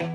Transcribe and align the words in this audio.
Hey 0.00 0.06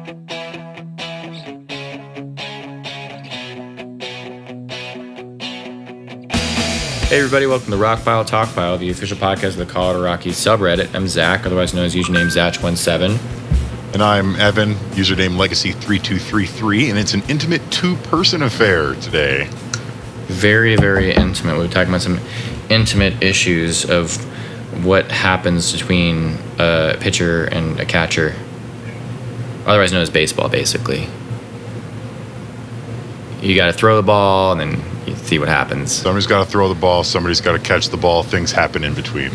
everybody, 7.20 7.46
welcome 7.46 7.70
to 7.70 7.78
Rock 7.78 8.04
Pile 8.04 8.26
Talk 8.26 8.50
Pile, 8.56 8.80
the 8.80 8.90
official 8.90 9.16
podcast 9.16 9.50
of 9.50 9.58
the 9.58 9.68
Colorado 9.68 10.04
Rockies 10.04 10.38
subreddit. 10.38 10.96
I'm 10.96 11.08
Zach, 11.08 11.46
otherwise 11.46 11.76
known 11.76 11.86
as 11.86 11.94
username 11.94 12.32
Zach17. 12.32 13.20
And 13.94 14.02
I'm 14.02 14.36
Evan, 14.38 14.74
username 14.96 15.38
Legacy3233, 15.38 16.90
and 16.90 16.98
it's 16.98 17.14
an 17.14 17.22
intimate 17.30 17.62
two 17.70 17.96
person 17.98 18.42
affair 18.42 18.96
today. 18.96 19.48
Very, 20.26 20.76
very 20.78 21.14
intimate. 21.14 21.58
We're 21.58 21.68
talking 21.68 21.90
about 21.90 22.02
some 22.02 22.20
intimate 22.72 23.22
issues 23.22 23.88
of 23.88 24.16
what 24.84 25.12
happens 25.12 25.74
between 25.74 26.40
a 26.58 26.98
pitcher 27.00 27.46
and 27.46 27.80
a 27.80 27.86
catcher, 27.86 28.34
otherwise 29.66 29.92
known 29.92 30.02
as 30.02 30.10
baseball, 30.10 30.50
basically. 30.50 31.08
You 33.42 33.56
got 33.56 33.68
to 33.68 33.74
throw 33.74 33.96
the 33.96 34.04
ball 34.04 34.52
and 34.54 34.60
then 34.60 34.84
you 35.06 35.16
see 35.16 35.38
what 35.40 35.48
happens. 35.48 35.92
Somebody's 35.92 36.28
got 36.28 36.44
to 36.46 36.50
throw 36.50 36.68
the 36.70 36.80
ball, 36.80 37.04
somebody's 37.04 37.42
got 37.42 37.52
to 37.54 37.60
catch 37.60 37.90
the 37.90 37.98
ball, 37.98 38.24
things 38.24 38.52
happen 38.52 38.84
in 38.84 38.94
between. 38.96 39.32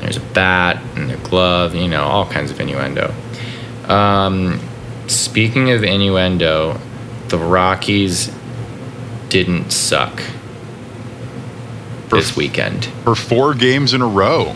There's 0.00 0.16
a 0.16 0.20
bat 0.20 0.80
and 0.94 1.10
a 1.10 1.16
glove, 1.18 1.74
you 1.74 1.88
know, 1.88 2.04
all 2.04 2.26
kinds 2.26 2.50
of 2.50 2.60
innuendo. 2.60 3.12
Um, 3.88 4.60
speaking 5.08 5.70
of 5.70 5.82
innuendo, 5.84 6.78
the 7.28 7.38
Rockies 7.38 8.30
didn't 9.28 9.70
suck 9.72 10.20
For- 12.08 12.16
this 12.18 12.36
weekend. 12.36 12.86
For 13.04 13.14
four 13.14 13.52
games 13.54 13.92
in 13.94 14.00
a 14.00 14.06
row, 14.06 14.54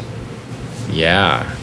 Yeah, 0.91 1.55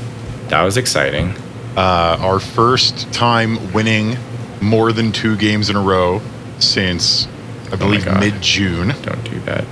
that 0.49 0.61
was 0.63 0.77
exciting. 0.77 1.33
Uh, 1.77 2.17
our 2.19 2.39
first 2.39 3.11
time 3.13 3.71
winning 3.71 4.17
more 4.61 4.91
than 4.91 5.11
two 5.13 5.37
games 5.37 5.69
in 5.69 5.75
a 5.75 5.81
row 5.81 6.19
since, 6.59 7.27
I 7.71 7.75
believe, 7.77 8.03
God. 8.05 8.19
mid 8.19 8.41
June, 8.41 8.89
Don't 9.03 9.23
do 9.23 9.39
that. 9.41 9.63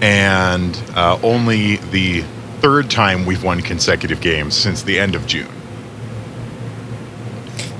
and 0.00 0.74
uh, 0.96 1.18
only 1.22 1.76
the 1.76 2.22
third 2.60 2.90
time 2.90 3.26
we've 3.26 3.42
won 3.44 3.60
consecutive 3.60 4.20
games 4.20 4.54
since 4.56 4.82
the 4.82 4.98
end 4.98 5.14
of 5.14 5.26
June. 5.26 5.48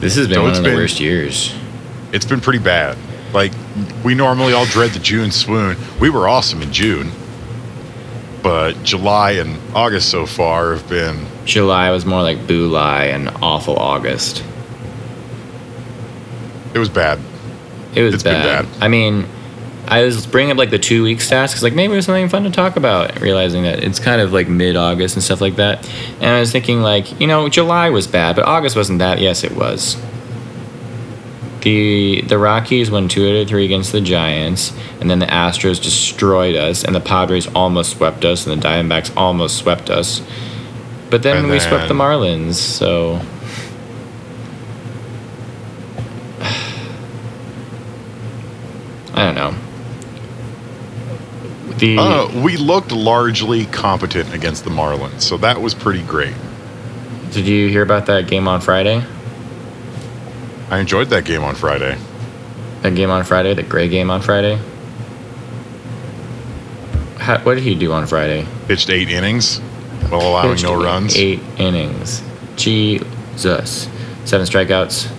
This 0.01 0.15
has 0.17 0.29
been 0.29 0.37
So 0.37 0.41
one 0.43 0.51
it's 0.51 0.59
of 0.59 0.65
the 0.65 0.71
been- 0.71 0.79
worst 0.79 1.01
years. 1.01 1.55
It's 2.13 2.25
been 2.27 2.41
pretty 2.41 2.59
bad. 2.59 2.97
Like, 3.33 3.53
we 4.05 4.15
normally 4.15 4.53
all 4.53 4.65
dread 4.67 4.91
the 4.91 4.99
June 4.99 5.31
swoon. 5.31 5.77
We 6.01 6.11
were 6.11 6.27
awesome 6.29 6.61
in 6.63 6.73
June. 6.73 7.13
But 8.43 8.83
July 8.83 9.33
and 9.33 9.59
August 9.77 10.09
so 10.09 10.27
far 10.27 10.75
have 10.75 10.89
been 10.89 11.27
July 11.51 11.91
was 11.91 12.07
more 12.07 12.23
like 12.23 12.47
July 12.47 13.07
and 13.07 13.29
awful 13.43 13.77
August. 13.77 14.45
it 16.75 16.79
was 16.79 16.89
bad. 16.89 17.19
It 17.95 18.03
was 18.03 18.15
It's 18.15 18.23
been 18.23 18.35
bad. 18.35 18.67
bad. 18.67 18.83
I 18.83 18.87
mean, 18.89 19.27
I 19.89 20.05
was 20.05 20.25
bringing 20.27 20.53
up 20.53 20.59
like 20.59 20.71
the 20.71 20.79
two 20.79 21.03
week 21.03 21.19
stats 21.19 21.49
because 21.49 21.65
like 21.65 21.75
maybe 21.75 21.93
it 21.93 21.97
was 21.97 22.05
something 22.07 22.29
fun 22.29 22.45
to 22.45 22.51
talk 22.51 22.77
about. 22.77 23.21
Realizing 23.21 23.65
that 23.65 23.83
it's 23.83 23.99
kind 23.99 24.21
of 24.21 24.33
like 24.33 24.49
mid 24.49 24.77
August 24.77 25.17
and 25.17 25.25
stuff 25.25 25.41
like 25.41 25.57
that, 25.57 25.85
and 26.21 26.27
I 26.31 26.39
was 26.39 26.53
thinking 26.53 26.81
like 26.83 27.21
you 27.21 27.27
know 27.27 27.49
July 27.49 27.91
was 27.91 28.07
bad, 28.07 28.37
but 28.37 28.45
August 28.45 28.77
wasn't 28.77 29.01
that. 29.01 29.19
Yes, 29.19 29.43
it 29.43 29.51
was. 29.57 29.97
The 31.63 32.23
the 32.23 32.39
Rockies 32.39 32.91
won 32.91 33.09
two 33.09 33.29
out 33.29 33.35
of 33.35 33.49
three 33.49 33.65
against 33.65 33.91
the 33.91 34.01
Giants, 34.01 34.73
and 35.01 35.11
then 35.11 35.19
the 35.19 35.27
Astros 35.27 35.83
destroyed 35.83 36.55
us, 36.55 36.85
and 36.85 36.95
the 36.95 37.01
Padres 37.01 37.49
almost 37.49 37.97
swept 37.97 38.25
us, 38.25 38.47
and 38.47 38.63
the 38.63 38.67
Diamondbacks 38.69 39.13
almost 39.17 39.57
swept 39.59 39.91
us. 39.91 40.23
But 41.11 41.25
then 41.25 41.39
And 41.39 41.51
we 41.51 41.59
swept 41.59 41.89
the 41.89 41.95
Marlins, 41.95 42.55
so 42.55 43.21
I 49.15 49.25
don't 49.25 49.35
know. 49.35 49.55
The 51.79 51.99
Uh, 51.99 52.29
we 52.43 52.57
looked 52.57 52.93
largely 52.93 53.67
competent 53.67 54.33
against 54.33 54.63
the 54.63 54.71
Marlins, 54.71 55.23
so 55.23 55.37
that 55.39 55.61
was 55.61 55.75
pretty 55.75 56.03
great. 56.03 56.35
did 57.33 57.45
you 57.47 57.69
hear 57.69 57.83
about 57.83 58.07
that 58.07 58.29
game 58.29 58.47
on 58.47 58.61
Friday? 58.61 59.03
I 60.71 60.79
enjoyed 60.79 61.09
that 61.09 61.25
game 61.25 61.43
on 61.43 61.57
Friday. 61.57 61.99
That 62.83 62.95
game 62.95 63.11
on 63.11 63.25
Friday, 63.25 63.53
the 63.55 63.65
gray 63.65 63.89
game 63.89 64.11
on 64.11 64.23
Friday. 64.23 64.61
How, 67.19 67.39
what 67.41 67.57
did 67.57 67.65
he 67.65 67.75
do 67.75 67.91
on 67.93 68.07
Friday? 68.07 68.47
Pitched 68.69 68.89
eight 68.91 69.11
innings 69.11 69.61
while 70.09 70.23
allowing 70.23 70.61
no 70.63 70.83
runs. 70.83 71.17
Eight 71.17 71.41
innings. 71.59 72.23
Jesus. 72.57 73.89
Seven 74.25 74.47
strikeouts. 74.47 75.11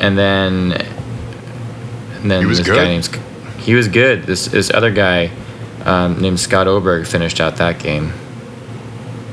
And 0.00 0.16
then 0.16 0.72
and 0.72 2.30
then 2.30 2.40
He 2.42 2.46
was 2.46 2.58
this 2.58 2.66
good. 2.66 2.76
guy 2.76 2.84
named 2.84 3.08
he 3.58 3.74
was 3.74 3.88
good. 3.88 4.24
This 4.24 4.46
this 4.46 4.70
other 4.70 4.90
guy 4.90 5.30
um, 5.84 6.20
named 6.20 6.40
Scott 6.40 6.66
Oberg 6.66 7.06
finished 7.06 7.40
out 7.40 7.56
that 7.56 7.78
game. 7.78 8.12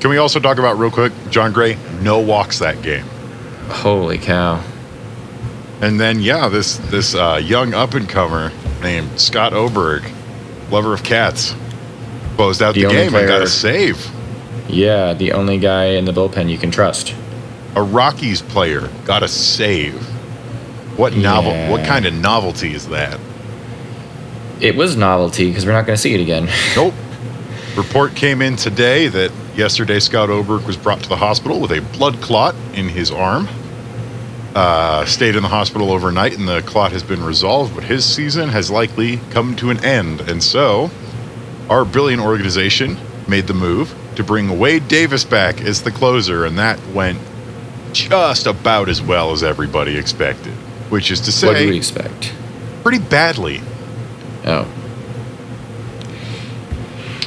Can 0.02 0.10
we 0.10 0.18
also 0.18 0.40
talk 0.40 0.58
about 0.60 0.78
real 0.78 0.92
quick? 0.92 1.12
Jon 1.30 1.52
Gray, 1.54 1.78
no 2.02 2.20
walks 2.20 2.60
that 2.60 2.82
game. 2.82 3.06
Holy 3.70 4.18
cow. 4.18 4.64
And 5.82 6.00
then 6.00 6.20
yeah, 6.20 6.50
this 6.50 6.78
this 6.78 7.16
uh, 7.16 7.40
young 7.42 7.74
up 7.74 7.94
and 7.94 8.08
comer 8.10 8.52
named 8.82 9.20
Scott 9.20 9.54
Oberg, 9.54 10.04
lover 10.70 10.94
of 10.94 11.04
cats, 11.04 11.56
closed 12.36 12.62
out 12.62 12.76
The 12.76 12.84
the, 12.84 12.90
game 12.90 13.16
and 13.16 13.28
got 13.28 13.28
player- 13.28 13.42
a 13.44 13.48
save. 13.48 14.12
Yeah, 14.70 15.14
the 15.14 15.32
only 15.34 15.58
guy 15.58 15.86
in 15.86 16.06
the 16.06 16.12
bullpen 16.12 16.50
you 16.50 16.58
can 16.58 16.72
trust. 16.72 17.16
A 17.76 17.82
Rockies 17.82 18.42
player 18.42 18.90
got 19.06 19.24
a 19.24 19.28
save. 19.28 20.02
What 20.98 21.16
novel? 21.16 21.52
Yeah. 21.52 21.72
What 21.72 21.86
kind 21.86 22.06
of 22.06 22.14
novelty 22.14 22.74
is 22.74 22.88
that? 22.90 23.20
It 24.60 24.76
was 24.76 24.96
novelty 24.98 25.48
because 25.50 25.66
we're 25.66 25.74
not 25.74 25.86
going 25.86 25.96
to 25.96 26.02
see 26.02 26.14
it 26.14 26.22
again. 26.22 26.50
Nope. 26.76 26.94
Report 27.76 28.16
came 28.16 28.42
in 28.42 28.56
today 28.56 29.08
that 29.08 29.32
yesterday 29.56 30.00
Scott 30.00 30.32
Oberg 30.32 30.66
was 30.66 30.76
brought 30.76 31.00
to 31.04 31.10
the 31.10 31.16
hospital 31.16 31.60
with 31.60 31.72
a 31.72 31.82
blood 31.96 32.20
clot 32.22 32.56
in 32.74 32.90
his 32.90 33.12
arm. 33.12 33.48
Uh, 34.56 35.06
stayed 35.06 35.36
in 35.36 35.44
the 35.44 35.50
hospital 35.50 35.92
overnight, 35.92 36.36
and 36.36 36.48
the 36.48 36.64
clot 36.64 36.92
has 36.92 37.04
been 37.04 37.24
resolved, 37.24 37.76
but 37.76 37.84
his 37.84 38.04
season 38.04 38.50
has 38.50 38.72
likely 38.72 39.18
come 39.30 39.56
to 39.56 39.70
an 39.70 39.84
end. 39.86 40.22
And 40.22 40.42
so, 40.42 40.90
our 41.70 41.86
brilliant 41.86 42.24
organization 42.24 42.98
made 43.28 43.46
the 43.46 43.54
move 43.54 43.94
to 44.18 44.24
bring 44.24 44.60
Wade 44.60 44.88
Davis 44.88 45.24
back 45.24 45.62
as 45.62 45.82
the 45.84 45.92
closer, 45.92 46.46
and 46.46 46.58
that 46.60 46.80
went 46.90 47.20
just 47.94 48.46
about 48.48 48.90
as 48.90 49.02
well 49.02 49.32
as 49.32 49.44
everybody 49.44 49.98
expected. 49.98 50.54
Which 50.90 51.10
is 51.12 51.22
to 51.22 51.46
what 51.48 51.58
do 51.58 51.66
we 51.66 51.72
say, 51.72 51.78
expect? 51.78 52.34
pretty 52.84 53.00
badly. 53.00 53.62
Oh, 54.46 54.68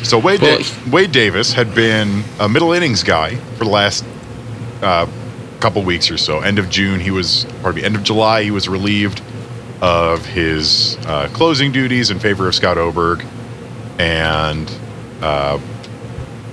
So 0.03 0.19
Wade, 0.19 0.41
Well, 0.41 0.59
Da- 0.59 0.91
Wade 0.91 1.13
Davis 1.13 1.53
had 1.53 1.75
been 1.75 2.25
a 2.39 2.49
middle 2.49 2.73
innings 2.73 3.03
guy 3.03 3.37
for 3.37 3.65
the 3.65 3.71
last 3.71 4.05
uh, 4.83 5.07
couple 5.61 5.83
weeks 5.83 6.11
or 6.11 6.17
so. 6.19 6.41
End 6.41 6.59
of 6.59 6.71
June, 6.71 6.99
he 7.01 7.11
was, 7.11 7.47
pardon 7.63 7.83
me, 7.83 7.87
end 7.87 7.97
of 7.97 8.03
July, 8.03 8.43
he 8.43 8.51
was 8.51 8.69
relieved 8.69 9.21
of 9.83 10.25
his 10.27 10.97
uh, 11.07 11.29
closing 11.35 11.71
duties 11.71 12.11
in 12.11 12.19
favor 12.19 12.49
of 12.49 12.55
Scott 12.55 12.79
Oberg, 12.79 13.25
and 13.99 14.73
uh, 15.21 15.59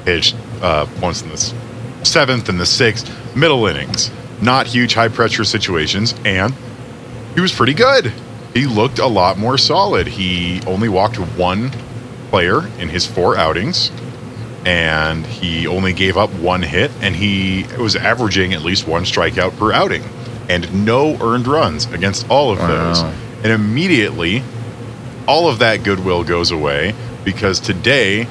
pitched 0.07 0.37
uh, 0.61 0.87
once 1.01 1.21
in 1.21 1.27
the 1.27 1.53
seventh 2.05 2.47
and 2.47 2.57
the 2.61 2.65
sixth, 2.65 3.11
middle 3.35 3.67
innings, 3.67 4.09
not 4.41 4.65
huge 4.65 4.93
high 4.93 5.09
pressure 5.09 5.43
situations, 5.43 6.15
and 6.23 6.53
he 7.35 7.41
was 7.41 7.51
pretty 7.51 7.73
good. 7.73 8.13
He 8.53 8.65
looked 8.67 8.99
a 8.99 9.05
lot 9.05 9.37
more 9.37 9.57
solid. 9.57 10.07
He 10.07 10.61
only 10.65 10.87
walked 10.87 11.17
one 11.17 11.71
player 12.29 12.65
in 12.79 12.87
his 12.87 13.05
four 13.05 13.35
outings, 13.35 13.91
and 14.65 15.25
he 15.25 15.67
only 15.67 15.91
gave 15.91 16.15
up 16.15 16.29
one 16.35 16.61
hit, 16.63 16.89
and 17.01 17.13
he 17.13 17.65
was 17.77 17.97
averaging 17.97 18.53
at 18.53 18.61
least 18.61 18.87
one 18.87 19.03
strikeout 19.03 19.57
per 19.57 19.73
outing, 19.73 20.03
and 20.47 20.85
no 20.85 21.17
earned 21.19 21.47
runs 21.47 21.85
against 21.91 22.29
all 22.29 22.49
of 22.49 22.59
Wow. 22.59 22.67
those. 22.67 23.01
And 23.43 23.47
immediately, 23.51 24.41
all 25.27 25.49
of 25.49 25.59
that 25.59 25.83
goodwill 25.83 26.23
goes 26.23 26.51
away 26.51 26.95
because 27.25 27.59
today 27.59 28.25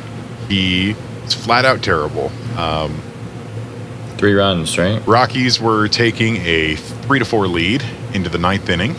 he 0.48 0.96
is 1.26 1.34
flat 1.34 1.64
out 1.64 1.82
terrible. 1.82 2.30
Um, 2.56 3.00
three 4.16 4.34
runs, 4.34 4.76
right? 4.78 5.04
Rockies 5.06 5.60
were 5.60 5.88
taking 5.88 6.36
a 6.36 6.76
three 6.76 7.18
to 7.18 7.24
four 7.24 7.46
lead 7.46 7.84
into 8.12 8.30
the 8.30 8.38
ninth 8.38 8.68
inning 8.68 8.96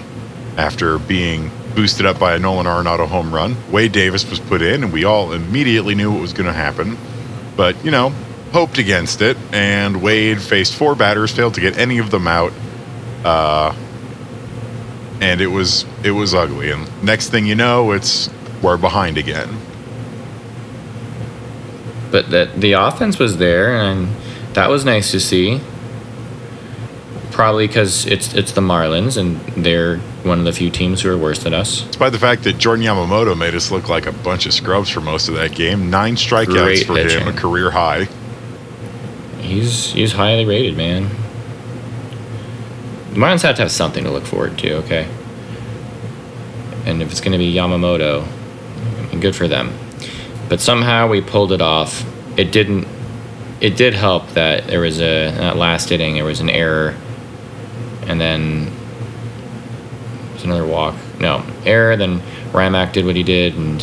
after 0.57 0.97
being 0.99 1.51
boosted 1.75 2.05
up 2.05 2.19
by 2.19 2.35
a 2.35 2.39
Nolan 2.39 2.65
Arenado 2.65 3.07
home 3.07 3.33
run. 3.33 3.55
Wade 3.71 3.91
Davis 3.91 4.27
was 4.29 4.39
put 4.39 4.61
in, 4.61 4.83
and 4.83 4.91
we 4.91 5.03
all 5.03 5.31
immediately 5.31 5.95
knew 5.95 6.11
what 6.11 6.21
was 6.21 6.33
going 6.33 6.47
to 6.47 6.53
happen. 6.53 6.97
But, 7.55 7.83
you 7.85 7.91
know, 7.91 8.09
hoped 8.51 8.77
against 8.77 9.21
it, 9.21 9.37
and 9.51 10.01
Wade 10.01 10.41
faced 10.41 10.75
four 10.75 10.95
batters, 10.95 11.31
failed 11.31 11.53
to 11.55 11.61
get 11.61 11.77
any 11.77 11.99
of 11.99 12.09
them 12.09 12.27
out. 12.27 12.51
Uh, 13.23 13.75
and 15.21 15.41
it 15.41 15.47
was 15.47 15.85
it 16.03 16.11
was 16.11 16.33
ugly. 16.33 16.71
And 16.71 17.03
next 17.03 17.29
thing 17.29 17.45
you 17.45 17.55
know, 17.55 17.91
it's 17.91 18.29
we're 18.61 18.77
behind 18.77 19.17
again. 19.17 19.49
But 22.11 22.29
that 22.31 22.59
the 22.61 22.73
offense 22.73 23.19
was 23.19 23.37
there, 23.37 23.75
and 23.75 24.09
that 24.53 24.69
was 24.69 24.85
nice 24.85 25.11
to 25.11 25.19
see. 25.19 25.61
probably 27.31 27.67
because 27.67 28.05
it's 28.07 28.33
it's 28.33 28.51
the 28.53 28.61
Marlins 28.61 29.15
and 29.15 29.37
they're 29.63 29.97
one 30.23 30.39
of 30.39 30.45
the 30.45 30.51
few 30.51 30.71
teams 30.71 31.01
who 31.01 31.09
are 31.11 31.17
worse 31.17 31.37
than 31.43 31.53
us. 31.53 31.81
Despite 31.83 32.11
the 32.11 32.17
fact 32.19 32.43
that 32.45 32.57
Jordan 32.57 32.83
Yamamoto 32.83 33.37
made 33.37 33.53
us 33.53 33.69
look 33.69 33.87
like 33.89 34.07
a 34.07 34.11
bunch 34.11 34.47
of 34.47 34.53
scrubs 34.53 34.89
for 34.89 35.01
most 35.01 35.29
of 35.29 35.35
that 35.35 35.53
game, 35.53 35.91
nine 35.91 36.15
strikeouts 36.15 36.47
Great 36.47 36.87
for 36.87 36.95
pitching. 36.95 37.21
him, 37.21 37.27
a 37.27 37.33
career 37.33 37.69
high. 37.69 38.07
He's 39.39 39.91
he's 39.91 40.13
highly 40.13 40.45
rated, 40.45 40.75
man. 40.75 41.09
The 43.13 43.19
Marlins 43.19 43.43
have 43.43 43.55
to 43.57 43.61
have 43.61 43.71
something 43.71 44.03
to 44.03 44.09
look 44.11 44.25
forward 44.25 44.57
to, 44.59 44.73
okay? 44.77 45.07
And 46.85 47.01
if 47.03 47.11
it's 47.11 47.21
going 47.21 47.33
to 47.33 47.37
be 47.37 47.53
Yamamoto, 47.53 48.25
good 49.19 49.35
for 49.35 49.47
them. 49.47 49.77
But 50.49 50.61
somehow 50.61 51.07
we 51.07 51.21
pulled 51.21 51.51
it 51.51 51.61
off. 51.61 52.05
It 52.37 52.51
didn't. 52.51 52.87
It 53.59 53.75
did 53.75 53.93
help 53.93 54.29
that 54.29 54.67
there 54.67 54.81
was 54.81 55.01
a 55.01 55.29
in 55.29 55.35
that 55.35 55.57
last 55.57 55.91
inning 55.91 56.15
there 56.15 56.23
was 56.25 56.39
an 56.39 56.49
error, 56.49 56.95
and 58.05 58.21
then 58.21 58.71
there's 60.31 60.43
another 60.43 60.65
walk. 60.65 60.95
No 61.19 61.43
error. 61.65 61.95
Then 61.97 62.21
Raimel 62.51 62.91
did 62.93 63.05
what 63.05 63.15
he 63.15 63.23
did, 63.23 63.55
and 63.55 63.81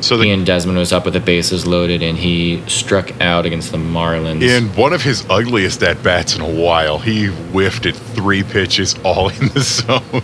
So 0.00 0.16
the, 0.18 0.26
Ian 0.26 0.44
Desmond 0.44 0.78
was 0.78 0.92
up 0.92 1.06
with 1.06 1.14
the 1.14 1.20
bases 1.20 1.66
loaded, 1.66 2.02
and 2.02 2.18
he 2.18 2.62
struck 2.68 3.18
out 3.22 3.46
against 3.46 3.72
the 3.72 3.78
Marlins. 3.78 4.42
in 4.42 4.68
one 4.76 4.92
of 4.92 5.02
his 5.02 5.24
ugliest 5.30 5.82
at 5.82 6.02
bats 6.02 6.36
in 6.36 6.42
a 6.42 6.48
while, 6.48 6.98
he 6.98 7.26
whiffed 7.26 7.86
at 7.86 7.96
three 7.96 8.42
pitches 8.42 8.94
all 9.02 9.28
in 9.40 9.48
the 9.48 9.60
zone. 9.60 10.22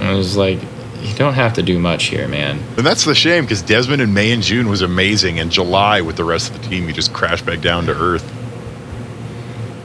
I 0.00 0.12
was 0.12 0.36
like, 0.36 0.58
you 1.06 1.14
don't 1.14 1.34
have 1.34 1.54
to 1.54 1.62
do 1.62 1.78
much 1.78 2.04
here, 2.04 2.28
man. 2.28 2.58
And 2.76 2.86
that's 2.86 3.04
the 3.04 3.14
shame 3.14 3.44
because 3.44 3.62
Desmond 3.62 4.02
in 4.02 4.12
May 4.12 4.32
and 4.32 4.42
June 4.42 4.68
was 4.68 4.82
amazing. 4.82 5.38
and 5.38 5.50
July, 5.50 6.00
with 6.00 6.16
the 6.16 6.24
rest 6.24 6.50
of 6.50 6.60
the 6.60 6.68
team, 6.68 6.86
he 6.86 6.92
just 6.92 7.12
crashed 7.12 7.46
back 7.46 7.60
down 7.60 7.86
to 7.86 7.92
earth. 7.92 8.24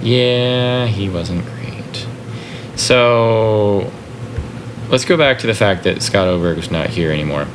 Yeah, 0.01 0.87
he 0.87 1.09
wasn't 1.09 1.45
great. 1.45 2.07
So 2.75 3.91
let's 4.89 5.05
go 5.05 5.15
back 5.15 5.39
to 5.39 5.47
the 5.47 5.53
fact 5.53 5.83
that 5.83 6.01
Scott 6.01 6.27
Oberg 6.27 6.57
is 6.57 6.71
not 6.71 6.89
here 6.89 7.11
anymore. 7.11 7.47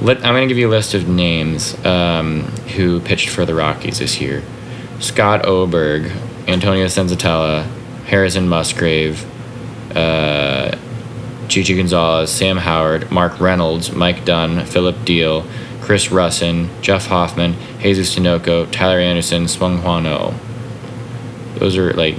Let, 0.00 0.18
I'm 0.18 0.34
going 0.34 0.48
to 0.48 0.48
give 0.48 0.58
you 0.58 0.68
a 0.68 0.70
list 0.70 0.94
of 0.94 1.08
names 1.08 1.76
um, 1.84 2.42
who 2.74 3.00
pitched 3.00 3.28
for 3.28 3.44
the 3.44 3.54
Rockies 3.54 3.98
this 3.98 4.20
year 4.20 4.42
Scott 4.98 5.44
Oberg, 5.44 6.10
Antonio 6.48 6.86
Senzatela, 6.86 7.64
Harrison 8.04 8.48
Musgrave, 8.48 9.24
uh, 9.96 10.76
Chichi 11.52 11.76
Gonzalez, 11.76 12.30
Sam 12.30 12.56
Howard, 12.56 13.10
Mark 13.10 13.38
Reynolds, 13.38 13.92
Mike 13.92 14.24
Dunn, 14.24 14.64
Phillip 14.64 14.96
Diehl, 15.04 15.46
Chris 15.82 16.08
Rusin, 16.08 16.70
Jeff 16.80 17.08
Hoffman, 17.08 17.56
Jesus 17.78 18.14
Tinoco, 18.14 18.70
Tyler 18.72 18.98
Anderson, 18.98 19.44
Seung 19.44 19.80
Hwan 19.82 20.06
Oh. 20.06 20.34
Those 21.56 21.76
are 21.76 21.92
like 21.92 22.16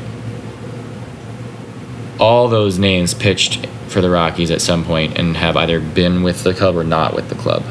all 2.20 2.48
those 2.48 2.78
names 2.78 3.16
pitched 3.16 3.66
for 3.88 4.02
the 4.02 4.10
Rockies 4.12 4.52
at 4.52 4.62
some 4.62 4.86
point 4.86 5.18
and 5.18 5.36
have 5.36 5.58
either 5.58 5.80
been 5.80 6.22
with 6.22 6.44
the 6.44 6.54
club 6.54 6.76
or 6.76 6.84
not 6.84 7.16
with 7.16 7.30
the 7.30 7.36
club. 7.36 7.64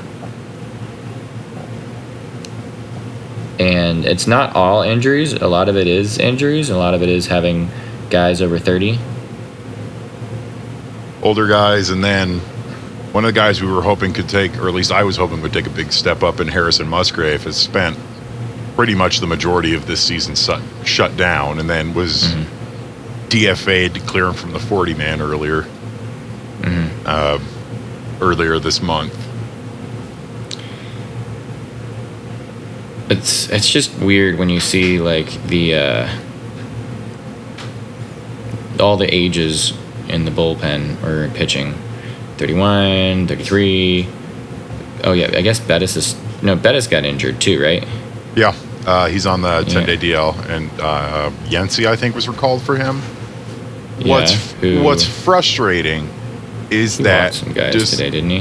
And 3.61 4.05
it's 4.05 4.26
not 4.26 4.56
all 4.56 4.82
injuries. 4.82 5.32
A 5.32 5.47
lot 5.47 5.69
of 5.69 5.76
it 5.76 5.87
is 5.87 6.19
injuries. 6.19 6.70
A 6.70 6.76
lot 6.76 6.94
of 6.94 7.05
it 7.05 7.08
is 7.08 7.29
having 7.29 7.70
guys 8.11 8.43
over 8.43 8.58
30. 8.58 8.99
Older 11.23 11.47
guys, 11.47 11.91
and 11.91 12.03
then 12.03 12.41
one 13.13 13.25
of 13.25 13.29
the 13.29 13.39
guys 13.39 13.63
we 13.63 13.71
were 13.71 13.83
hoping 13.83 14.13
could 14.13 14.29
take, 14.29 14.59
or 14.59 14.69
at 14.69 14.75
least 14.75 14.91
I 14.91 15.05
was 15.05 15.17
hoping 15.17 15.41
would 15.43 15.53
take 15.53 15.67
a 15.67 15.71
big 15.71 15.93
step 15.93 16.23
up 16.23 16.41
in 16.41 16.49
Harrison 16.49 16.89
Musgrave, 16.89 17.45
has 17.45 17.57
spent 17.57 17.97
pretty 18.75 18.95
much 18.95 19.21
the 19.21 19.27
majority 19.27 19.75
of 19.75 19.87
this 19.87 20.03
season 20.03 20.35
shut, 20.35 20.63
shut 20.85 21.17
down, 21.17 21.59
and 21.59 21.71
then 21.71 21.95
was 21.95 22.35
DFA'd 23.29 23.95
to 23.95 24.01
clear 24.01 24.27
him 24.27 24.35
from 24.35 24.53
the 24.53 24.59
40 24.59 24.95
man 24.95 25.21
earlier. 25.21 25.67
Uh, 27.05 27.39
earlier 28.21 28.59
this 28.59 28.81
month. 28.81 29.13
It's 33.11 33.49
it's 33.51 33.69
just 33.69 33.99
weird 33.99 34.39
when 34.39 34.49
you 34.49 34.61
see 34.61 34.99
like 34.99 35.31
the 35.49 35.75
uh, 35.75 36.19
all 38.81 38.97
the 38.97 39.13
ages 39.13 39.73
in 40.09 40.25
the 40.25 40.31
bullpen 40.31 41.03
or 41.05 41.29
pitching. 41.35 41.75
31, 42.39 43.27
33. 43.29 44.09
Oh 45.05 45.13
yeah, 45.13 45.31
I 45.37 45.43
guess 45.43 45.61
Bettis 45.61 45.97
is 45.97 46.17
no 46.43 46.57
Bettis 46.57 46.87
got 46.87 47.05
injured 47.05 47.41
too, 47.41 47.63
right? 47.63 47.87
Yeah, 48.35 48.55
uh, 48.87 49.09
he's 49.09 49.27
on 49.27 49.43
the 49.43 49.63
10 49.65 49.87
day 49.87 49.95
Yeah. 49.95 50.17
DL, 50.17 50.49
and 50.49 50.71
uh, 50.81 51.31
Yency, 51.47 51.87
I 51.87 51.97
think, 51.97 52.15
was 52.15 52.27
recalled 52.29 52.63
for 52.63 52.77
him. 52.77 53.01
Yeah, 53.99 54.09
what's 54.09 54.53
who- 54.55 54.83
What's 54.83 55.05
frustrating 55.07 56.09
is 56.71 56.97
He 56.97 57.05
that 57.05 57.35
some 57.35 57.53
guys 57.53 57.75
just, 57.75 57.93
today, 57.93 58.11
didn't 58.11 58.31
he? 58.31 58.41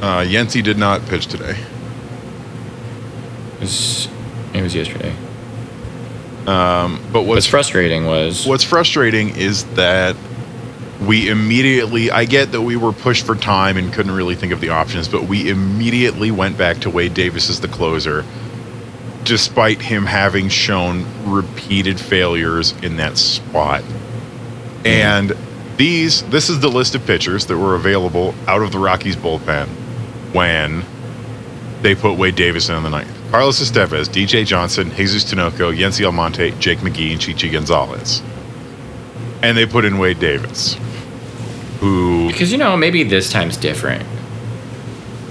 Uh, 0.00 0.22
Yency 0.24 0.62
did 0.62 0.78
not 0.78 1.04
pitch 1.06 1.26
today. 1.26 1.56
It 3.56 3.60
was, 3.60 4.08
it 4.54 4.62
was 4.62 4.74
yesterday. 4.74 5.12
Um, 6.46 7.00
but 7.12 7.22
What's 7.22 7.36
what's 7.36 7.46
frustrating 7.46 8.06
was 8.06 8.46
what's 8.46 8.64
frustrating 8.64 9.36
is 9.36 9.64
that 9.74 10.16
we 11.00 11.28
immediately 11.28 12.10
I 12.10 12.24
get 12.24 12.52
that 12.52 12.62
we 12.62 12.76
were 12.76 12.92
pushed 12.92 13.24
for 13.24 13.34
time 13.34 13.76
and 13.76 13.92
couldn't 13.92 14.12
really 14.12 14.34
think 14.34 14.52
of 14.52 14.60
the 14.60 14.70
options, 14.70 15.08
but 15.08 15.24
we 15.24 15.48
immediately 15.48 16.30
went 16.30 16.58
back 16.58 16.78
to 16.78 16.90
Wade 16.90 17.14
Davis 17.14 17.48
as 17.50 17.60
the 17.60 17.68
closer, 17.68 18.24
despite 19.24 19.80
him 19.80 20.06
having 20.06 20.48
shown 20.48 21.06
repeated 21.30 22.00
failures 22.00 22.72
in 22.82 22.96
that 22.96 23.16
spot. 23.16 23.82
Hmm. 23.82 24.86
And 24.86 25.36
these 25.76 26.22
this 26.24 26.50
is 26.50 26.60
the 26.60 26.68
list 26.68 26.94
of 26.94 27.06
pitchers 27.06 27.46
that 27.46 27.56
were 27.56 27.74
available 27.74 28.34
out 28.46 28.62
of 28.62 28.72
the 28.72 28.78
Rockies 28.78 29.16
bullpen 29.16 29.66
when 30.32 30.84
they 31.82 31.94
put 31.94 32.18
Wade 32.18 32.36
Davis 32.36 32.68
in 32.68 32.74
on 32.74 32.82
the 32.82 32.90
ninth. 32.90 33.19
Carlos 33.30 33.60
Estevez, 33.60 34.08
DJ 34.08 34.44
Johnson, 34.44 34.90
Jesus 34.96 35.24
Tinoco, 35.24 35.76
Yency 35.76 36.04
Almonte, 36.04 36.50
Jake 36.58 36.78
McGee, 36.80 37.12
and 37.12 37.20
Chichi 37.20 37.48
Gonzalez. 37.48 38.22
And 39.42 39.56
they 39.56 39.66
put 39.66 39.84
in 39.84 39.98
Wade 39.98 40.18
Davis, 40.18 40.76
who 41.80 42.28
because 42.28 42.50
you 42.52 42.58
know 42.58 42.76
maybe 42.76 43.04
this 43.04 43.30
time's 43.30 43.56
different. 43.56 44.04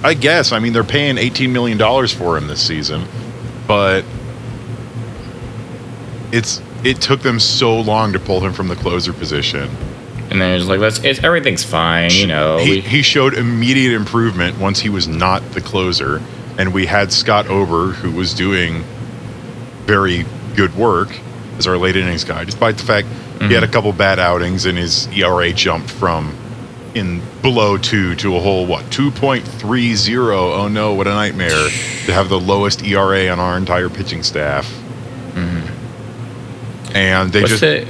I 0.02 0.14
guess, 0.14 0.54
I 0.54 0.60
mean, 0.60 0.72
they're 0.72 0.86
paying 0.86 1.18
$18 1.18 1.50
million 1.52 1.78
for 2.08 2.38
him 2.38 2.48
this 2.48 2.66
season, 2.66 3.04
but 3.68 4.06
it's 6.32 6.62
it 6.84 7.02
took 7.02 7.22
them 7.22 7.40
so 7.40 7.80
long 7.82 8.14
to 8.14 8.20
pull 8.20 8.40
him 8.40 8.54
from 8.54 8.68
the 8.70 8.76
closer 8.76 9.12
position. 9.12 9.70
And 10.32 10.40
then 10.40 10.58
it's 10.58 10.68
like 10.68 10.80
let's 10.80 11.00
it's 11.04 11.22
everything's 11.24 11.64
fine, 11.64 12.12
you 12.12 12.28
know. 12.28 12.58
he, 12.60 12.70
we- 12.70 12.82
he 12.82 13.02
showed 13.02 13.34
immediate 13.34 13.94
improvement 13.94 14.58
once 14.58 14.80
he 14.80 14.90
was 14.90 15.08
not 15.08 15.44
the 15.52 15.62
closer, 15.62 16.22
and 16.60 16.74
we 16.74 16.86
had 16.86 17.12
Scott 17.14 17.48
Oberg, 17.48 17.96
who 17.96 18.12
was 18.12 18.34
doing 18.34 18.84
very 19.86 20.26
good 20.56 20.76
work 20.76 21.18
as 21.58 21.66
our 21.66 21.78
late 21.78 21.96
innings 21.96 22.26
guy, 22.26 22.44
despite 22.44 22.78
the 22.78 22.84
fact 22.84 23.08
he 23.08 23.54
had 23.54 23.64
a 23.64 23.66
mm-hmm. 23.66 23.74
couple 23.74 23.94
bad 23.94 24.20
outings 24.20 24.66
and 24.66 24.78
his 24.78 25.08
ERA 25.08 25.54
jumped 25.54 25.90
from 25.90 26.36
in 26.94 27.22
below 27.42 27.78
two 27.78 28.14
to 28.16 28.36
a 28.36 28.40
whole 28.42 28.66
what 28.66 28.84
2.30 28.86 30.34
oh 30.34 30.68
no 30.68 30.94
what 30.96 31.08
a 31.08 31.12
nightmare 31.12 31.70
to 32.06 32.14
have 32.14 32.28
the 32.28 32.40
lowest 32.40 32.84
ERA 32.84 33.30
on 33.30 33.40
our 33.40 33.56
entire 33.56 33.88
pitching 33.88 34.22
staff. 34.22 34.68
Mm-hmm. 35.34 36.96
And 36.96 37.32
they 37.32 37.42
what's 37.42 37.60
just 37.60 37.62
the 37.62 37.88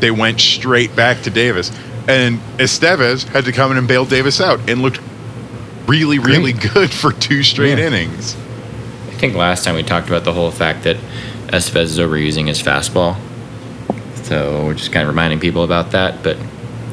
they 0.00 0.10
went 0.10 0.40
straight 0.40 0.96
back 0.96 1.22
to 1.22 1.30
Davis. 1.30 1.70
And 2.08 2.38
Estevez 2.56 3.24
had 3.24 3.44
to 3.44 3.52
come 3.52 3.72
in 3.72 3.76
and 3.76 3.88
bail 3.88 4.06
Davis 4.06 4.40
out 4.40 4.70
and 4.70 4.80
looked 4.80 5.00
really, 5.86 6.18
really 6.18 6.52
good 6.52 6.90
for 6.90 7.12
two 7.12 7.42
straight 7.42 7.78
Yeah. 7.78 7.86
innings. 7.86 8.36
I 9.08 9.14
think 9.18 9.34
last 9.34 9.64
time 9.64 9.74
we 9.74 9.82
talked 9.82 10.08
about 10.08 10.24
the 10.24 10.32
whole 10.32 10.50
fact 10.50 10.84
that 10.84 10.96
Estevez 11.48 11.84
is 11.84 11.98
overusing 11.98 12.48
his 12.48 12.62
fastball. 12.62 13.16
So 14.24 14.64
we're 14.66 14.74
just 14.74 14.92
kind 14.92 15.02
of 15.02 15.08
reminding 15.08 15.40
people 15.40 15.62
about 15.64 15.92
that. 15.92 16.22
But 16.22 16.36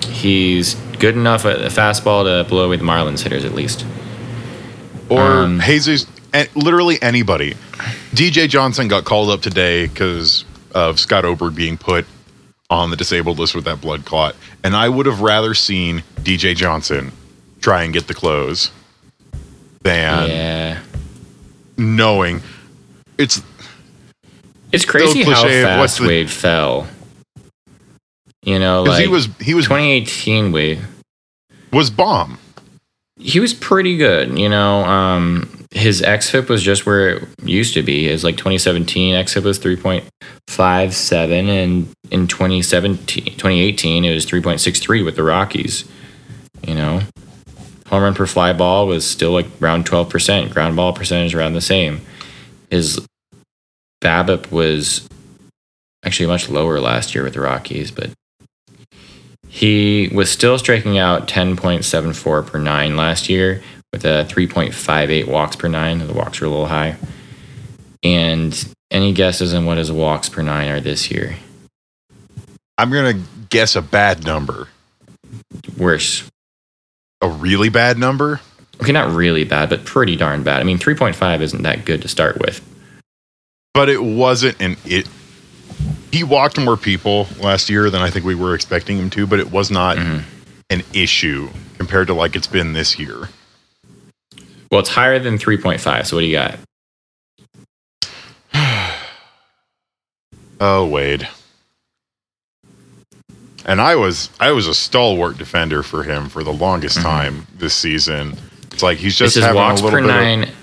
he's 0.07 0.75
good 0.99 1.15
enough 1.15 1.45
at 1.45 1.59
the 1.59 1.67
fastball 1.69 2.23
to 2.23 2.47
blow 2.47 2.65
away 2.65 2.77
the 2.77 2.83
Marlins 2.83 3.21
hitters 3.23 3.43
at 3.43 3.53
least. 3.53 3.85
Or 5.09 5.21
Um, 5.21 5.59
Jesus, 5.65 6.05
literally 6.55 7.01
anybody. 7.01 7.55
DJ 8.13 8.47
Johnson 8.47 8.87
got 8.87 9.03
called 9.03 9.29
up 9.29 9.41
today 9.41 9.87
because 9.87 10.45
of 10.73 10.99
Scott 10.99 11.25
Oberg 11.25 11.55
being 11.55 11.77
put 11.77 12.05
on 12.69 12.89
the 12.89 12.95
disabled 12.95 13.37
list 13.39 13.53
with 13.53 13.65
that 13.65 13.81
blood 13.81 14.05
clot. 14.05 14.35
And 14.63 14.75
I 14.75 14.87
would 14.89 15.05
have 15.07 15.19
rather 15.21 15.53
seen 15.53 16.03
DJ 16.21 16.55
Johnson 16.55 17.11
try 17.61 17.83
and 17.83 17.93
get 17.93 18.07
the 18.07 18.13
close 18.13 18.71
than 19.83 20.29
yeah. 20.29 20.79
knowing 21.77 22.41
it's 23.17 23.41
It's 24.71 24.85
crazy 24.85 25.23
how 25.23 25.43
fast 25.43 25.99
the- 25.99 26.07
Wade 26.07 26.29
fell. 26.29 26.87
You 28.43 28.59
know, 28.59 28.83
like 28.83 29.01
he 29.01 29.07
was 29.07 29.29
he 29.39 29.53
was 29.53 29.65
2018 29.65 30.51
Wade. 30.51 30.79
was 31.71 31.89
bomb. 31.89 32.37
He 33.17 33.39
was 33.39 33.53
pretty 33.53 33.95
good. 33.95 34.37
You 34.37 34.49
know, 34.49 34.83
um, 34.83 35.65
his 35.71 36.01
xFIP 36.01 36.49
was 36.49 36.61
just 36.61 36.85
where 36.85 37.09
it 37.17 37.23
used 37.45 37.73
to 37.75 37.81
be. 37.83 38.07
His 38.09 38.23
like 38.25 38.35
2017 38.35 39.13
xFIP 39.15 39.43
was 39.43 39.59
3.57, 39.59 41.31
and 41.47 41.87
in 42.11 42.27
2017, 42.27 43.23
2018, 43.23 44.03
it 44.03 44.13
was 44.13 44.25
3.63 44.25 45.05
with 45.05 45.15
the 45.15 45.23
Rockies. 45.23 45.85
You 46.67 46.75
know, 46.75 47.01
home 47.93 48.03
run 48.03 48.13
per 48.15 48.25
fly 48.25 48.53
ball 48.53 48.87
was 48.87 49.05
still 49.05 49.31
like 49.31 49.45
around 49.61 49.85
12%. 49.85 50.51
Ground 50.51 50.75
ball 50.75 50.93
percentage 50.93 51.35
around 51.35 51.53
the 51.53 51.61
same. 51.61 52.01
His 52.71 52.99
BABIP 54.01 54.51
was 54.51 55.07
actually 56.03 56.27
much 56.27 56.49
lower 56.49 56.79
last 56.79 57.13
year 57.13 57.23
with 57.23 57.35
the 57.35 57.41
Rockies, 57.41 57.91
but 57.91 58.09
he 59.47 60.09
was 60.11 60.31
still 60.31 60.57
striking 60.57 60.97
out 60.97 61.27
10.74 61.27 62.47
per 62.47 62.57
nine 62.57 62.97
last 62.97 63.29
year 63.29 63.61
with 63.91 64.03
a 64.05 64.25
3.58 64.27 65.27
walks 65.27 65.55
per 65.55 65.67
nine. 65.67 65.99
The 65.99 66.13
walks 66.13 66.41
were 66.41 66.47
a 66.47 66.49
little 66.49 66.65
high. 66.65 66.97
And 68.01 68.73
any 68.89 69.13
guesses 69.13 69.53
on 69.53 69.65
what 69.65 69.77
his 69.77 69.91
walks 69.91 70.29
per 70.29 70.41
nine 70.41 70.69
are 70.69 70.81
this 70.81 71.11
year? 71.11 71.37
I'm 72.79 72.89
gonna 72.89 73.21
guess 73.49 73.75
a 73.75 73.83
bad 73.83 74.25
number. 74.25 74.67
Worse. 75.77 76.23
A 77.23 77.29
really 77.29 77.69
bad 77.69 77.97
number? 77.97 78.41
Okay, 78.81 78.91
not 78.91 79.11
really 79.13 79.45
bad, 79.45 79.69
but 79.69 79.85
pretty 79.85 80.15
darn 80.17 80.43
bad. 80.43 80.59
I 80.59 80.63
mean, 80.63 80.77
3.5 80.77 81.41
isn't 81.41 81.61
that 81.63 81.85
good 81.85 82.01
to 82.01 82.07
start 82.09 82.37
with. 82.39 82.61
But 83.73 83.87
it 83.89 84.03
wasn't 84.03 84.61
an 84.61 84.75
it 84.85 85.07
he 86.11 86.23
walked 86.23 86.59
more 86.59 86.75
people 86.77 87.27
last 87.39 87.69
year 87.69 87.89
than 87.89 88.01
I 88.01 88.09
think 88.11 88.25
we 88.25 88.35
were 88.35 88.53
expecting 88.53 88.97
him 88.97 89.09
to, 89.11 89.25
but 89.25 89.39
it 89.39 89.51
was 89.51 89.71
not 89.71 89.97
Mhm. 89.97 90.23
an 90.69 90.83
issue 90.93 91.49
compared 91.77 92.07
to 92.07 92.13
like 92.13 92.35
it's 92.35 92.45
been 92.45 92.73
this 92.73 92.99
year. 92.99 93.29
Well, 94.69 94.81
it's 94.81 94.89
higher 94.89 95.17
than 95.17 95.37
3.5. 95.39 96.05
So 96.07 96.17
what 96.17 96.21
do 96.21 96.27
you 96.27 96.35
got? 96.35 96.59
Oh, 100.59 100.85
Wade. 100.85 101.27
And 103.65 103.79
I 103.79 103.95
was 103.95 104.29
I 104.39 104.51
was 104.51 104.67
a 104.67 104.73
stalwart 104.73 105.37
defender 105.37 105.83
for 105.83 106.03
him 106.03 106.29
for 106.29 106.43
the 106.43 106.53
longest 106.53 106.97
mm-hmm. 106.97 107.07
time 107.07 107.47
this 107.55 107.73
season. 107.73 108.37
It's 108.71 108.83
like 108.83 108.97
he's 108.97 109.17
just 109.17 109.37
having 109.37 109.55
walks 109.55 109.81
a 109.81 109.83
little 109.83 109.99
per 109.99 110.05
bit 110.05 110.09
of- 110.09 110.15
nine. 110.15 110.53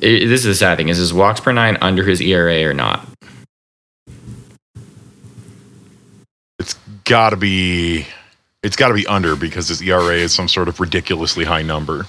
this 0.00 0.40
is 0.40 0.44
the 0.44 0.54
sad 0.54 0.78
thing. 0.78 0.88
Is 0.88 0.98
his 0.98 1.12
walks 1.12 1.40
per 1.40 1.52
nine 1.52 1.78
under 1.80 2.04
his 2.04 2.20
ERA 2.20 2.64
or 2.64 2.74
not? 2.74 3.06
it's 6.60 6.74
got 7.04 7.30
to 7.30 7.36
be 7.36 8.06
it's 8.62 8.76
got 8.76 8.88
to 8.88 8.94
be 8.94 9.06
under 9.06 9.34
because 9.34 9.68
his 9.68 9.80
ERA 9.80 10.14
is 10.14 10.32
some 10.32 10.46
sort 10.46 10.68
of 10.68 10.78
ridiculously 10.78 11.44
high 11.44 11.62
number. 11.62 12.06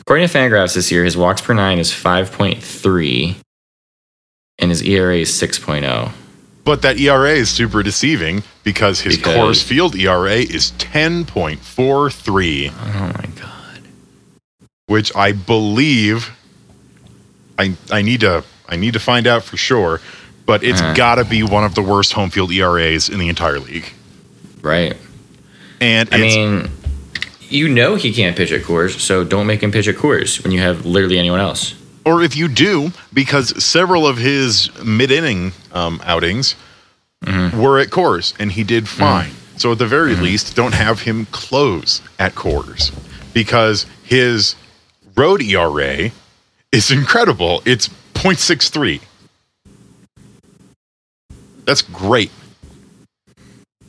According 0.00 0.26
to 0.26 0.34
Fangraphs 0.34 0.74
this 0.74 0.90
year, 0.90 1.04
his 1.04 1.16
walks 1.16 1.40
per 1.40 1.54
nine 1.54 1.78
is 1.78 1.92
5.3 1.92 3.36
and 4.58 4.70
his 4.70 4.82
ERA 4.82 5.18
is 5.18 5.42
oh. 5.42 6.12
6.0. 6.68 6.74
But 6.74 6.82
that 6.82 6.98
ERA 6.98 7.32
is 7.32 7.48
super 7.48 7.82
deceiving 7.82 8.42
because 8.64 9.00
his 9.00 9.16
Because- 9.16 9.34
Coors 9.36 9.62
Field 9.64 9.94
ERA 9.96 10.36
is 10.36 10.72
10.43, 10.78 12.70
Oh 12.70 13.12
my 13.16 13.24
God. 13.40 13.82
which 14.86 15.10
I 15.16 15.32
believe 15.32 16.30
I 17.58 17.72
I 17.90 18.02
need 18.02 18.20
to 18.20 18.44
I 18.68 18.76
need 18.76 18.92
to 18.92 19.00
find 19.00 19.26
out 19.26 19.42
for 19.44 19.56
sure, 19.56 20.00
but 20.46 20.62
it's 20.62 20.80
Uh-huh. 20.80 20.94
got 20.94 21.14
to 21.16 21.24
be 21.24 21.42
one 21.42 21.64
of 21.64 21.74
the 21.74 21.82
worst 21.82 22.12
home 22.12 22.30
field 22.30 22.52
ERAs 22.52 23.08
in 23.08 23.18
the 23.18 23.28
entire 23.28 23.58
league. 23.58 23.86
Right. 24.62 24.94
And 25.80 26.08
I 26.12 26.18
mean, 26.18 26.70
you 27.48 27.68
know 27.68 27.94
he 27.94 28.12
can't 28.12 28.36
pitch 28.36 28.52
at 28.52 28.62
Coors, 28.62 28.98
so 29.00 29.24
don't 29.24 29.46
make 29.46 29.62
him 29.62 29.72
pitch 29.72 29.88
at 29.88 29.96
Coors 29.96 30.42
when 30.42 30.52
you 30.52 30.60
have 30.60 30.84
literally 30.84 31.18
anyone 31.18 31.40
else. 31.40 31.72
Or 32.08 32.22
if 32.22 32.34
you 32.34 32.48
do, 32.48 32.90
because 33.12 33.62
several 33.62 34.06
of 34.06 34.16
his 34.16 34.70
mid-inning 34.82 35.52
um, 35.72 36.00
outings 36.04 36.56
Mm-hmm. 37.24 37.60
were 37.60 37.80
at 37.80 37.88
Coors, 37.88 38.32
and 38.38 38.52
he 38.52 38.62
did 38.62 38.88
fine. 38.88 39.32
So 39.56 39.72
at 39.72 39.78
the 39.78 39.86
very 39.88 40.14
least, 40.14 40.54
don't 40.54 40.72
have 40.74 41.00
him 41.00 41.26
close 41.32 42.00
at 42.20 42.36
Coors, 42.36 42.92
because 43.34 43.86
his 44.04 44.54
road 45.16 45.42
ERA 45.42 46.12
is 46.70 46.92
incredible. 46.92 47.60
It's 47.64 47.88
0.63. 48.14 49.00
That's 51.64 51.82
great. 51.82 52.30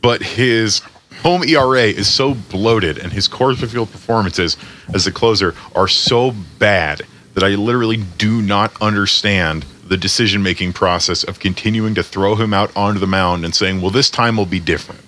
But 0.02 0.24
his 0.24 0.82
home 1.22 1.44
ERA 1.44 1.84
is 1.84 2.12
so 2.12 2.34
bloated, 2.34 2.98
and 2.98 3.14
his 3.14 3.30
Coors 3.30 3.64
Field 3.64 3.92
performances 3.92 4.58
as 4.96 5.06
a 5.06 5.12
closer 5.12 5.54
are 5.76 5.88
so 5.88 6.34
bad 6.58 7.04
that 7.34 7.44
I 7.44 7.50
literally 7.50 7.98
do 8.18 8.42
not 8.42 8.72
understand 8.82 9.66
the 9.88 9.98
decision 9.98 10.44
making 10.44 10.74
process 10.74 11.24
of 11.24 11.40
continuing 11.40 11.96
to 11.96 12.04
throw 12.04 12.36
him 12.36 12.54
out 12.54 12.76
onto 12.76 13.00
the 13.00 13.08
mound 13.08 13.44
and 13.46 13.56
saying, 13.56 13.82
well, 13.82 13.90
this 13.92 14.10
time 14.10 14.38
will 14.38 14.46
be 14.46 14.60
different. 14.60 15.02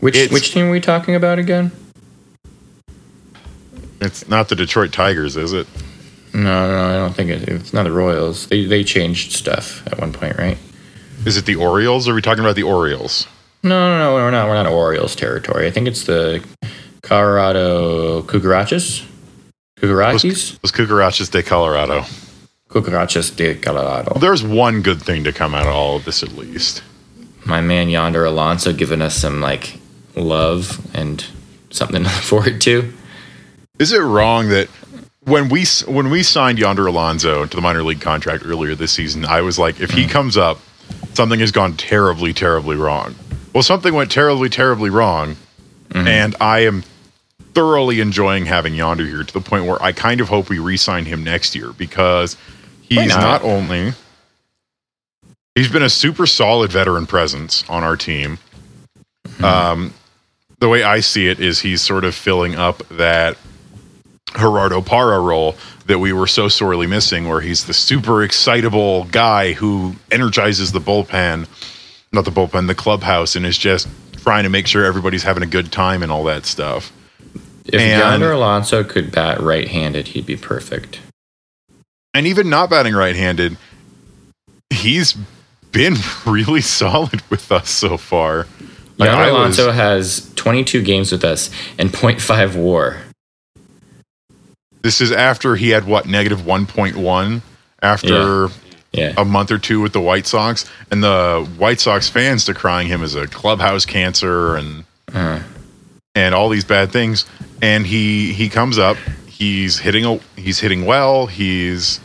Which 0.00 0.16
It's- 0.16 0.32
which 0.32 0.52
team 0.52 0.66
are 0.66 0.70
we 0.70 0.80
talking 0.80 1.14
about 1.14 1.38
again? 1.38 1.70
It's 4.00 4.28
not 4.28 4.48
the 4.48 4.56
Detroit 4.56 4.92
Tigers, 4.92 5.36
is 5.36 5.52
it? 5.52 5.66
No, 6.34 6.42
no, 6.68 6.84
I 6.84 6.92
don't 6.94 7.14
think 7.14 7.30
it, 7.30 7.48
it's 7.48 7.72
not 7.72 7.84
the 7.84 7.92
Royals. 7.92 8.48
They 8.48 8.64
they 8.66 8.82
changed 8.84 9.32
stuff 9.32 9.86
at 9.86 9.98
one 10.00 10.12
point, 10.12 10.36
right? 10.36 10.58
Is 11.24 11.36
it 11.36 11.46
the 11.46 11.54
Orioles? 11.56 12.06
Or 12.08 12.12
are 12.12 12.14
we 12.16 12.20
talking 12.22 12.44
about 12.44 12.56
the 12.56 12.64
Orioles? 12.64 13.26
No, 13.62 13.70
no, 13.70 13.98
no, 13.98 14.14
we're 14.14 14.30
not. 14.30 14.48
We're 14.48 14.54
not 14.62 14.66
Orioles 14.66 15.14
territory. 15.16 15.66
I 15.66 15.70
think 15.70 15.86
it's 15.86 16.04
the 16.04 16.44
Colorado 17.02 18.22
Cucarachas. 18.22 19.06
Cucarachas? 19.88 20.58
Los 20.62 20.72
Cucarachas 20.72 21.30
de 21.30 21.42
Colorado. 21.42 22.04
Cucarachas 22.68 23.36
de 23.36 23.54
Colorado. 23.56 24.18
There's 24.18 24.42
one 24.42 24.82
good 24.82 25.02
thing 25.02 25.24
to 25.24 25.32
come 25.32 25.54
out 25.54 25.66
of 25.66 25.74
all 25.74 25.96
of 25.96 26.04
this, 26.04 26.22
at 26.22 26.32
least. 26.36 26.82
My 27.44 27.60
man 27.60 27.88
Yonder 27.88 28.24
Alonso 28.24 28.72
giving 28.72 29.02
us 29.02 29.16
some 29.16 29.40
like 29.40 29.78
love 30.16 30.80
and 30.94 31.24
something 31.70 32.02
to 32.02 32.08
look 32.08 32.22
forward 32.22 32.60
to. 32.62 32.92
Is 33.78 33.92
it 33.92 34.00
wrong 34.00 34.48
that 34.48 34.68
when 35.24 35.48
we 35.48 35.64
when 35.86 36.10
we 36.10 36.22
signed 36.22 36.58
Yonder 36.58 36.86
Alonso 36.86 37.46
to 37.46 37.56
the 37.56 37.62
minor 37.62 37.82
league 37.82 38.00
contract 38.00 38.44
earlier 38.46 38.74
this 38.74 38.92
season, 38.92 39.24
I 39.24 39.40
was 39.40 39.58
like, 39.58 39.80
if 39.80 39.90
he 39.90 40.04
mm. 40.04 40.10
comes 40.10 40.36
up, 40.36 40.58
something 41.14 41.40
has 41.40 41.50
gone 41.50 41.76
terribly, 41.76 42.32
terribly 42.32 42.76
wrong. 42.76 43.14
Well, 43.52 43.62
something 43.62 43.94
went 43.94 44.10
terribly, 44.10 44.48
terribly 44.48 44.90
wrong, 44.90 45.36
mm-hmm. 45.90 46.06
and 46.06 46.36
I 46.40 46.60
am 46.60 46.84
thoroughly 47.54 48.00
enjoying 48.00 48.46
having 48.46 48.74
Yonder 48.74 49.06
here 49.06 49.22
to 49.22 49.32
the 49.32 49.40
point 49.40 49.66
where 49.66 49.80
I 49.82 49.92
kind 49.92 50.20
of 50.20 50.28
hope 50.28 50.48
we 50.48 50.58
re-sign 50.58 51.04
him 51.04 51.24
next 51.24 51.54
year 51.54 51.72
because 51.72 52.36
he's 52.82 53.08
not? 53.08 53.20
not 53.20 53.44
only 53.44 53.92
he's 55.54 55.70
been 55.70 55.82
a 55.82 55.90
super 55.90 56.26
solid 56.26 56.72
veteran 56.72 57.06
presence 57.06 57.64
on 57.68 57.82
our 57.82 57.96
team. 57.96 58.38
Um, 59.42 59.94
the 60.58 60.68
way 60.68 60.82
I 60.82 61.00
see 61.00 61.28
it 61.28 61.40
is 61.40 61.60
he's 61.60 61.82
sort 61.82 62.04
of 62.04 62.14
filling 62.14 62.54
up 62.54 62.86
that 62.88 63.36
Gerardo 64.36 64.80
Parra 64.80 65.20
role 65.20 65.56
that 65.86 65.98
we 65.98 66.12
were 66.12 66.26
so 66.26 66.48
sorely 66.48 66.86
missing, 66.86 67.28
where 67.28 67.40
he's 67.40 67.64
the 67.64 67.74
super 67.74 68.22
excitable 68.22 69.04
guy 69.04 69.52
who 69.52 69.96
energizes 70.10 70.72
the 70.72 70.80
bullpen, 70.80 71.46
not 72.12 72.24
the 72.24 72.30
bullpen, 72.30 72.66
the 72.66 72.74
clubhouse, 72.74 73.36
and 73.36 73.44
is 73.44 73.58
just 73.58 73.88
trying 74.16 74.44
to 74.44 74.50
make 74.50 74.66
sure 74.66 74.84
everybody's 74.84 75.22
having 75.22 75.42
a 75.42 75.46
good 75.46 75.70
time 75.70 76.02
and 76.02 76.10
all 76.10 76.24
that 76.24 76.46
stuff. 76.46 76.92
If 77.64 77.80
And- 77.80 77.98
Yonder 78.00 78.32
Alonso 78.32 78.84
could 78.84 79.10
bat 79.10 79.40
right-handed, 79.40 80.08
he'd 80.08 80.26
be 80.26 80.36
perfect. 80.36 81.00
And 82.12 82.26
even 82.26 82.48
not 82.50 82.70
batting 82.70 82.94
right 82.94 83.16
handed, 83.16 83.56
he's 84.70 85.14
been 85.72 85.96
really 86.26 86.60
solid 86.60 87.22
with 87.30 87.50
us 87.50 87.70
so 87.70 87.96
far. 87.96 88.46
Like, 88.98 89.08
Yonder 89.08 89.24
I 89.24 89.30
was- 89.32 89.58
Alonso 89.58 89.72
has 89.72 90.30
22 90.36 90.82
games 90.82 91.10
with 91.10 91.24
us 91.24 91.50
and 91.78 91.90
0.5 91.92 92.54
WAR. 92.56 92.98
this 94.82 95.00
is 95.00 95.10
after 95.10 95.56
he 95.56 95.70
had 95.70 95.86
what, 95.86 96.06
negative 96.06 96.42
1.1 96.42 97.40
after 97.82 98.48
Yeah. 98.92 99.14
a 99.16 99.24
month 99.24 99.50
or 99.50 99.58
two 99.58 99.80
with 99.80 99.94
the 99.94 100.00
White 100.00 100.26
Sox, 100.26 100.66
and 100.90 101.02
the 101.02 101.48
White 101.56 101.80
Sox 101.80 102.08
fans 102.10 102.44
decrying 102.44 102.86
him 102.88 103.02
as 103.02 103.14
a 103.14 103.26
clubhouse 103.26 103.86
cancer 103.86 104.54
and 104.56 104.84
Uh, 105.12 105.40
and 106.14 106.34
all 106.34 106.48
these 106.48 106.64
bad 106.64 106.92
things. 106.92 107.26
And 107.62 107.86
he 107.86 108.32
he 108.32 108.48
comes 108.48 108.78
up, 108.78 108.96
he's 109.26 109.78
hitting 109.78 110.04
a, 110.04 110.18
he's 110.36 110.60
hitting 110.60 110.84
well, 110.84 111.26
he's 111.26 112.00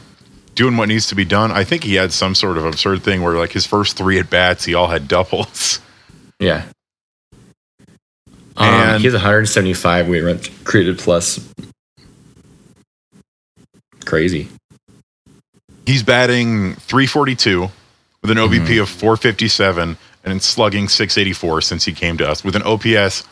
doing 0.55 0.77
what 0.77 0.87
needs 0.89 1.07
to 1.07 1.15
be 1.15 1.25
done. 1.25 1.51
I 1.51 1.63
think 1.63 1.83
he 1.83 1.95
had 1.95 2.11
some 2.11 2.35
sort 2.35 2.57
of 2.57 2.65
absurd 2.65 3.01
thing 3.03 3.21
where 3.21 3.35
like 3.37 3.51
his 3.51 3.65
first 3.65 3.97
three 3.97 4.19
at 4.19 4.29
bats, 4.29 4.65
he 4.65 4.73
all 4.73 4.87
had 4.87 5.07
doubles. 5.07 5.79
yeah. 6.39 6.65
Um, 8.57 8.65
And- 8.73 8.99
he 9.01 9.05
has 9.05 9.13
175 9.13 10.07
weight 10.09 10.21
run 10.21 10.39
created 10.63 10.97
plus. 10.99 11.39
Crazy. 14.05 14.47
He's 15.85 16.03
batting 16.03 16.75
342 16.75 17.69
with 18.21 18.31
an 18.31 18.37
OBP 18.37 18.81
of 18.81 18.89
457 18.89 19.97
and 20.25 20.41
slugging 20.43 20.87
684 20.87 21.61
since 21.61 21.85
he 21.85 21.93
came 21.93 22.17
to 22.17 22.27
us 22.27 22.43
with 22.43 22.55
an 22.55 22.63
OPS 22.63 23.23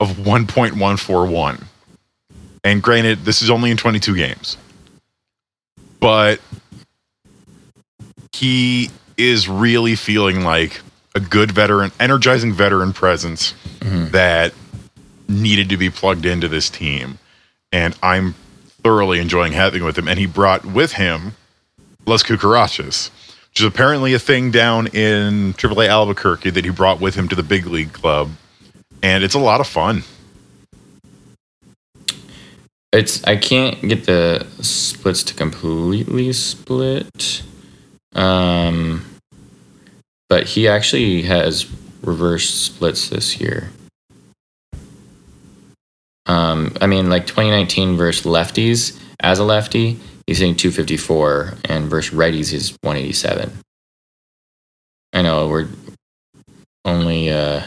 of 0.00 0.10
1.141. 0.16 1.64
And 2.64 2.82
granted, 2.82 3.24
this 3.24 3.42
is 3.42 3.50
only 3.50 3.70
in 3.70 3.76
22 3.76 4.16
games. 4.16 4.56
But 6.00 6.40
he 8.32 8.90
is 9.16 9.48
really 9.48 9.94
feeling 9.94 10.42
like 10.42 10.80
a 11.14 11.20
good 11.20 11.52
veteran, 11.52 11.92
energizing 12.00 12.52
veteran 12.52 12.92
presence 12.92 13.54
mm-hmm. 13.80 14.10
that 14.10 14.52
needed 15.28 15.68
to 15.68 15.76
be 15.76 15.90
plugged 15.90 16.26
into 16.26 16.48
this 16.48 16.68
team. 16.68 17.18
And 17.72 17.96
I'm 18.02 18.34
thoroughly 18.82 19.20
enjoying 19.20 19.52
having 19.52 19.84
with 19.84 19.96
him. 19.96 20.08
And 20.08 20.18
he 20.18 20.26
brought 20.26 20.64
with 20.64 20.92
him 20.92 21.32
Las 22.06 22.22
Cucarachas, 22.22 23.10
which 23.50 23.60
is 23.60 23.66
apparently 23.66 24.14
a 24.14 24.18
thing 24.18 24.50
down 24.50 24.88
in 24.88 25.54
AAA 25.54 25.88
Albuquerque 25.88 26.50
that 26.50 26.64
he 26.64 26.70
brought 26.70 27.00
with 27.00 27.14
him 27.14 27.28
to 27.28 27.34
the 27.34 27.42
big 27.42 27.66
league 27.66 27.92
club. 27.92 28.30
And 29.04 29.22
it's 29.22 29.34
a 29.34 29.38
lot 29.38 29.60
of 29.60 29.66
fun. 29.66 30.02
It's 32.90 33.22
I 33.24 33.36
can't 33.36 33.78
get 33.86 34.06
the 34.06 34.46
splits 34.62 35.22
to 35.24 35.34
completely 35.34 36.32
split. 36.32 37.42
Um 38.14 39.04
but 40.30 40.46
he 40.46 40.68
actually 40.68 41.20
has 41.24 41.66
reverse 42.00 42.48
splits 42.48 43.10
this 43.10 43.38
year. 43.38 43.72
Um 46.24 46.74
I 46.80 46.86
mean 46.86 47.10
like 47.10 47.26
2019 47.26 47.98
versus 47.98 48.24
lefties 48.24 48.98
as 49.20 49.38
a 49.38 49.44
lefty, 49.44 50.00
he's 50.26 50.38
hitting 50.38 50.56
254 50.56 51.58
and 51.66 51.90
versus 51.90 52.14
righties 52.14 52.52
he's 52.52 52.70
187. 52.80 53.52
I 55.12 55.20
know 55.20 55.46
we're 55.48 55.68
only 56.86 57.28
uh 57.28 57.64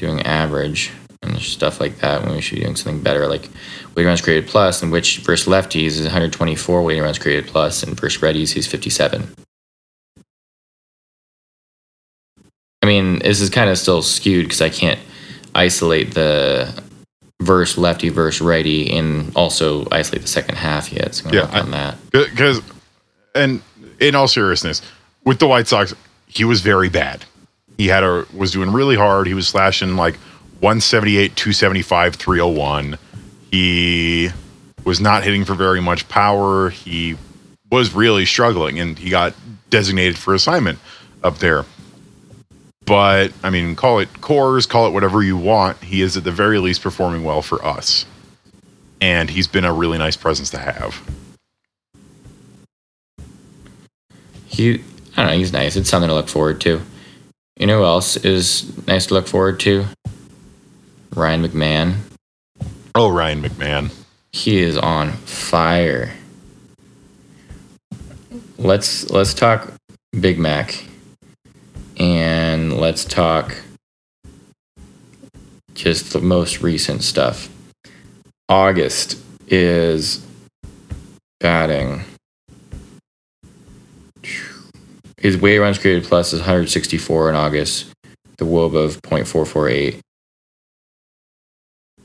doing 0.00 0.20
average 0.22 0.90
and 1.22 1.38
stuff 1.38 1.80
like 1.80 1.98
that 1.98 2.22
when 2.24 2.34
we 2.34 2.40
should 2.40 2.56
be 2.56 2.62
doing 2.62 2.74
something 2.76 3.02
better 3.02 3.26
like 3.26 3.48
weighted 3.94 4.06
runs 4.06 4.22
created 4.22 4.48
plus 4.48 4.82
and 4.82 4.90
which 4.90 5.18
versus 5.18 5.46
lefties 5.46 5.88
is 5.98 6.02
124 6.02 6.82
weighted 6.82 7.02
runs 7.04 7.18
created 7.18 7.46
plus 7.46 7.82
and 7.82 7.98
versus 8.00 8.20
righties 8.22 8.52
he's 8.52 8.66
57 8.66 9.28
i 12.82 12.86
mean 12.86 13.18
this 13.20 13.40
is 13.40 13.50
kind 13.50 13.68
of 13.68 13.78
still 13.78 14.02
skewed 14.02 14.46
because 14.46 14.62
i 14.62 14.70
can't 14.70 14.98
isolate 15.54 16.14
the 16.14 16.82
verse 17.42 17.76
lefty 17.76 18.08
versus 18.08 18.40
righty 18.40 18.90
and 18.96 19.30
also 19.36 19.86
isolate 19.92 20.22
the 20.22 20.28
second 20.28 20.56
half 20.56 20.92
yet 20.92 21.14
so 21.14 21.28
i'm 21.28 21.34
Yeah, 21.34 21.50
I- 21.52 21.60
on 21.60 21.70
that 21.72 21.96
Because, 22.12 22.62
and 23.34 23.62
in 23.98 24.14
all 24.14 24.28
seriousness, 24.28 24.80
with 25.26 25.38
the 25.40 25.46
White 25.46 25.68
Sox, 25.68 25.94
he 26.26 26.42
was 26.44 26.62
very 26.62 26.88
bad. 26.88 27.24
He 27.80 27.88
had 27.88 28.04
a 28.04 28.26
was 28.34 28.52
doing 28.52 28.72
really 28.72 28.94
hard. 28.94 29.26
He 29.26 29.32
was 29.32 29.48
slashing 29.48 29.96
like 29.96 30.16
178, 30.60 31.34
275, 31.34 32.14
301. 32.14 32.98
He 33.50 34.28
was 34.84 35.00
not 35.00 35.24
hitting 35.24 35.46
for 35.46 35.54
very 35.54 35.80
much 35.80 36.06
power. 36.06 36.68
He 36.68 37.16
was 37.72 37.94
really 37.94 38.26
struggling, 38.26 38.78
and 38.78 38.98
he 38.98 39.08
got 39.08 39.34
designated 39.70 40.18
for 40.18 40.34
assignment 40.34 40.78
up 41.24 41.38
there. 41.38 41.64
But 42.84 43.32
I 43.42 43.48
mean, 43.48 43.74
call 43.76 44.00
it 44.00 44.12
Coors, 44.12 44.68
call 44.68 44.86
it 44.86 44.90
whatever 44.90 45.22
you 45.22 45.38
want. 45.38 45.82
He 45.82 46.02
is 46.02 46.18
at 46.18 46.24
the 46.24 46.32
very 46.32 46.58
least 46.58 46.82
performing 46.82 47.24
well 47.24 47.40
for 47.40 47.64
us, 47.64 48.04
and 49.00 49.30
he's 49.30 49.46
been 49.46 49.64
a 49.64 49.72
really 49.72 49.96
nice 49.96 50.16
presence 50.16 50.50
to 50.50 50.58
have. 50.58 51.00
he 54.50 54.74
i 55.16 55.22
don't 55.22 55.26
know 55.26 55.32
he's 55.32 55.52
nice 55.52 55.76
it's 55.76 55.88
something 55.88 56.08
to 56.08 56.14
look 56.14 56.28
forward 56.28 56.60
to 56.60 56.82
you 57.60 57.66
know 57.68 57.78
who 57.78 57.84
else 57.84 58.16
is 58.16 58.72
nice 58.88 59.06
to 59.06 59.14
look 59.14 59.28
forward 59.28 59.60
to 59.60 59.84
ryan 61.14 61.42
mcmahon 61.44 61.94
Oh, 62.92 63.08
Ryan 63.08 63.42
McMahon. 63.42 63.92
he 64.32 64.58
is 64.58 64.76
on 64.76 65.12
fire. 65.12 66.12
Let's 68.58 69.08
let's 69.10 69.32
talk 69.32 69.72
Big 70.18 70.40
Mac 70.40 70.84
and 71.96 72.76
let's 72.76 73.04
talk 73.04 73.56
just 75.74 76.12
the 76.12 76.20
most 76.20 76.62
recent 76.62 77.04
stuff. 77.04 77.48
August 78.48 79.16
is 79.46 80.26
batting. 81.38 82.02
His 85.20 85.36
weight 85.36 85.58
runs 85.58 85.78
created 85.78 86.04
plus 86.04 86.32
is 86.32 86.40
164 86.40 87.28
in 87.28 87.34
August, 87.36 87.92
the 88.38 88.46
WOB 88.46 88.74
of 88.74 89.00
0.448. 89.02 90.00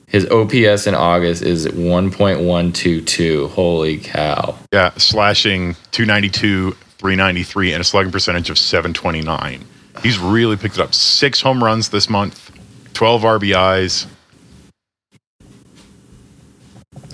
His 0.08 0.30
OPS 0.30 0.86
in 0.86 0.93
August 0.93 1.41
is 1.41 1.65
1.122. 1.65 3.49
Holy 3.49 3.97
cow. 3.97 4.58
Yeah, 4.71 4.91
slashing 4.97 5.75
292, 5.91 6.71
393, 6.71 7.73
and 7.73 7.82
a 7.82 7.84
slugging 7.84 8.12
percentage 8.12 8.49
of 8.49 8.58
729. 8.58 9.65
He's 10.04 10.19
really 10.19 10.58
picked 10.58 10.75
it 10.75 10.82
up. 10.82 10.93
Six 10.93 11.41
home 11.41 11.63
runs 11.63 11.89
this 11.89 12.10
month, 12.10 12.51
12 12.93 13.21
RBIs. 13.23 14.08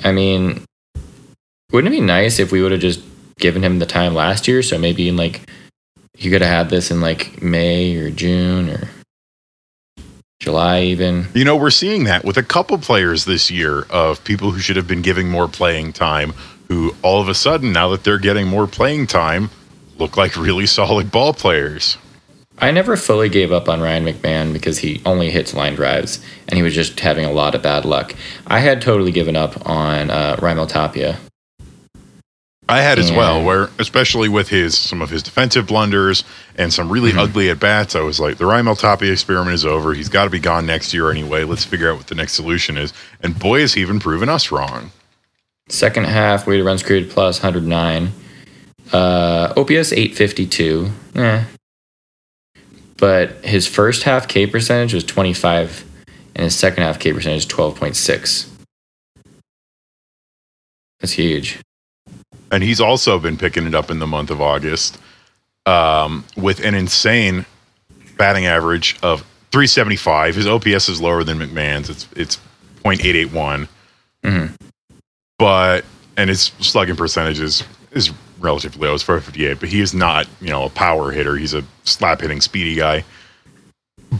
I 0.04 0.12
mean, 0.12 0.66
wouldn't 1.72 1.94
it 1.94 1.98
be 1.98 2.04
nice 2.04 2.40
if 2.40 2.52
we 2.52 2.62
would 2.64 2.72
have 2.72 2.82
just 2.82 3.02
given 3.38 3.64
him 3.64 3.78
the 3.80 3.86
time 3.86 4.16
last 4.16 4.48
year? 4.48 4.64
So 4.64 4.80
maybe 4.80 5.08
in 5.08 5.16
like, 5.16 5.48
you 6.22 6.30
could 6.30 6.42
have 6.42 6.52
had 6.52 6.70
this 6.70 6.92
in 6.92 7.02
like 7.02 7.42
May 7.42 7.96
or 7.98 8.12
June 8.12 8.70
or 8.70 8.88
July 10.40 10.82
even. 10.84 11.28
You 11.34 11.46
know, 11.46 11.56
we're 11.56 11.72
seeing 11.72 12.04
that 12.06 12.24
with 12.24 12.38
a 12.38 12.44
couple 12.44 12.78
players 12.78 13.26
this 13.26 13.50
year 13.50 13.86
of 13.90 14.24
people 14.24 14.52
who 14.52 14.60
should 14.60 14.76
have 14.76 14.88
been 14.88 15.02
giving 15.02 15.30
more 15.30 15.48
playing 15.48 15.94
time, 15.94 16.34
who 16.68 16.96
all 17.02 17.22
of 17.22 17.28
a 17.28 17.34
sudden, 17.34 17.74
now 17.74 17.90
that 17.90 18.04
they're 18.04 18.20
getting 18.20 18.48
more 18.48 18.68
playing 18.68 19.08
time, 19.08 19.50
look 19.98 20.16
like 20.16 20.36
really 20.36 20.68
solid 20.68 21.12
ball 21.12 21.34
players. 21.34 21.98
I 22.60 22.70
never 22.70 22.96
fully 22.96 23.30
gave 23.30 23.52
up 23.52 23.68
on 23.68 23.82
Ryan 23.82 24.06
McMahon 24.06 24.54
because 24.54 24.78
he 24.78 25.02
only 25.04 25.32
hits 25.32 25.56
line 25.56 25.74
drives 25.74 26.24
and 26.48 26.56
he 26.58 26.62
was 26.62 26.76
just 26.76 27.00
having 27.00 27.26
a 27.26 27.32
lot 27.32 27.56
of 27.56 27.64
bad 27.64 27.86
luck. 27.86 28.14
I 28.46 28.60
had 28.60 28.84
totally 28.84 29.12
given 29.12 29.36
up 29.36 29.68
on 29.68 30.12
uh, 30.12 30.36
Raimel 30.36 30.68
Tapia. 30.68 31.18
I 32.72 32.82
had 32.82 33.00
as 33.00 33.12
well, 33.12 33.44
where 33.44 33.70
especially 33.80 34.30
with 34.30 34.48
his 34.50 34.78
some 34.78 35.02
of 35.02 35.10
his 35.10 35.22
defensive 35.22 35.68
blunders 35.68 36.24
and 36.56 36.72
some 36.72 36.86
Mm-hmm. 36.86 36.94
really 36.94 37.14
ugly 37.18 37.50
at 37.50 37.60
bats, 37.60 37.96
I 37.96 38.02
was 38.02 38.20
like, 38.20 38.38
the 38.38 38.46
Raimel 38.46 38.78
Tapia 38.80 39.12
experiment 39.12 39.54
is 39.54 39.66
over. 39.66 39.94
He's 39.94 40.10
got 40.10 40.24
to 40.24 40.30
be 40.30 40.40
gone 40.40 40.66
next 40.66 40.94
year 40.94 41.12
anyway. 41.12 41.44
Let's 41.44 41.66
figure 41.66 41.92
out 41.92 41.98
what 41.98 42.08
the 42.08 42.16
next 42.16 42.34
solution 42.34 42.78
is. 42.78 42.94
And 43.22 43.38
boy, 43.38 43.60
has 43.62 43.74
he 43.74 43.82
even 43.82 44.00
proven 44.00 44.30
us 44.30 44.52
wrong. 44.52 44.92
Second 45.70 46.06
half, 46.06 46.48
weighted 46.48 46.66
runs 46.66 46.82
created 46.84 47.12
plus 47.12 47.42
109. 47.42 48.12
Uh, 48.92 49.54
OPS 49.56 49.94
852. 49.94 50.90
Eh. 51.16 51.44
But 52.98 53.46
his 53.46 53.68
first 53.68 54.04
half 54.04 54.28
K 54.28 54.46
percentage 54.48 54.94
was 54.94 55.04
25, 55.04 55.86
and 56.36 56.44
his 56.46 56.56
second 56.56 56.84
half 56.84 57.00
K 57.00 57.14
percentage 57.14 57.46
is 57.46 57.52
12.6. 57.52 58.48
That's 61.00 61.14
huge. 61.14 61.60
And 62.52 62.64
he's 62.64 62.82
also 62.82 63.18
been 63.18 63.38
picking 63.38 63.66
it 63.66 63.74
up 63.74 63.90
in 63.90 64.00
the 64.00 64.08
month 64.08 64.30
of 64.30 64.42
August 64.42 65.00
um, 65.66 66.26
with 66.36 66.64
an 66.64 66.76
insane 66.76 67.46
batting 68.18 68.46
average 68.46 68.98
of 69.02 69.22
375. 69.52 70.36
His 70.36 70.48
OPS 70.48 70.90
is 70.90 71.02
lower 71.02 71.24
than 71.24 71.40
McMahon's. 71.40 71.90
It's 71.90 72.08
it's 72.16 72.38
0.881. 72.84 73.68
Mhm. 74.24 74.56
But 75.38 75.86
and 76.18 76.30
his 76.30 76.52
slugging 76.60 76.96
percentage 76.96 77.40
is, 77.40 77.64
is 77.92 78.12
relatively 78.40 78.88
low. 78.88 78.94
It's 78.94 79.04
458, 79.04 79.60
but 79.60 79.70
he 79.70 79.82
is 79.82 79.94
not, 79.94 80.28
you 80.40 80.50
know, 80.50 80.66
a 80.66 80.70
power 80.70 81.12
hitter. 81.12 81.36
He's 81.38 81.54
a 81.54 81.64
slap 81.84 82.22
hitting 82.22 82.42
speedy 82.42 82.76
guy. 82.76 83.04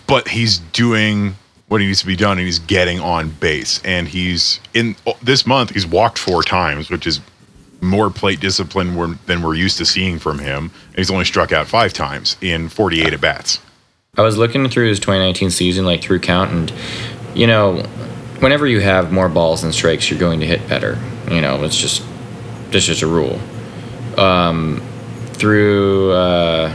But 0.08 0.28
he's 0.28 0.60
doing 0.60 1.36
what 1.68 1.82
he 1.82 1.88
needs 1.88 2.00
to 2.00 2.08
be 2.08 2.16
done 2.16 2.38
and 2.38 2.46
he's 2.46 2.60
getting 2.60 3.00
on 3.00 3.30
base. 3.30 3.82
And 3.84 4.08
he's 4.08 4.60
in 4.74 4.96
this 5.22 5.46
month, 5.46 5.72
he's 5.72 5.86
walked 5.86 6.18
four 6.18 6.44
times, 6.44 6.90
which 6.90 7.06
is 7.06 7.20
more 7.82 8.10
plate 8.10 8.40
discipline 8.40 8.96
we're- 8.96 9.18
than 9.26 9.42
we're 9.42 9.56
used 9.56 9.78
to 9.80 9.86
seeing 9.86 10.20
from 10.20 10.40
him. 10.40 10.72
And 10.90 10.98
he's 10.98 11.12
only 11.12 11.26
struck 11.26 11.52
out 11.52 11.68
five 11.68 11.94
times 11.94 12.38
in 12.42 12.70
48 12.70 13.14
at 13.14 13.22
bats. 13.22 13.60
I 14.18 14.22
was 14.22 14.38
looking 14.38 14.68
through 14.70 14.88
his 14.90 15.00
2019 15.00 15.50
season, 15.52 15.86
like 15.86 16.02
through 16.02 16.20
count, 16.20 16.52
and 16.52 16.72
you 17.34 17.48
know, 17.48 17.82
whenever 18.40 18.68
you 18.68 18.82
have 18.82 19.12
more 19.12 19.30
balls 19.30 19.62
than 19.62 19.72
strikes, 19.72 20.10
you're 20.10 20.20
going 20.20 20.42
to 20.42 20.46
hit 20.46 20.68
better. 20.68 20.98
You 21.30 21.42
know, 21.42 21.64
it's 21.64 21.78
just 21.78 22.04
that's 22.72 22.86
just 22.86 23.02
a 23.02 23.08
rule. 23.08 23.40
Um, 24.18 24.82
through 25.34 26.12
uh, 26.12 26.74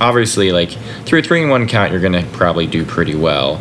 obviously, 0.00 0.52
like 0.52 0.70
through 1.04 1.18
a 1.18 1.22
three 1.22 1.42
and 1.42 1.50
one 1.50 1.66
count, 1.66 1.90
you're 1.90 2.00
going 2.00 2.12
to 2.12 2.24
probably 2.32 2.66
do 2.66 2.84
pretty 2.84 3.14
well. 3.16 3.60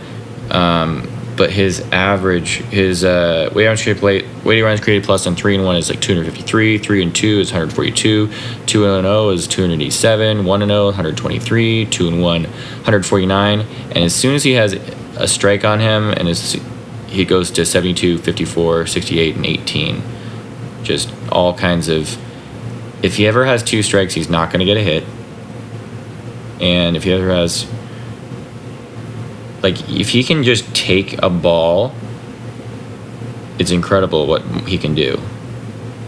Um, 0.52 1.10
but 1.36 1.52
his 1.52 1.80
average, 1.91 2.58
his 2.69 3.04
uh, 3.04 3.50
weighted 3.54 3.69
runs 3.69 3.82
created 3.82 4.00
plate, 4.00 4.26
weighted 4.43 4.63
runs 4.63 4.80
created 4.80 5.04
plus 5.04 5.26
on 5.26 5.36
three 5.36 5.56
and 5.56 5.65
one 5.65 5.76
is 5.76 5.89
like 5.89 6.02
253. 6.02 6.78
Three 6.78 7.04
and 7.04 7.15
two 7.15 7.39
is 7.39 7.52
142. 7.52 8.32
Two 8.65 8.86
and 8.86 9.04
zero 9.04 9.30
is 9.30 9.48
287. 9.48 10.46
One 10.46 10.62
and 10.62 10.69
0, 10.69 10.86
123. 10.86 11.86
Two 11.88 12.08
and 12.08 12.22
one, 12.22 12.43
149. 12.43 13.60
And 13.62 13.98
as 13.98 14.13
soon 14.15 14.36
as 14.36 14.43
he 14.43 14.54
has 14.54 14.74
a 15.17 15.28
strike 15.28 15.63
on 15.63 15.80
him, 15.80 16.10
and 16.12 16.28
his, 16.28 16.60
he 17.08 17.26
goes 17.26 17.52
to 17.52 17.65
72, 17.65 18.19
54, 18.19 18.88
68, 18.88 19.36
and 19.36 19.46
18. 19.46 20.04
Just 20.84 21.12
all 21.32 21.54
kinds 21.54 21.88
of. 21.88 22.17
If 23.04 23.17
he 23.17 23.28
ever 23.28 23.46
has 23.46 23.63
two 23.63 23.84
strikes, 23.84 24.13
he's 24.13 24.30
not 24.30 24.50
going 24.50 24.60
to 24.60 24.65
get 24.65 24.78
a 24.78 24.82
hit. 24.82 25.04
and 26.62 26.96
if 26.96 27.04
he 27.04 27.12
ever 27.12 27.30
has, 27.30 27.67
like, 29.63 29.89
if 29.89 30.10
he 30.10 30.23
can 30.23 30.43
just 30.43 30.73
take 30.76 31.21
a 31.23 31.30
ball, 31.30 31.93
it's 33.58 33.71
incredible 33.71 34.28
what 34.28 34.41
he 34.67 34.78
can 34.78 34.93
do. 34.93 35.19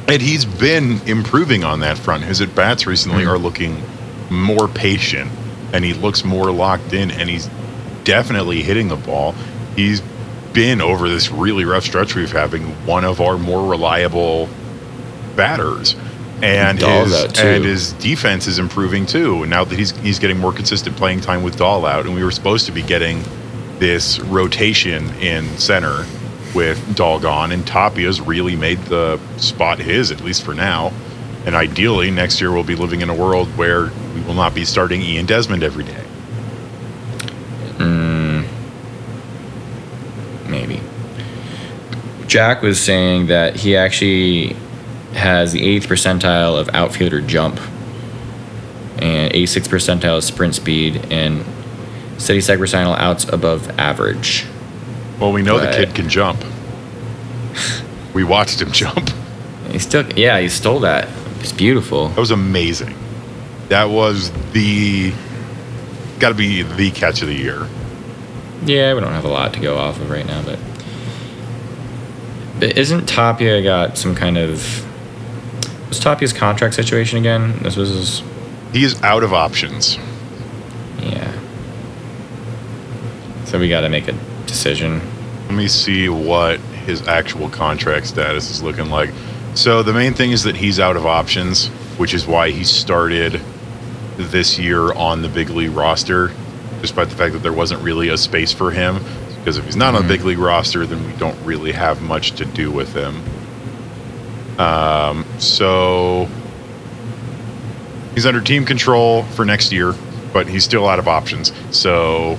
And 0.08 0.22
he's 0.22 0.46
been 0.46 1.00
improving 1.08 1.64
on 1.64 1.80
that 1.80 1.98
front. 1.98 2.24
His 2.24 2.42
at 2.42 2.54
bats 2.54 2.86
recently 2.86 3.24
Mhm. 3.24 3.30
are 3.30 3.38
looking 3.40 3.82
more 4.30 4.68
patient 4.68 5.32
and 5.74 5.84
he 5.84 5.94
looks 5.94 6.24
more 6.24 6.52
locked 6.52 6.94
in 6.94 7.10
and 7.12 7.30
he's 7.30 7.50
definitely 8.04 8.62
hitting 8.62 8.88
the 8.88 8.96
ball. 8.96 9.34
He's 9.76 10.02
been 10.54 10.80
over 10.82 11.10
this 11.10 11.32
really 11.32 11.66
rough 11.66 11.84
stretch 11.86 12.16
we've 12.16 12.32
having 12.32 12.64
one 12.86 13.04
of 13.04 13.20
our 13.20 13.38
more 13.38 13.68
reliable 13.68 14.48
batters. 15.36 15.96
And 16.42 16.80
his, 16.82 17.14
and 17.40 17.64
his 17.64 17.94
defense 17.94 18.46
is 18.48 18.60
improving 18.60 19.06
too. 19.06 19.42
And 19.42 19.50
now 19.50 19.64
that 19.64 19.78
he's 19.78 19.92
he's 20.04 20.20
getting 20.20 20.38
more 20.38 20.52
consistent 20.52 20.96
playing 20.98 21.22
time 21.22 21.44
with 21.44 21.58
Dahl 21.58 21.86
out, 21.86 22.06
and 22.06 22.14
we 22.14 22.24
were 22.24 22.32
supposed 22.32 22.66
to 22.66 22.72
be 22.74 22.82
getting 22.82 23.24
this 23.80 24.20
rotation 24.20 25.10
in 25.16 25.46
center 25.58 26.06
with 26.54 26.96
Dahl 26.96 27.20
gone, 27.20 27.52
and 27.52 27.68
Tapia's 27.68 28.22
really 28.22 28.56
made 28.56 28.80
the 28.86 29.20
spot 29.38 29.80
his, 29.80 30.12
at 30.12 30.22
least 30.22 30.44
for 30.44 30.54
now. 30.54 30.94
And 31.46 31.54
ideally, 31.54 32.10
next 32.10 32.42
year 32.42 32.52
we'll 32.52 32.64
be 32.64 32.76
living 32.76 33.02
in 33.02 33.10
a 33.10 33.14
world 33.14 33.48
where 33.58 33.92
we 34.16 34.22
will 34.22 34.34
not 34.34 34.56
be 34.56 34.66
starting 34.66 35.02
Ian 35.02 35.26
Desmond 35.26 35.64
every 35.64 35.84
day. 35.84 36.04
Mm, 37.78 38.48
maybe. 40.48 40.82
Jack 42.26 42.62
was 42.62 42.82
saying 42.82 43.28
that 43.28 43.58
he 43.58 43.76
actually 43.76 44.56
has 45.14 45.52
the 45.52 45.64
eighth 45.64 45.88
percentile 45.88 46.60
of 46.60 46.70
outfielder 46.70 47.22
jump 47.22 47.60
and 48.98 49.32
86th 49.34 49.68
percentile 49.68 50.18
of 50.18 50.24
sprint 50.24 50.56
speed 50.56 51.06
and 51.12 51.46
72nd 52.18 52.58
percentile 52.60 52.98
outs 52.98 53.26
above 53.26 53.78
average. 53.80 54.46
Well, 55.20 55.32
we 55.32 55.42
know 55.42 55.60
the 55.60 55.72
kid 55.72 55.96
can 55.96 56.10
jump. 56.10 56.44
we 58.14 58.24
watched 58.24 58.62
him 58.62 58.72
jump. 58.72 59.10
He 59.72 59.80
still, 59.80 60.06
yeah, 60.18 60.40
he 60.40 60.50
stole 60.50 60.80
that. 60.82 61.08
It's 61.40 61.52
beautiful. 61.52 62.10
That 62.10 62.20
was 62.20 62.32
amazing. 62.32 62.96
That 63.70 63.86
was 63.90 64.32
the 64.52 65.14
got 66.20 66.30
to 66.30 66.36
be 66.36 66.62
the 66.62 66.92
catch 66.92 67.22
of 67.22 67.28
the 67.28 67.36
year. 67.36 67.68
Yeah, 68.64 68.94
we 68.94 69.02
don't 69.02 69.12
have 69.12 69.26
a 69.26 69.30
lot 69.30 69.54
to 69.54 69.60
go 69.60 69.78
off 69.78 70.00
of 70.00 70.10
right 70.10 70.26
now, 70.26 70.42
but 70.44 70.60
but 72.60 72.78
isn't 72.78 73.08
Tapia 73.08 73.62
got 73.62 73.98
some 73.98 74.16
kind 74.16 74.38
of 74.38 74.86
was 75.90 76.00
Tapia's 76.00 76.34
contract 76.34 76.74
situation 76.74 77.20
again? 77.20 77.60
This 77.62 77.76
was 77.76 77.90
his, 77.90 78.24
He 78.72 78.84
is 78.84 79.02
out 79.04 79.24
of 79.24 79.34
options. 79.34 79.98
yeah. 81.00 81.32
So 83.46 83.60
we 83.60 83.70
got 83.70 83.82
to 83.82 83.90
make 83.90 84.08
a 84.08 84.14
decision. 84.48 85.02
Let 85.46 85.54
me 85.54 85.68
see 85.68 86.10
what 86.10 86.60
his 86.60 87.08
actual 87.08 87.50
contract 87.50 88.08
status 88.08 88.50
is 88.50 88.62
looking 88.64 88.90
like. 88.90 89.12
So 89.54 89.84
the 89.84 89.94
main 89.94 90.14
thing 90.14 90.32
is 90.32 90.44
that 90.44 90.56
he's 90.56 90.80
out 90.80 90.96
of 90.98 91.06
options, 91.06 91.68
which 91.98 92.14
is 92.14 92.28
why 92.28 92.52
he 92.52 92.64
started 92.64 93.40
this 94.18 94.58
year 94.60 94.92
on 94.94 95.22
the 95.22 95.30
big 95.30 95.50
league 95.50 95.72
roster, 95.72 96.32
despite 96.82 97.10
the 97.10 97.16
fact 97.16 97.34
that 97.34 97.44
there 97.44 97.54
wasn't 97.54 97.82
really 97.82 98.10
a 98.10 98.18
space 98.18 98.52
for 98.52 98.72
him. 98.72 99.00
Because 99.40 99.58
if 99.58 99.66
he's 99.66 99.76
not 99.76 99.94
on 99.94 100.02
the 100.02 100.06
Mhm. 100.08 100.18
big 100.18 100.26
league 100.26 100.40
roster, 100.40 100.86
then 100.86 101.06
we 101.06 101.14
don't 101.14 101.38
really 101.46 101.72
have 101.72 102.02
much 102.02 102.32
to 102.34 102.46
do 102.46 102.72
with 102.72 102.94
him. 102.96 103.22
Um, 104.58 105.26
so 105.38 106.28
he's 108.16 108.26
under 108.26 108.42
team 108.42 108.66
control 108.66 109.24
for 109.36 109.46
next 109.46 109.72
year, 109.72 109.94
but 110.34 110.48
he's 110.48 110.64
still 110.64 110.88
out 110.88 110.98
of 111.00 111.08
options. 111.08 111.52
So, 111.72 112.38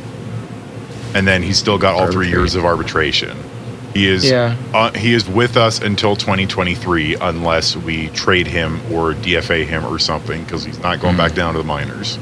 and 1.16 1.26
then 1.26 1.42
he's 1.42 1.57
still 1.57 1.79
got 1.79 1.94
all 1.94 2.11
three 2.12 2.29
years 2.29 2.55
of 2.55 2.66
arbitration. 2.66 3.38
He 3.94 4.07
is 4.07 4.29
Yeah. 4.29 4.55
uh, 4.74 4.90
he 4.92 5.14
is 5.14 5.26
with 5.26 5.57
us 5.57 5.81
until 5.81 6.14
2023 6.14 7.16
unless 7.18 7.74
we 7.74 8.09
trade 8.09 8.46
him 8.46 8.81
or 8.92 9.14
DFA 9.14 9.64
him 9.64 9.87
or 9.87 9.98
something 9.98 10.44
because 10.44 10.62
he's 10.62 10.79
not 10.83 11.00
going 11.00 11.14
Mhm. 11.14 11.18
back 11.18 11.35
down 11.35 11.55
to 11.55 11.59
the 11.61 11.64
minors. 11.64 12.18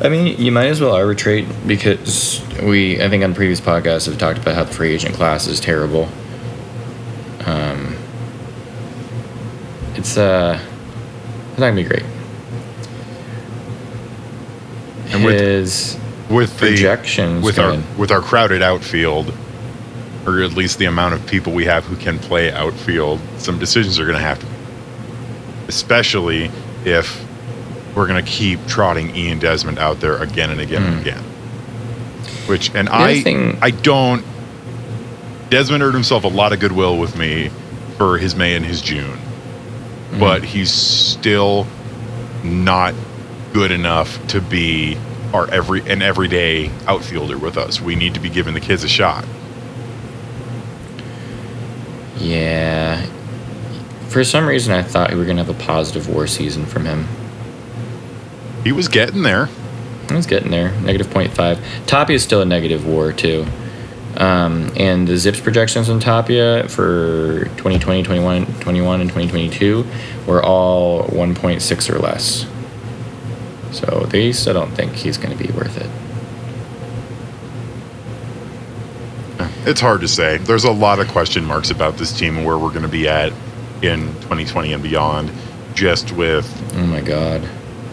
I 0.00 0.08
mean, 0.08 0.36
you 0.38 0.52
might 0.52 0.66
as 0.66 0.80
well 0.80 0.92
arbitrate 0.94 1.46
because 1.66 2.40
we, 2.62 3.02
I 3.02 3.08
think 3.08 3.24
on 3.24 3.34
previous 3.34 3.60
podcasts, 3.60 4.06
have 4.06 4.18
talked 4.18 4.38
about 4.38 4.54
how 4.54 4.62
the 4.62 4.72
free 4.72 4.92
agent 4.94 5.16
class 5.16 5.48
is 5.48 5.58
terrible. 5.58 6.08
Um, 7.44 7.96
it's 9.96 10.16
uh, 10.16 10.60
it's 11.50 11.58
not 11.58 11.70
gonna 11.70 11.82
be 11.82 11.88
great. 11.88 12.04
And 15.10 15.22
His 15.22 15.96
With 15.96 16.05
the 16.28 16.46
projections 16.58 17.44
with 17.44 17.58
our 17.58 17.72
good. 17.76 17.98
with 17.98 18.10
our 18.10 18.20
crowded 18.20 18.62
outfield, 18.62 19.32
or 20.26 20.42
at 20.42 20.52
least 20.52 20.78
the 20.78 20.86
amount 20.86 21.14
of 21.14 21.26
people 21.26 21.52
we 21.52 21.64
have 21.66 21.84
who 21.84 21.96
can 21.96 22.18
play 22.18 22.50
outfield, 22.52 23.20
some 23.38 23.58
decisions 23.58 23.98
are 23.98 24.04
going 24.06 24.18
to 24.18 24.24
have 24.24 24.38
to, 24.40 24.46
be 24.46 24.52
especially 25.68 26.50
if 26.84 27.24
we're 27.94 28.06
going 28.06 28.22
to 28.22 28.30
keep 28.30 28.64
trotting 28.66 29.14
Ian 29.16 29.38
Desmond 29.38 29.78
out 29.78 30.00
there 30.00 30.16
again 30.22 30.50
and 30.50 30.60
again 30.60 30.82
and 30.82 30.96
Mm. 30.96 31.00
again. 31.00 31.22
Which 32.46 32.70
and 32.74 32.88
other 32.88 33.04
I 33.04 33.22
thing- 33.22 33.58
I 33.62 33.70
don't. 33.70 34.22
Desmond 35.50 35.82
earned 35.82 35.94
himself 35.94 36.24
a 36.24 36.28
lot 36.28 36.52
of 36.52 36.60
goodwill 36.60 36.98
with 36.98 37.16
me 37.16 37.50
for 37.98 38.18
his 38.18 38.34
May 38.36 38.54
and 38.54 38.64
his 38.66 38.80
June, 38.82 39.18
Mhm. 40.12 40.18
but 40.20 40.44
he's 40.44 40.70
still 40.72 41.66
not 42.44 42.94
good 43.52 43.70
enough 43.70 44.18
to 44.28 44.40
be 44.40 44.96
our 45.32 45.48
every 45.50 45.80
an 45.90 46.02
everyday 46.02 46.70
outfielder 46.86 47.38
with 47.38 47.56
us. 47.56 47.80
We 47.80 47.96
need 47.96 48.14
to 48.14 48.20
be 48.20 48.28
giving 48.30 48.54
the 48.54 48.60
kids 48.60 48.84
a 48.84 48.88
shot. 48.88 49.24
yeah. 52.18 53.04
For 54.08 54.24
some 54.24 54.46
reason, 54.46 54.72
I 54.72 54.82
thought 54.82 55.10
we 55.10 55.18
were 55.18 55.24
gonna 55.24 55.44
have 55.44 55.54
a 55.54 55.64
positive 55.64 56.08
WAR 56.08 56.26
season 56.26 56.64
from 56.64 56.86
him. 56.86 57.06
He 58.64 58.72
was 58.72 58.88
getting 58.88 59.22
there. 59.22 59.48
He 60.08 60.14
was 60.14 60.26
getting 60.26 60.50
there. 60.50 60.72
Negative 60.80 61.06
0.5. 61.06 61.60
Tapia 61.86 62.16
is 62.16 62.22
still 62.22 62.40
a 62.40 62.44
negative 62.44 62.86
war, 62.86 63.12
too. 63.12 63.46
Um, 64.16 64.72
and 64.76 65.06
the 65.06 65.16
Zips 65.16 65.40
projections 65.40 65.90
on 65.90 66.00
Tapia 66.00 66.68
for 66.68 67.44
2020, 67.58 68.02
21, 68.02 68.46
21, 68.60 69.00
and 69.00 69.10
2022 69.10 69.84
were 70.26 70.42
all 70.42 71.04
1.6 71.08 71.90
or 71.90 71.98
less. 71.98 72.46
So 73.76 74.06
they 74.08 74.32
still 74.32 74.54
don't 74.54 74.72
think 74.72 74.92
he's 74.94 75.18
going 75.18 75.36
to 75.36 75.42
be 75.42 75.52
worth 75.52 75.76
it. 75.76 75.90
It's 79.68 79.80
hard 79.80 80.00
to 80.02 80.08
say. 80.08 80.38
There's 80.38 80.64
a 80.64 80.70
lot 80.70 81.00
of 81.00 81.08
question 81.08 81.44
marks 81.44 81.70
about 81.70 81.96
this 81.96 82.16
team 82.16 82.36
and 82.36 82.46
where 82.46 82.56
we're 82.56 82.70
going 82.70 82.82
to 82.82 82.88
be 82.88 83.08
at 83.08 83.32
in 83.82 84.06
2020 84.22 84.72
and 84.72 84.82
beyond, 84.82 85.30
just 85.74 86.12
with 86.12 86.46
Oh 86.76 86.86
my 86.86 87.00
God. 87.00 87.46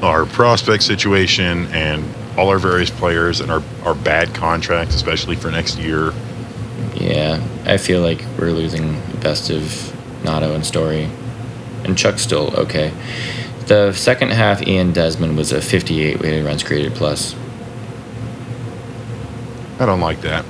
our 0.04 0.26
prospect 0.26 0.84
situation 0.84 1.65
and 1.74 2.04
all 2.38 2.50
our 2.50 2.60
various 2.60 2.91
players 2.91 3.39
and 3.41 3.52
our, 3.52 3.63
our 3.84 3.96
bad 3.96 4.34
contracts, 4.36 4.93
especially 4.96 5.36
for 5.36 5.50
next 5.52 5.78
year. 5.80 6.13
Yeah, 6.96 7.43
I 7.65 7.78
feel 7.78 8.02
like 8.02 8.24
we're 8.38 8.52
losing 8.52 8.93
the 9.12 9.17
best 9.17 9.50
of 9.50 9.62
Nado 10.22 10.54
and 10.54 10.65
Story. 10.65 11.10
And 11.84 11.98
Chuck's 11.98 12.22
still 12.22 12.54
okay. 12.56 12.93
The 13.67 13.93
second 13.93 14.32
half, 14.32 14.65
Ian 14.67 14.91
Desmond 14.91 15.38
was 15.38 15.52
a 15.52 15.62
58 15.62 16.19
weighted 16.19 16.45
runs 16.45 16.63
created 16.63 16.93
plus. 16.95 17.36
I 19.80 19.86
don't 19.86 20.02
like 20.02 20.21
that. 20.21 20.45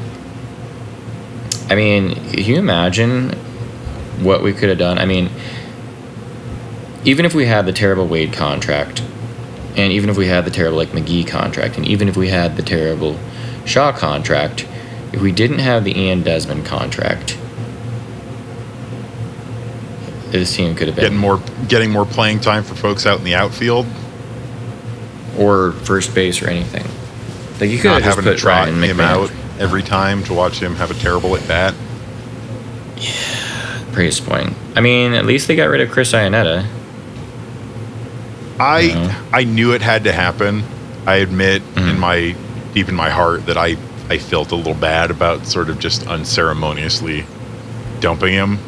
I 1.70 1.76
mean, 1.76 2.16
can 2.16 2.44
you 2.44 2.56
imagine 2.58 3.30
what 4.20 4.44
we 4.44 4.52
could 4.54 4.70
have 4.70 4.78
done? 4.78 4.98
I 4.98 5.06
mean, 5.06 5.30
even 7.06 7.26
if 7.26 7.34
we 7.34 7.46
had 7.46 7.66
the 7.66 7.74
terrible 7.74 8.08
Wade 8.08 8.34
contract, 8.34 9.02
and 9.76 9.92
even 9.92 10.10
if 10.10 10.18
we 10.18 10.28
had 10.28 10.46
the 10.46 10.52
terrible 10.52 10.78
like 10.78 10.90
McGee 10.90 11.28
contract, 11.28 11.78
and 11.78 11.86
even 11.86 12.08
if 12.08 12.18
we 12.18 12.30
had 12.30 12.58
the 12.58 12.64
terrible 12.64 13.18
Shaw 13.66 13.92
contract, 13.92 14.68
if 15.12 15.22
we 15.22 15.32
didn't 15.32 15.60
have 15.60 15.84
the 15.84 15.98
Ian 15.98 16.24
Desmond 16.24 16.66
contract, 16.66 17.38
this 20.40 20.56
team 20.56 20.76
could 20.76 20.88
have 20.88 20.96
been 20.96 21.04
Getting 21.06 21.18
more 21.20 21.42
getting 21.68 21.92
more 21.92 22.06
playing 22.06 22.40
time 22.42 22.64
for 22.64 22.76
folks 22.76 23.06
out 23.06 23.18
in 23.20 23.24
the 23.24 23.36
outfield, 23.36 23.86
or 25.38 25.72
first 25.84 26.14
base 26.16 26.42
or 26.42 26.50
anything. 26.50 26.86
Like 27.60 27.70
you 27.70 27.78
could 27.78 27.90
not 27.92 28.02
have 28.02 28.16
having 28.16 28.36
to 28.36 28.46
Ryan 28.46 28.82
him 28.84 28.98
McMahon. 28.98 29.02
out 29.04 29.32
every 29.60 29.84
time 29.84 30.24
to 30.26 30.34
watch 30.34 30.60
him 30.60 30.76
have 30.76 30.92
a 30.92 30.96
terrible 30.96 31.36
at 31.36 31.48
bat. 31.48 31.74
Yeah, 32.98 33.12
Pretty 33.92 34.10
disappointing. 34.10 34.56
I 34.76 34.82
mean, 34.82 35.14
at 35.14 35.26
least 35.26 35.48
they 35.48 35.56
got 35.56 35.66
rid 35.66 35.82
of 35.82 35.92
Chris 35.92 36.12
Iannetta. 36.14 36.66
I 38.60 38.80
Yeah. 38.80 39.16
I 39.32 39.44
knew 39.44 39.72
it 39.74 39.82
had 39.82 40.04
to 40.06 40.12
happen. 40.12 40.64
I 41.06 41.16
admit 41.18 41.62
Mhm. 41.76 41.90
in 41.92 42.00
my 42.00 42.36
deep 42.74 42.90
in 42.90 42.96
my 42.96 43.10
heart 43.10 43.46
that 43.46 43.58
I 43.58 43.78
I 44.10 44.18
felt 44.18 44.52
a 44.52 44.56
little 44.56 44.74
bad 44.74 45.12
about 45.12 45.48
sort 45.48 45.70
of 45.70 45.80
just 45.80 46.06
unceremoniously 46.08 47.26
dumping 48.02 48.34
him 48.34 48.60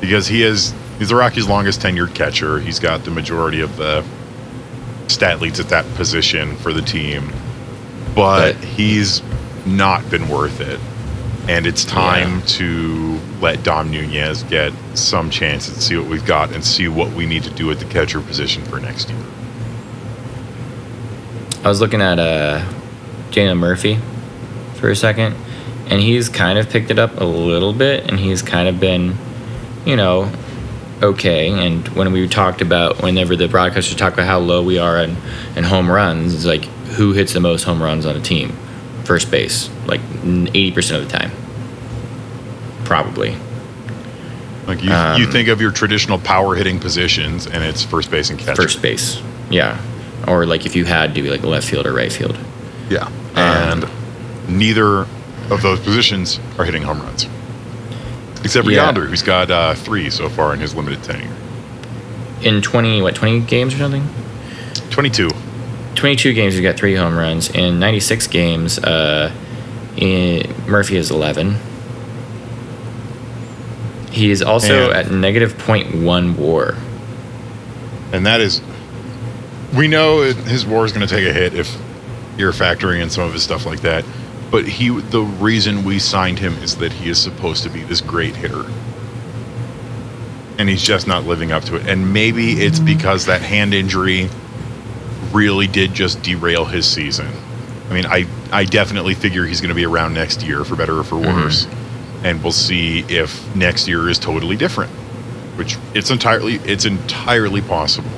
because 0.00 0.28
he 0.28 0.42
is 0.42 0.72
he's 1.04 1.10
the 1.10 1.16
Rockies' 1.16 1.46
longest 1.46 1.82
tenured 1.82 2.14
catcher. 2.14 2.58
He's 2.58 2.78
got 2.78 3.04
the 3.04 3.10
majority 3.10 3.60
of 3.60 3.76
the 3.76 4.02
stat 5.08 5.38
leads 5.38 5.60
at 5.60 5.68
that 5.68 5.84
position 5.96 6.56
for 6.56 6.72
the 6.72 6.80
team, 6.80 7.30
but, 8.14 8.56
he's 8.56 9.22
not 9.66 10.08
been 10.10 10.30
worth 10.30 10.62
it. 10.62 10.80
And 11.46 11.66
it's 11.66 11.84
time 11.84 12.36
Yeah. 12.36 12.46
to 12.46 13.20
let 13.42 13.62
Dom 13.62 13.90
Nunez 13.90 14.44
get 14.44 14.72
some 14.94 15.28
chances, 15.28 15.74
and 15.74 15.82
see 15.82 15.94
what 15.98 16.06
we've 16.06 16.24
got, 16.24 16.52
and 16.52 16.64
see 16.64 16.88
what 16.88 17.12
we 17.12 17.26
need 17.26 17.42
to 17.42 17.50
do 17.50 17.70
at 17.70 17.80
the 17.80 17.84
catcher 17.84 18.20
position 18.20 18.62
for 18.62 18.80
next 18.80 19.10
year. 19.10 19.18
I 21.62 21.68
was 21.68 21.82
looking 21.82 22.00
at 22.00 22.18
uh, 22.18 22.62
Daniel 23.30 23.56
Murphy 23.56 23.98
for 24.76 24.88
a 24.88 24.96
second, 24.96 25.36
and 25.90 26.00
he's 26.00 26.30
kind 26.30 26.58
of 26.58 26.70
picked 26.70 26.90
it 26.90 26.98
up 26.98 27.20
a 27.20 27.24
little 27.24 27.74
bit, 27.74 28.08
and 28.08 28.18
he's 28.18 28.40
kind 28.40 28.68
of 28.68 28.80
been, 28.80 29.18
you 29.84 29.96
know, 29.96 30.30
okay. 31.02 31.48
And 31.50 31.86
when 31.88 32.12
we 32.12 32.28
talked 32.28 32.60
about, 32.60 33.02
whenever 33.02 33.36
the 33.36 33.46
broadcasters 33.48 33.96
talk 33.96 34.12
about 34.14 34.26
how 34.26 34.38
low 34.38 34.62
we 34.62 34.78
are 34.78 34.98
in, 34.98 35.16
in 35.56 35.64
home 35.64 35.90
runs, 35.90 36.34
it's 36.34 36.44
like 36.44 36.64
who 36.96 37.12
hits 37.12 37.32
the 37.32 37.40
most 37.40 37.64
home 37.64 37.82
runs 37.82 38.06
on 38.06 38.16
a 38.16 38.20
team? 38.20 38.56
First 39.04 39.30
base, 39.30 39.68
like 39.86 40.00
80% 40.00 40.96
of 41.02 41.10
the 41.10 41.18
time. 41.18 41.30
Probably. 42.84 43.36
Like 44.66 44.82
you, 44.82 44.92
Um, 44.92 45.20
you 45.20 45.26
think 45.30 45.48
of 45.48 45.60
your 45.60 45.70
traditional 45.72 46.18
power 46.18 46.54
hitting 46.54 46.78
positions, 46.78 47.46
and 47.46 47.62
it's 47.62 47.82
first 47.84 48.10
base 48.10 48.30
and 48.30 48.38
catcher. 48.38 48.54
First 48.62 48.80
base. 48.80 49.20
Yeah. 49.50 49.78
Or 50.26 50.46
like 50.46 50.64
if 50.64 50.74
you 50.74 50.84
had 50.86 51.14
to 51.14 51.22
be 51.22 51.30
like 51.30 51.42
left 51.42 51.68
field 51.68 51.86
or 51.86 51.92
right 51.92 52.12
field. 52.12 52.38
Yeah. 52.88 53.04
Um, 53.04 53.12
And 53.36 53.88
neither 54.48 55.00
of 55.50 55.60
those 55.62 55.80
positions 55.80 56.40
are 56.58 56.64
hitting 56.64 56.82
home 56.82 57.00
runs. 57.02 57.26
Except 58.44 58.64
for 58.66 58.70
Yeah. 58.70 58.84
Yonder, 58.84 59.06
who's 59.06 59.22
got 59.22 59.50
uh, 59.50 59.74
three 59.74 60.10
so 60.10 60.28
far 60.28 60.52
in 60.54 60.60
his 60.60 60.74
limited 60.74 61.02
tenure. 61.02 61.34
In 62.42 62.60
20, 62.60 63.00
what, 63.02 63.14
20 63.14 63.40
games 63.40 63.74
or 63.74 63.78
something? 63.78 64.06
22. 64.90 65.30
22 65.94 66.32
games, 66.34 66.54
he's 66.54 66.62
got 66.62 66.76
three 66.76 66.94
home 66.94 67.16
runs. 67.16 67.48
In 67.50 67.78
96 67.78 68.26
games, 68.26 68.78
uh, 68.78 69.32
in, 69.96 70.52
Murphy 70.66 70.96
has 70.96 71.10
11. 71.10 71.56
He 74.10 74.30
is 74.30 74.42
also 74.42 74.90
And- 74.90 74.96
at 75.06 75.10
negative 75.10 75.56
0.1 75.58 76.36
war. 76.36 76.76
And 78.12 78.26
that 78.26 78.40
is, 78.40 78.60
we 79.74 79.88
know 79.88 80.20
his 80.20 80.64
war 80.66 80.84
is 80.84 80.92
going 80.92 81.06
to 81.06 81.12
take 81.12 81.26
a 81.26 81.32
hit 81.32 81.54
if 81.54 81.74
you're 82.36 82.52
factoring 82.52 83.00
in 83.00 83.10
some 83.10 83.24
of 83.24 83.32
his 83.32 83.42
stuff 83.42 83.64
like 83.66 83.80
that. 83.80 84.04
But 84.50 84.66
he, 84.66 84.88
the 84.88 85.22
reason 85.22 85.84
we 85.84 85.98
signed 85.98 86.38
him 86.38 86.54
is 86.54 86.76
that 86.76 86.92
he 86.92 87.10
is 87.10 87.20
supposed 87.20 87.62
to 87.64 87.70
be 87.70 87.82
this 87.82 88.00
great 88.00 88.36
hitter. 88.36 88.64
And 90.58 90.68
he's 90.68 90.82
just 90.82 91.06
not 91.06 91.24
living 91.24 91.50
up 91.50 91.64
to 91.64 91.76
it. 91.76 91.88
And 91.88 92.12
maybe 92.12 92.52
it's 92.52 92.78
mm-hmm. 92.78 92.86
because 92.96 93.26
that 93.26 93.42
hand 93.42 93.74
injury 93.74 94.28
really 95.32 95.66
did 95.66 95.92
just 95.92 96.22
derail 96.22 96.64
his 96.64 96.88
season. 96.88 97.28
I 97.90 97.94
mean, 97.94 98.06
I, 98.06 98.26
I 98.52 98.64
definitely 98.64 99.14
figure 99.14 99.44
he's 99.44 99.60
going 99.60 99.70
to 99.70 99.74
be 99.74 99.84
around 99.84 100.14
next 100.14 100.42
year 100.42 100.64
for 100.64 100.76
better 100.76 101.00
or 101.00 101.04
for 101.04 101.16
mm-hmm. 101.16 101.42
worse. 101.42 101.66
And 102.22 102.42
we'll 102.42 102.52
see 102.52 103.00
if 103.08 103.54
next 103.56 103.88
year 103.88 104.08
is 104.08 104.18
totally 104.18 104.56
different 104.56 104.90
which 105.56 105.76
it's 105.94 106.10
entirely 106.10 106.54
it's 106.64 106.84
entirely 106.84 107.60
possible 107.60 108.10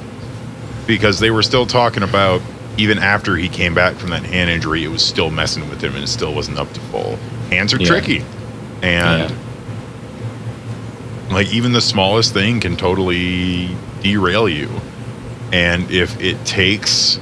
because 0.87 1.19
they 1.21 1.31
were 1.31 1.43
still 1.43 1.67
talking 1.67 2.03
about 2.03 2.41
even 2.77 2.99
after 2.99 3.37
he 3.37 3.49
came 3.49 3.75
back 3.75 3.95
from 3.97 4.11
that 4.11 4.23
hand 4.25 4.51
injury 4.51 4.85
it 4.85 4.89
was 4.89 5.05
still 5.05 5.31
messing 5.31 5.69
with 5.69 5.83
him 5.83 5.95
and 5.95 6.05
it 6.05 6.09
still 6.09 6.35
wasn't 6.35 6.59
up 6.59 6.71
to 6.73 6.81
full 6.81 7.17
hands 7.51 7.73
are 7.73 7.79
Yeah. 7.81 7.87
tricky 7.87 8.25
and 8.83 9.31
Yeah. 9.31 9.37
like 11.35 11.53
even 11.53 11.73
the 11.73 11.81
smallest 11.81 12.33
thing 12.33 12.61
can 12.61 12.77
totally 12.77 13.71
derail 14.03 14.49
you 14.49 14.69
and 15.53 15.91
if 15.91 16.21
it 16.21 16.45
takes 16.45 17.19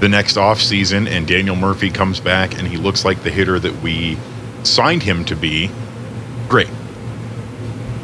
the 0.00 0.08
next 0.08 0.36
off 0.36 0.60
season 0.60 1.06
and 1.06 1.26
Daniel 1.26 1.54
Murphy 1.56 1.90
comes 1.90 2.18
back 2.18 2.58
and 2.58 2.66
he 2.66 2.76
looks 2.76 3.04
like 3.04 3.22
the 3.22 3.30
hitter 3.30 3.58
that 3.58 3.82
we 3.82 4.16
signed 4.64 5.02
him 5.02 5.24
to 5.26 5.36
be 5.36 5.70
great 6.48 6.68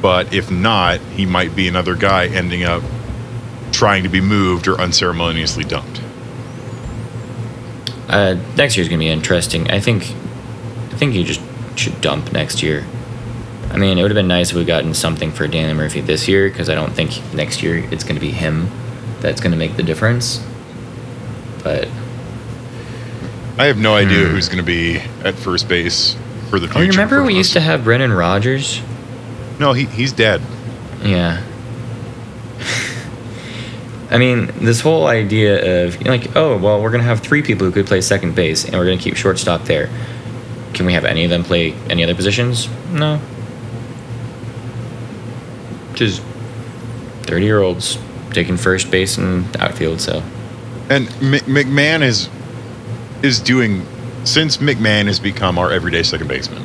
but 0.00 0.32
if 0.32 0.48
not, 0.48 1.00
he 1.16 1.26
might 1.26 1.56
be 1.56 1.66
another 1.66 1.96
guy 1.96 2.26
ending 2.26 2.62
up 2.62 2.84
trying 3.72 4.04
to 4.04 4.08
be 4.08 4.20
moved 4.20 4.68
or 4.68 4.80
unceremoniously 4.80 5.64
dumped. 5.64 6.00
Uh, 8.08 8.36
next 8.56 8.76
year's 8.76 8.88
gonna 8.88 8.98
be 8.98 9.08
interesting. 9.08 9.70
I 9.70 9.80
think, 9.80 10.02
I 10.92 10.96
think 10.96 11.14
you 11.14 11.24
just 11.24 11.40
should 11.76 12.00
dump 12.00 12.32
next 12.32 12.62
year. 12.62 12.84
I 13.70 13.76
mean, 13.76 13.98
it 13.98 14.02
would 14.02 14.10
have 14.10 14.16
been 14.16 14.28
nice 14.28 14.50
if 14.50 14.56
we 14.56 14.64
gotten 14.64 14.94
something 14.94 15.30
for 15.30 15.46
Daniel 15.46 15.74
Murphy 15.74 16.00
this 16.00 16.26
year 16.26 16.48
because 16.48 16.70
I 16.70 16.74
don't 16.74 16.92
think 16.92 17.20
next 17.34 17.62
year 17.62 17.76
it's 17.92 18.02
gonna 18.04 18.20
be 18.20 18.30
him 18.30 18.70
that's 19.20 19.40
gonna 19.40 19.56
make 19.56 19.76
the 19.76 19.82
difference. 19.82 20.42
But 21.62 21.88
I 23.58 23.66
have 23.66 23.76
no 23.78 23.94
idea 23.94 24.24
Hmm. 24.26 24.34
who's 24.34 24.46
going 24.48 24.58
to 24.58 24.62
be 24.64 24.98
at 25.24 25.34
first 25.34 25.68
base 25.68 26.16
for 26.48 26.60
the 26.60 26.68
future. 26.68 26.78
oh, 26.84 26.86
remember 26.86 27.24
we 27.24 27.32
us. 27.32 27.38
used 27.38 27.52
to 27.54 27.60
have 27.60 27.82
Brendan 27.82 28.12
Rodgers. 28.12 28.80
No, 29.58 29.72
he, 29.72 29.86
he's 29.86 30.12
dead. 30.12 30.40
Yeah. 31.02 31.42
I 34.10 34.16
mean, 34.18 34.46
this 34.60 34.80
whole 34.80 35.06
idea 35.06 35.84
of 35.86 36.00
like, 36.06 36.34
oh, 36.36 36.56
well, 36.56 36.80
we're 36.82 36.90
gonna 36.90 37.02
have 37.02 37.20
three 37.20 37.42
people 37.42 37.66
who 37.66 37.72
could 37.72 37.86
play 37.86 38.00
second 38.00 38.34
base, 38.34 38.64
and 38.64 38.74
we're 38.74 38.86
gonna 38.86 38.96
keep 38.96 39.16
shortstop 39.16 39.64
there. 39.64 39.90
Can 40.72 40.86
we 40.86 40.92
have 40.94 41.04
any 41.04 41.24
of 41.24 41.30
them 41.30 41.44
play 41.44 41.72
any 41.90 42.02
other 42.04 42.14
positions? 42.14 42.68
No. 42.90 43.20
Just 45.94 46.22
thirty-year-olds 47.22 47.98
taking 48.32 48.56
first 48.56 48.90
base 48.90 49.18
and 49.18 49.54
outfield. 49.56 50.00
So 50.00 50.22
And 50.88 51.08
M- 51.20 51.44
McMahon 51.46 52.02
is 52.02 52.28
is 53.22 53.40
doing 53.40 53.84
since 54.24 54.58
McMahon 54.58 55.06
has 55.06 55.18
become 55.18 55.58
our 55.58 55.70
everyday 55.72 56.02
second 56.02 56.28
baseman. 56.28 56.64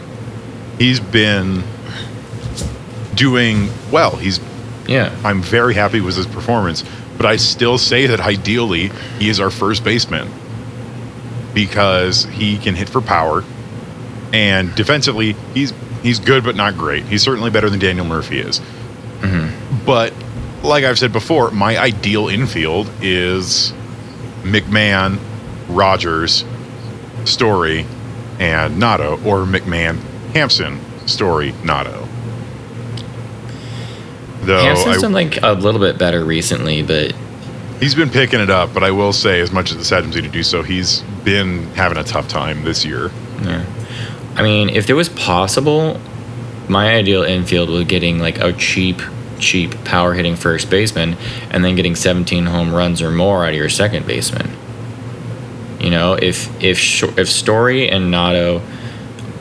He's 0.77 0.99
been 0.99 1.63
doing 3.15 3.69
well. 3.91 4.15
He's 4.17 4.39
yeah, 4.88 5.15
I'm 5.23 5.41
very 5.41 5.73
happy 5.73 6.01
with 6.01 6.15
his 6.17 6.27
performance, 6.27 6.84
but 7.17 7.26
I 7.26 7.36
still 7.38 7.78
say 7.78 8.08
that 8.08 8.19
ideally 8.19 8.91
he 9.19 9.30
is 9.30 9.39
our 9.39 9.49
first 9.49 9.84
baseman 9.84 10.30
because 11.54 12.26
he 12.26 12.58
can 12.58 12.76
hit 12.76 12.89
for 12.89 13.02
power 13.02 13.43
and 14.34 14.73
defensively 14.76 15.34
he's 15.54 15.73
he's 16.02 16.19
good 16.19 16.43
but 16.43 16.56
not 16.56 16.76
great. 16.76 17.06
He's 17.06 17.21
certainly 17.21 17.49
better 17.49 17.69
than 17.69 17.80
Daniel 17.80 18.06
Murphy 18.06 18.39
is. 18.39 18.60
Mm-hmm. 19.21 19.86
But 19.86 20.13
like 20.63 20.84
I've 20.84 20.97
said 20.97 21.13
before, 21.13 21.52
my 21.52 21.78
ideal 21.78 22.28
infield 22.28 22.89
is 23.02 23.73
McMahon, 24.43 25.19
Rodgers, 25.69 26.43
Story, 27.26 27.86
and 28.39 28.82
Nado, 28.82 29.23
or 29.26 29.45
McMahon, 29.45 29.97
Hampson, 30.34 30.80
Story, 31.08 31.52
Nado. 31.63 32.03
Though 34.45 34.62
Hampson's 34.62 34.97
I- 34.97 35.01
done 35.01 35.13
like 35.13 35.41
a 35.41 35.53
little 35.53 35.79
bit 35.79 35.97
better 35.97 36.23
recently, 36.23 36.82
but 36.84 37.13
He's 37.79 37.95
been 37.95 38.10
picking 38.10 38.39
it 38.39 38.49
up, 38.49 38.73
but 38.73 38.82
I 38.84 38.91
will 38.91 39.12
say, 39.12 39.41
as 39.41 39.51
much 39.51 39.71
as 39.71 39.77
it 39.77 39.84
saddens 39.84 40.15
me 40.15 40.21
to 40.21 40.29
do 40.29 40.41
so, 40.43 40.63
he's 40.63 41.01
been 41.25 41.65
having 41.73 41.97
a 41.97 42.03
tough 42.03 42.29
time 42.29 42.63
this 42.63 42.86
year. 42.86 43.12
Yeah. 43.41 43.65
I 44.36 44.41
mean, 44.43 44.69
if 44.69 44.89
it 44.89 44.93
was 44.93 45.10
possible, 45.10 45.99
my 46.69 46.95
ideal 46.95 47.23
infield 47.23 47.69
was 47.69 47.84
getting 47.86 48.19
like 48.19 48.39
a 48.39 48.53
cheap, 48.53 49.01
cheap 49.39 49.84
power 49.84 50.13
hitting 50.13 50.38
first 50.38 50.69
baseman 50.69 51.17
and 51.49 51.65
then 51.65 51.75
getting 51.75 51.95
17 51.95 52.45
home 52.45 52.73
runs 52.73 53.01
or 53.01 53.12
more 53.12 53.43
out 53.43 53.49
of 53.49 53.56
your 53.56 53.67
second 53.69 54.08
baseman. 54.08 54.49
You 55.79 55.89
know, 55.89 56.13
if 56.13 56.47
if 56.63 57.03
if 57.17 57.27
Story 57.29 57.89
and 57.89 58.13
Nado 58.13 58.62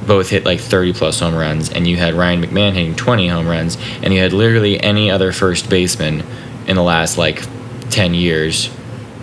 both 0.07 0.31
hit 0.31 0.45
like 0.45 0.61
30 0.61 0.93
plus 0.93 1.21
home 1.21 1.35
runs 1.35 1.71
and 1.71 1.87
you 1.87 1.97
had 1.97 2.15
Ryan 2.15 2.43
McMahon 2.43 2.73
hitting 2.73 2.95
20 2.95 3.29
home 3.29 3.47
runs 3.47 3.77
and 4.03 4.13
you 4.13 4.21
had 4.21 4.33
literally 4.33 4.81
any 4.81 5.11
other 5.11 5.33
first 5.33 5.71
baseman 5.71 6.25
in 6.67 6.77
the 6.77 6.83
last 6.83 7.19
like 7.19 7.43
10 7.91 8.15
years 8.15 8.71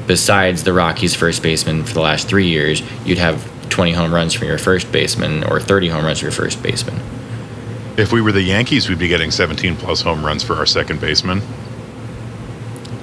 besides 0.10 0.64
the 0.64 0.74
Rockies 0.74 1.14
first 1.14 1.44
baseman 1.44 1.84
for 1.84 1.94
the 1.94 2.02
last 2.02 2.28
3 2.28 2.48
years, 2.48 2.82
you'd 3.06 3.20
have 3.20 3.48
20 3.70 3.92
home 3.92 4.12
runs 4.12 4.34
from 4.34 4.48
your 4.48 4.58
first 4.58 4.92
baseman 4.92 5.44
or 5.44 5.60
30 5.60 5.90
home 5.90 6.04
runs 6.04 6.18
from 6.18 6.26
your 6.26 6.32
first 6.32 6.64
baseman. 6.64 7.00
If 7.96 8.12
we 8.12 8.20
were 8.20 8.32
the 8.32 8.42
Yankees, 8.42 8.90
we'd 8.90 8.98
be 8.98 9.08
getting 9.08 9.30
17 9.30 9.76
plus 9.76 10.02
home 10.02 10.26
runs 10.26 10.42
for 10.42 10.56
our 10.56 10.66
second 10.66 11.00
baseman. 11.00 11.42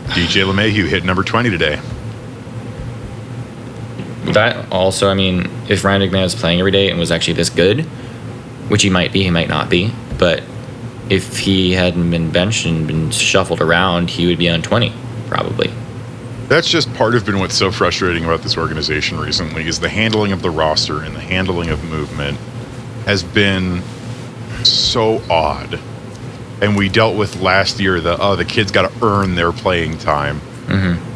DJ 0.08 0.44
LeMahieu 0.44 0.88
hit 0.88 1.04
number 1.04 1.22
20 1.22 1.48
today. 1.48 1.78
That 4.32 4.70
also, 4.72 5.08
I 5.08 5.14
mean, 5.14 5.50
if 5.68 5.84
Ryan 5.84 6.02
McMahon 6.02 6.22
was 6.22 6.34
playing 6.34 6.58
every 6.58 6.72
day 6.72 6.90
and 6.90 6.98
was 6.98 7.10
actually 7.10 7.34
this 7.34 7.50
good, 7.50 7.82
which 8.68 8.82
he 8.82 8.90
might 8.90 9.12
be, 9.12 9.22
he 9.22 9.30
might 9.30 9.48
not 9.48 9.70
be, 9.70 9.92
but 10.18 10.42
if 11.08 11.38
he 11.38 11.72
hadn't 11.72 12.10
been 12.10 12.30
benched 12.30 12.66
and 12.66 12.86
been 12.86 13.10
shuffled 13.10 13.60
around, 13.60 14.10
he 14.10 14.26
would 14.26 14.38
be 14.38 14.48
on 14.48 14.62
20, 14.62 14.92
probably. 15.28 15.72
That's 16.48 16.68
just 16.68 16.92
part 16.94 17.14
of 17.14 17.26
been 17.26 17.38
what's 17.38 17.56
so 17.56 17.72
frustrating 17.72 18.24
about 18.24 18.42
this 18.42 18.56
organization 18.56 19.18
recently 19.18 19.66
is 19.66 19.80
the 19.80 19.88
handling 19.88 20.32
of 20.32 20.42
the 20.42 20.50
roster 20.50 21.02
and 21.02 21.14
the 21.14 21.20
handling 21.20 21.70
of 21.70 21.82
movement 21.84 22.38
has 23.04 23.22
been 23.22 23.82
so 24.64 25.22
odd. 25.28 25.80
And 26.60 26.76
we 26.76 26.88
dealt 26.88 27.16
with 27.16 27.40
last 27.40 27.80
year 27.80 28.00
the 28.00 28.16
oh 28.20 28.36
the 28.36 28.44
kids 28.44 28.70
got 28.72 28.90
to 28.90 29.04
earn 29.04 29.34
their 29.34 29.52
playing 29.52 29.98
time. 29.98 30.40
Mm-hmm. 30.66 31.15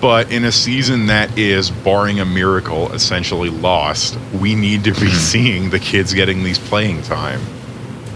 But 0.00 0.32
in 0.32 0.44
a 0.44 0.52
season 0.52 1.06
that 1.06 1.38
is, 1.38 1.70
barring 1.70 2.20
a 2.20 2.24
miracle, 2.24 2.90
essentially 2.92 3.50
lost, 3.50 4.18
we 4.32 4.54
need 4.54 4.84
to 4.84 4.92
be 4.92 5.08
hmm. 5.10 5.14
seeing 5.14 5.70
the 5.70 5.78
kids 5.78 6.14
getting 6.14 6.42
these 6.42 6.58
playing 6.58 7.02
time. 7.02 7.40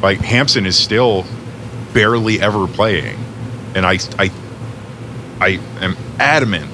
Like 0.00 0.18
Hampson 0.18 0.64
is 0.64 0.78
still 0.78 1.26
barely 1.92 2.40
ever 2.40 2.66
playing, 2.66 3.18
and 3.74 3.84
I, 3.84 3.98
I, 4.18 4.30
I 5.40 5.48
am 5.80 5.96
adamant. 6.18 6.70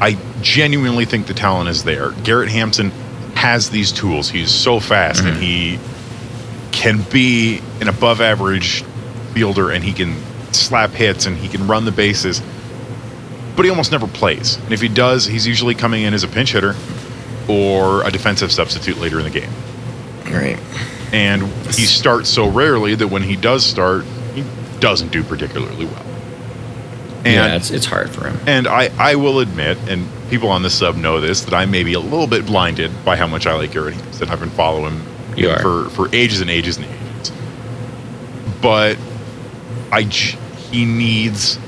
I 0.00 0.18
genuinely 0.40 1.04
think 1.04 1.26
the 1.26 1.34
talent 1.34 1.68
is 1.68 1.84
there. 1.84 2.10
Garrett 2.24 2.48
Hampson 2.48 2.90
has 3.34 3.70
these 3.70 3.92
tools. 3.92 4.28
He's 4.28 4.50
so 4.50 4.80
fast, 4.80 5.22
and 5.24 5.36
hmm. 5.36 5.42
he 5.42 5.78
can 6.72 7.02
be 7.12 7.60
an 7.80 7.88
above 7.88 8.20
average 8.20 8.82
fielder, 9.32 9.70
and 9.70 9.84
he 9.84 9.92
can 9.92 10.16
slap 10.52 10.90
hits, 10.90 11.26
and 11.26 11.36
he 11.36 11.48
can 11.48 11.68
run 11.68 11.84
the 11.84 11.92
bases 11.92 12.42
but 13.56 13.64
he 13.64 13.70
almost 13.70 13.92
never 13.92 14.06
plays. 14.06 14.56
And 14.56 14.72
if 14.72 14.80
he 14.80 14.88
does, 14.88 15.26
he's 15.26 15.46
usually 15.46 15.74
coming 15.74 16.02
in 16.02 16.14
as 16.14 16.24
a 16.24 16.28
pinch 16.28 16.52
hitter 16.52 16.74
or 17.48 18.06
a 18.06 18.10
defensive 18.10 18.52
substitute 18.52 18.98
later 18.98 19.18
in 19.18 19.24
the 19.24 19.30
game. 19.30 19.50
Right. 20.26 20.58
And 21.12 21.42
he 21.42 21.86
starts 21.86 22.28
so 22.28 22.48
rarely 22.48 22.94
that 22.94 23.08
when 23.08 23.22
he 23.22 23.36
does 23.36 23.66
start, 23.66 24.04
he 24.34 24.44
doesn't 24.78 25.10
do 25.10 25.24
particularly 25.24 25.86
well. 25.86 26.06
And, 27.24 27.26
yeah, 27.26 27.56
it's, 27.56 27.70
it's 27.70 27.86
hard 27.86 28.10
for 28.10 28.28
him. 28.28 28.38
and 28.46 28.66
I, 28.66 28.90
I 28.98 29.16
will 29.16 29.40
admit, 29.40 29.76
and 29.88 30.08
people 30.30 30.48
on 30.48 30.62
the 30.62 30.70
sub 30.70 30.96
know 30.96 31.20
this, 31.20 31.42
that 31.42 31.52
I 31.52 31.66
may 31.66 31.82
be 31.82 31.92
a 31.92 32.00
little 32.00 32.26
bit 32.26 32.46
blinded 32.46 32.90
by 33.04 33.16
how 33.16 33.26
much 33.26 33.46
I 33.46 33.54
like 33.54 33.72
Garrett 33.72 33.94
Hampson. 33.94 34.30
I've 34.30 34.40
been 34.40 34.48
following 34.50 34.94
him 34.94 35.06
You 35.36 35.54
for, 35.58 35.90
for 35.90 36.14
ages 36.14 36.40
and 36.40 36.48
ages 36.48 36.78
and 36.78 36.86
ages. 36.86 37.32
But 38.62 38.96
I, 39.92 40.02
he 40.02 40.84
needs 40.86 41.58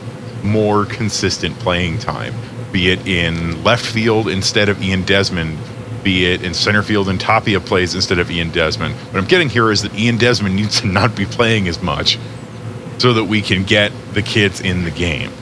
more 0.42 0.84
consistent 0.84 1.58
playing 1.58 1.98
time, 1.98 2.34
be 2.72 2.90
it 2.90 3.06
in 3.06 3.62
left 3.64 3.84
field 3.84 4.28
instead 4.28 4.68
of 4.68 4.82
Ian 4.82 5.02
Desmond, 5.02 5.58
be 6.02 6.26
it 6.26 6.42
in 6.42 6.54
center 6.54 6.82
field 6.82 7.08
and 7.08 7.20
Tapia 7.20 7.60
plays 7.60 7.94
instead 7.94 8.18
of 8.18 8.30
Ian 8.30 8.50
Desmond. 8.50 8.94
What 8.94 9.16
I'm 9.16 9.28
getting 9.28 9.48
here 9.48 9.70
is 9.70 9.82
that 9.82 9.94
Ian 9.94 10.18
Desmond 10.18 10.56
needs 10.56 10.80
to 10.80 10.86
not 10.88 11.16
be 11.16 11.24
playing 11.24 11.68
as 11.68 11.82
much 11.82 12.18
so 12.98 13.12
that 13.14 13.24
we 13.24 13.42
can 13.42 13.64
get 13.64 13.92
the 14.14 14.22
kids 14.22 14.60
in 14.60 14.84
the 14.84 14.90
game. 14.90 15.32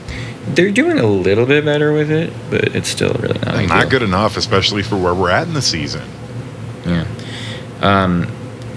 They're 0.47 0.71
doing 0.71 0.97
a 0.97 1.05
little 1.05 1.45
bit 1.45 1.63
better 1.63 1.93
with 1.93 2.09
it, 2.09 2.33
but 2.49 2.75
it's 2.75 2.89
still 2.89 3.13
really 3.13 3.39
not. 3.39 3.67
Not 3.67 3.89
good 3.89 4.01
enough, 4.01 4.37
especially 4.37 4.81
for 4.81 4.97
where 4.97 5.13
we're 5.13 5.29
at 5.29 5.47
in 5.47 5.53
the 5.53 5.61
season. 5.61 6.07
Yeah. 6.85 7.05
Um, 7.81 8.27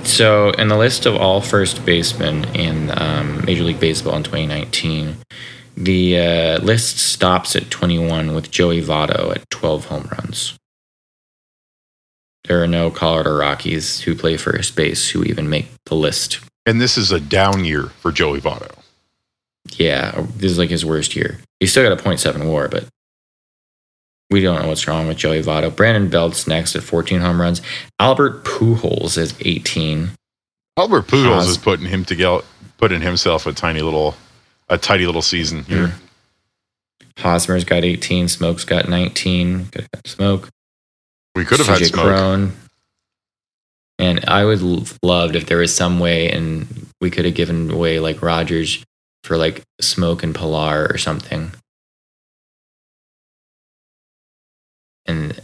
so, 0.05 0.51
in 0.51 0.69
the 0.69 0.77
list 0.77 1.07
of 1.07 1.17
all 1.17 1.41
first 1.41 1.87
basemen 1.87 2.45
in 2.55 2.93
um, 2.97 3.45
Major 3.47 3.65
League 3.65 3.81
Baseball 3.81 4.15
in 4.17 4.23
2019, 4.23 5.17
the 5.77 6.19
uh, 6.19 6.59
list 6.59 6.99
stops 6.99 7.57
at 7.57 7.71
21 7.71 8.35
with 8.35 8.51
Joey 8.51 8.81
Votto 8.83 9.35
at 9.35 9.49
12 9.51 9.87
home 9.87 10.09
runs. 10.13 10.57
There 12.45 12.63
are 12.63 12.69
no 12.69 12.91
Colorado 12.91 13.37
Rockies 13.37 14.01
who 14.01 14.15
play 14.15 14.37
first 14.37 14.77
base 14.77 15.11
who 15.11 15.25
even 15.25 15.49
make 15.49 15.69
the 15.87 15.95
list. 15.95 16.41
And 16.67 16.81
this 16.81 16.99
is 16.99 17.11
a 17.11 17.21
down 17.21 17.65
year 17.65 17.85
for 18.01 18.13
Joey 18.13 18.41
Votto. 18.41 18.71
Yeah, 19.77 20.27
this 20.37 20.53
is 20.53 20.59
like 20.59 20.71
his 20.71 20.85
worst 20.85 21.17
year. 21.17 21.39
He's 21.59 21.71
still 21.71 21.89
got 21.89 21.99
a 21.99 22.03
.7 22.03 22.51
WAR, 22.51 22.69
but 22.69 22.87
we 24.31 24.41
don't 24.41 24.61
know 24.61 24.69
what's 24.69 24.87
wrong 24.87 25.09
with 25.09 25.17
Joey 25.17 25.43
Votto. 25.43 25.75
Brandon 25.75 26.09
Belt's 26.09 26.47
next 26.47 26.77
at 26.77 26.83
14 26.83 27.21
home 27.21 27.41
runs. 27.41 27.63
Albert 27.99 28.45
Pujols 28.45 29.17
is 29.17 29.35
18. 29.41 30.11
Albert 30.77 31.07
Pujols 31.07 31.49
is 31.49 31.57
putting 31.57 31.87
him 31.87 32.05
together, 32.05 32.45
putting 32.79 33.01
himself 33.01 33.47
a 33.47 33.53
tiny 33.53 33.81
little, 33.81 34.17
a 34.69 34.79
tidy 34.79 35.07
little 35.07 35.23
season 35.23 35.63
mm-hmm. 35.63 35.73
here. 35.73 35.95
Hosmer's 37.19 37.65
got 37.65 37.85
18. 37.85 38.27
Smoak's 38.27 38.65
got 38.65 38.89
19. 38.89 39.67
Could 39.67 39.89
have 39.93 40.03
Smoke. 40.07 40.49
We 41.35 41.45
could 41.45 41.59
have 41.59 41.67
had 41.67 41.79
CJ 41.79 41.93
smoke. 41.93 42.07
Cron. 42.07 42.53
And 43.99 44.25
I 44.27 44.45
would 44.45 44.61
loved 45.03 45.37
if 45.37 45.47
there 45.47 45.59
was 45.59 45.75
some 45.75 46.01
way 46.01 46.31
and 46.31 46.89
we 47.01 47.11
could 47.11 47.25
have 47.25 47.35
given 47.35 47.71
away 47.71 48.01
like 48.01 48.23
Rodgers 48.23 48.85
for 49.23 49.37
like 49.37 49.63
Smoke 49.81 50.23
and 50.23 50.35
Pilar 50.35 50.87
or 50.91 50.99
something. 50.99 51.53
And 55.07 55.41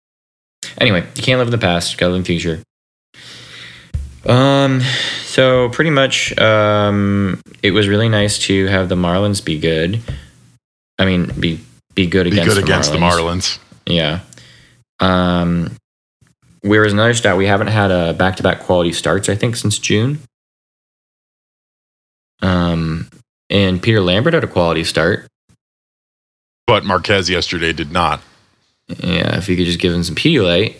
anyway, 0.78 1.04
you 1.16 1.22
can't 1.22 1.38
live 1.38 1.48
in 1.48 1.52
the 1.52 1.58
past, 1.58 1.92
you 1.92 1.98
gotta 1.98 2.12
live 2.12 2.18
in 2.18 2.22
the 2.22 2.26
future. 2.26 2.62
Um, 4.26 4.80
so 5.24 5.68
pretty 5.68 5.90
much, 5.90 6.36
um, 6.38 7.40
it 7.62 7.72
was 7.72 7.88
really 7.88 8.08
nice 8.08 8.38
to 8.40 8.66
have 8.66 8.88
the 8.88 8.94
Marlins 8.94 9.44
be 9.44 9.58
good. 9.58 10.00
I 10.98 11.04
mean, 11.04 11.26
be 11.38 11.60
be 11.94 12.06
good 12.06 12.24
Be 12.24 12.30
against 12.30 12.48
good 12.48 12.56
the 12.56 12.64
against 12.64 12.92
the 12.92 12.98
Marlins. 12.98 13.58
Marlins. 13.58 13.58
Yeah. 13.86 14.20
Um, 15.00 15.76
whereas 16.62 16.92
another 16.92 17.14
stat, 17.14 17.36
we 17.36 17.46
haven't 17.46 17.66
had 17.68 17.90
a 17.90 18.14
back-to-back 18.14 18.60
quality 18.60 18.92
starts, 18.92 19.28
I 19.28 19.34
think, 19.34 19.56
since 19.56 19.78
June. 19.78 20.20
Um, 22.42 23.08
and 23.50 23.82
Peter 23.82 24.00
Lambert 24.00 24.34
had 24.34 24.44
a 24.44 24.48
quality 24.48 24.84
start. 24.84 25.26
But 26.66 26.84
Marquez 26.84 27.28
yesterday 27.28 27.72
did 27.72 27.92
not. 27.92 28.22
Yeah, 28.88 29.36
if 29.36 29.48
you 29.48 29.56
could 29.56 29.66
just 29.66 29.78
give 29.78 29.92
him 29.92 30.02
some 30.02 30.14
Pedialyte. 30.14 30.76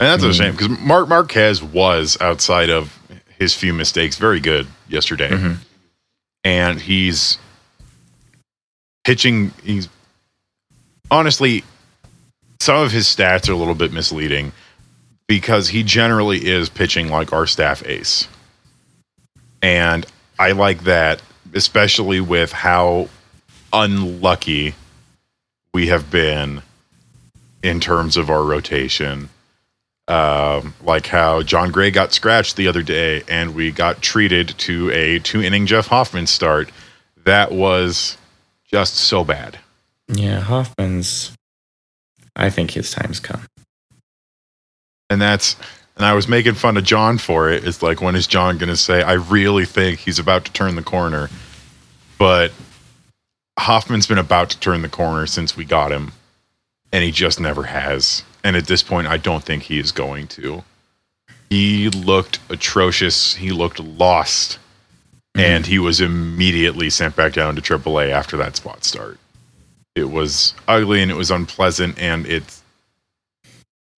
And 0.00 0.08
that's 0.08 0.22
Hmm. 0.24 0.30
a 0.30 0.34
shame 0.34 0.52
because 0.56 0.70
Mark 0.80 1.08
Marquez 1.08 1.62
was 1.62 2.16
outside 2.20 2.70
of 2.70 2.98
his 3.38 3.54
few 3.54 3.72
mistakes 3.74 4.16
very 4.16 4.40
good 4.40 4.66
yesterday, 4.88 5.28
Mhm. 5.30 5.58
and 6.42 6.80
he's 6.80 7.36
pitching. 9.04 9.52
He's 9.62 9.88
honestly 11.10 11.64
some 12.60 12.76
of 12.76 12.92
his 12.92 13.06
stats 13.06 13.48
are 13.48 13.52
a 13.52 13.56
little 13.56 13.74
bit 13.74 13.92
misleading 13.92 14.52
because 15.26 15.68
he 15.68 15.82
generally 15.82 16.46
is 16.46 16.68
pitching 16.68 17.08
like 17.08 17.32
our 17.32 17.46
staff 17.46 17.82
ace, 17.86 18.26
and 19.62 20.06
I 20.38 20.52
like 20.52 20.84
that, 20.84 21.20
especially 21.54 22.20
with 22.20 22.52
how 22.52 23.08
unlucky 23.72 24.74
we 25.72 25.86
have 25.88 26.10
been 26.10 26.62
in 27.62 27.80
terms 27.80 28.16
of 28.16 28.28
our 28.30 28.42
rotation 28.42 29.28
um, 30.10 30.74
like 30.82 31.06
how 31.06 31.42
Jon 31.42 31.70
Gray 31.70 31.92
got 31.92 32.12
scratched 32.12 32.56
the 32.56 32.66
other 32.66 32.82
day 32.82 33.22
and 33.28 33.54
we 33.54 33.70
got 33.70 34.02
treated 34.02 34.48
to 34.58 34.90
a 34.90 35.20
two 35.20 35.40
inning 35.40 35.66
Jeff 35.66 35.86
Hoffman 35.86 36.26
start. 36.26 36.70
That 37.24 37.52
was 37.52 38.18
just 38.66 38.94
so 38.94 39.22
bad. 39.22 39.58
Yeah, 40.08 40.40
Hoffman's. 40.40 41.32
I 42.34 42.50
think 42.50 42.72
his 42.72 42.90
time's 42.90 43.20
come. 43.20 43.46
And 45.08 45.22
that's, 45.22 45.54
and 45.96 46.04
I 46.04 46.14
was 46.14 46.26
making 46.26 46.54
fun 46.54 46.76
of 46.76 46.84
John 46.84 47.18
for 47.18 47.50
it. 47.50 47.64
It's 47.64 47.82
like, 47.82 48.00
when 48.00 48.16
is 48.16 48.26
John 48.26 48.58
going 48.58 48.68
to 48.68 48.76
say, 48.76 49.02
I 49.02 49.14
really 49.14 49.64
think 49.64 50.00
he's 50.00 50.18
about 50.18 50.44
to 50.46 50.52
turn 50.52 50.74
the 50.74 50.82
corner? 50.82 51.28
But 52.18 52.52
Hoffman's 53.58 54.06
been 54.06 54.18
about 54.18 54.50
to 54.50 54.60
turn 54.60 54.82
the 54.82 54.88
corner 54.88 55.26
since 55.26 55.56
we 55.56 55.64
got 55.64 55.92
him, 55.92 56.12
and 56.92 57.04
he 57.04 57.10
just 57.10 57.38
never 57.38 57.64
has. 57.64 58.24
And 58.42 58.56
at 58.56 58.66
this 58.66 58.82
point, 58.82 59.06
I 59.06 59.16
don't 59.16 59.44
think 59.44 59.64
he 59.64 59.78
is 59.78 59.92
going 59.92 60.28
to. 60.28 60.64
He 61.50 61.90
looked 61.90 62.38
atrocious. 62.48 63.34
He 63.34 63.50
looked 63.50 63.80
lost. 63.80 64.58
Mm-hmm. 65.36 65.40
And 65.40 65.66
he 65.66 65.78
was 65.78 66.00
immediately 66.00 66.90
sent 66.90 67.16
back 67.16 67.32
down 67.32 67.56
to 67.56 67.62
AAA 67.62 68.10
after 68.10 68.36
that 68.38 68.56
spot 68.56 68.84
start. 68.84 69.18
It 69.94 70.10
was 70.10 70.54
ugly 70.68 71.02
and 71.02 71.10
it 71.10 71.16
was 71.16 71.30
unpleasant, 71.30 71.98
and 71.98 72.24
it's 72.26 72.62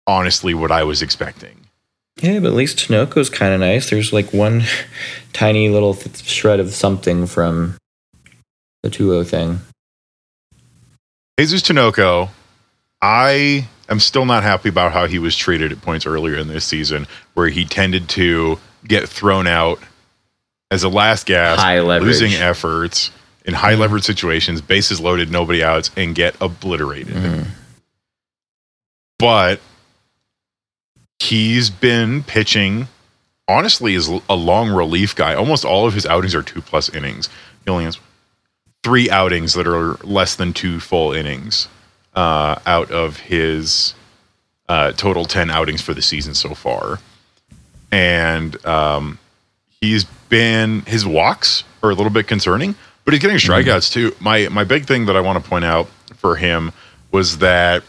honestly 0.07 0.53
what 0.53 0.71
I 0.71 0.83
was 0.83 1.01
expecting. 1.01 1.67
Yeah, 2.21 2.39
but 2.39 2.47
at 2.47 2.53
least 2.53 2.77
Tinoco's 2.77 3.29
kind 3.29 3.53
of 3.53 3.59
nice. 3.59 3.89
There's 3.89 4.13
like 4.13 4.33
one 4.33 4.63
tiny 5.33 5.69
little 5.69 5.93
th- 5.93 6.23
shred 6.23 6.59
of 6.59 6.73
something 6.73 7.27
from 7.27 7.77
the 8.83 8.89
2 8.89 9.09
0 9.09 9.23
thing. 9.23 9.59
Jesus 11.39 11.61
Tinoco, 11.61 12.29
I 13.01 13.67
am 13.89 13.99
still 13.99 14.25
not 14.25 14.43
happy 14.43 14.69
about 14.69 14.91
how 14.91 15.07
he 15.07 15.19
was 15.19 15.35
treated 15.35 15.71
at 15.71 15.81
points 15.81 16.05
earlier 16.05 16.37
in 16.37 16.47
this 16.47 16.65
season, 16.65 17.07
where 17.33 17.49
he 17.49 17.65
tended 17.65 18.07
to 18.09 18.59
get 18.87 19.07
thrown 19.09 19.47
out 19.47 19.79
as 20.69 20.83
a 20.83 20.89
last 20.89 21.25
gas, 21.25 21.59
High 21.59 21.79
leverage. 21.81 22.07
losing 22.07 22.33
efforts 22.33 23.11
in 23.45 23.53
high 23.55 23.73
leverage 23.75 24.03
situations, 24.03 24.61
bases 24.61 24.99
loaded, 24.99 25.31
nobody 25.31 25.63
outs, 25.63 25.89
and 25.97 26.13
get 26.15 26.35
obliterated. 26.39 27.15
Mhm. 27.15 27.47
But 29.17 29.59
he's 31.19 31.69
been 31.69 32.23
pitching, 32.23 32.87
honestly, 33.47 33.95
as 33.95 34.07
a 34.29 34.35
long 34.35 34.69
relief 34.69 35.15
guy. 35.15 35.33
Almost 35.33 35.65
all 35.65 35.87
of 35.87 35.93
his 35.93 36.05
outings 36.05 36.35
are 36.35 36.43
two 36.43 36.61
plus 36.61 36.87
innings. 36.89 37.29
He 37.65 37.71
only 37.71 37.85
has 37.85 37.97
three 38.83 39.09
outings 39.09 39.53
that 39.53 39.67
are 39.67 39.95
less 40.03 40.35
than 40.35 40.53
two 40.53 40.79
full 40.79 41.11
innings 41.13 41.67
uh, 42.15 42.59
out 42.65 42.91
of 42.91 43.17
his 43.17 43.93
uh, 44.69 44.91
total 44.93 45.25
10 45.25 45.49
outings 45.49 45.81
for 45.81 45.93
the 45.93 46.01
season 46.01 46.33
so 46.33 46.53
far. 46.53 46.99
And 47.91 48.63
um, 48.65 49.19
he's 49.81 50.05
been, 50.29 50.81
his 50.81 51.05
walks 51.05 51.63
are 51.83 51.89
a 51.89 51.93
little 51.95 52.11
bit 52.11 52.27
concerning, 52.27 52.75
But 53.03 53.13
he's 53.13 53.21
getting 53.21 53.37
strikeouts 53.37 53.91
too. 53.91 54.15
My 54.19 54.47
my 54.49 54.63
big 54.63 54.85
thing 54.85 55.07
that 55.07 55.15
I 55.15 55.21
want 55.21 55.43
to 55.43 55.49
point 55.49 55.65
out 55.65 55.87
for 56.15 56.35
him 56.35 56.71
was 57.11 57.39
that 57.39 57.83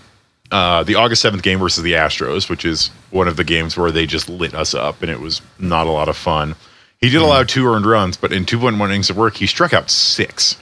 uh, 0.51 0.83
the 0.83 0.95
August 0.97 1.23
seventh 1.23 1.43
game 1.43 1.59
versus 1.59 1.83
the 1.85 1.93
Astros, 1.93 2.49
which 2.51 2.65
is 2.65 2.89
one 3.11 3.29
of 3.29 3.37
the 3.37 3.45
games 3.45 3.77
where 3.77 3.91
they 3.93 4.07
just 4.07 4.29
lit 4.29 4.55
us 4.55 4.75
up, 4.75 5.03
and 5.03 5.11
it 5.11 5.21
was 5.21 5.41
not 5.59 5.87
a 5.87 5.91
lot 5.91 6.09
of 6.09 6.17
fun. 6.17 6.55
He 7.01 7.09
did 7.11 7.21
allow 7.23 7.43
two 7.45 7.67
earned 7.67 7.87
runs, 7.87 8.17
but 8.17 8.33
in 8.33 8.45
two 8.47 8.59
point 8.59 8.79
one 8.79 8.91
innings 8.91 9.11
of 9.11 9.17
work, 9.17 9.37
he 9.37 9.47
struck 9.47 9.73
out 9.73 9.91
six. 9.91 10.57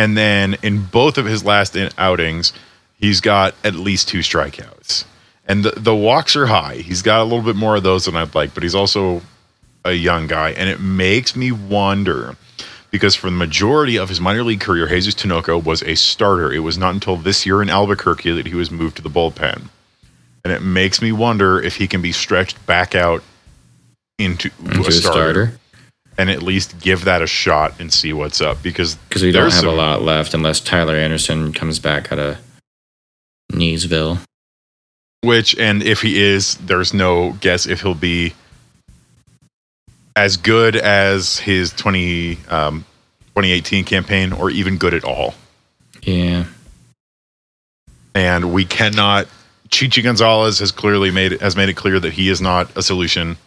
And 0.00 0.16
then 0.16 0.56
in 0.62 0.86
both 0.86 1.18
of 1.18 1.26
his 1.26 1.44
last 1.44 1.76
in- 1.76 1.90
outings, 1.98 2.54
he's 2.98 3.20
got 3.20 3.54
at 3.62 3.74
least 3.74 4.08
two 4.08 4.20
strikeouts. 4.20 5.04
And 5.46 5.62
the, 5.62 5.72
the 5.72 5.94
walks 5.94 6.36
are 6.36 6.46
high. 6.46 6.76
He's 6.76 7.02
got 7.02 7.20
a 7.20 7.24
little 7.24 7.42
bit 7.44 7.54
more 7.54 7.76
of 7.76 7.82
those 7.82 8.06
than 8.06 8.16
I'd 8.16 8.34
like, 8.34 8.54
but 8.54 8.62
he's 8.62 8.74
also 8.74 9.20
a 9.84 9.92
young 9.92 10.26
guy. 10.26 10.52
And 10.52 10.70
it 10.70 10.80
makes 10.80 11.36
me 11.36 11.52
wonder 11.52 12.36
because 12.90 13.14
for 13.14 13.28
the 13.28 13.36
majority 13.36 13.98
of 13.98 14.08
his 14.08 14.22
minor 14.22 14.42
league 14.42 14.60
career, 14.60 14.88
Jesus 14.88 15.14
Tinoco 15.14 15.62
was 15.62 15.82
a 15.82 15.96
starter. 15.96 16.50
It 16.50 16.60
was 16.60 16.78
not 16.78 16.94
until 16.94 17.16
this 17.16 17.44
year 17.44 17.60
in 17.60 17.68
Albuquerque 17.68 18.32
that 18.32 18.46
he 18.46 18.54
was 18.54 18.70
moved 18.70 18.96
to 18.96 19.02
the 19.02 19.10
bullpen. 19.10 19.68
And 20.44 20.52
it 20.52 20.62
makes 20.62 21.02
me 21.02 21.12
wonder 21.12 21.60
if 21.60 21.76
he 21.76 21.86
can 21.86 22.00
be 22.00 22.12
stretched 22.12 22.64
back 22.64 22.94
out 22.94 23.22
into, 24.18 24.50
Into 24.64 24.78
a 24.78 24.86
a 24.86 24.92
starter, 24.92 25.02
starter. 25.02 25.58
And 26.20 26.28
at 26.28 26.42
least 26.42 26.78
give 26.80 27.06
that 27.06 27.22
a 27.22 27.26
shot 27.26 27.80
and 27.80 27.90
see 27.90 28.12
what's 28.12 28.42
up 28.42 28.62
because 28.62 28.96
Because 29.08 29.22
we 29.22 29.32
don't 29.32 29.50
have 29.50 29.64
a 29.64 29.70
lot 29.70 30.02
left 30.02 30.34
unless 30.34 30.60
Tyler 30.60 30.94
Anderson 30.94 31.54
comes 31.54 31.78
back 31.78 32.12
out 32.12 32.18
of 32.18 32.36
Kneesville. 33.50 34.18
Which, 35.22 35.56
and 35.58 35.82
if 35.82 36.02
he 36.02 36.20
is, 36.20 36.56
there's 36.56 36.92
no 36.92 37.32
guess 37.40 37.66
if 37.66 37.80
he'll 37.80 37.94
be 37.94 38.34
as 40.14 40.36
good 40.36 40.76
as 40.76 41.38
his 41.38 41.72
20, 41.72 42.38
um, 42.50 42.84
2018 43.28 43.86
campaign 43.86 44.34
or 44.34 44.50
even 44.50 44.76
good 44.76 44.92
at 44.92 45.04
all. 45.04 45.32
Yeah. 46.02 46.44
And 48.14 48.52
we 48.52 48.66
cannot. 48.66 49.26
Chichi 49.70 50.02
Gonzalez 50.02 50.58
has 50.58 50.70
clearly 50.70 51.10
made 51.10 51.40
has 51.40 51.56
made 51.56 51.70
it 51.70 51.76
clear 51.76 51.98
that 51.98 52.12
he 52.12 52.28
is 52.28 52.42
not 52.42 52.76
a 52.76 52.82
solution 52.82 53.38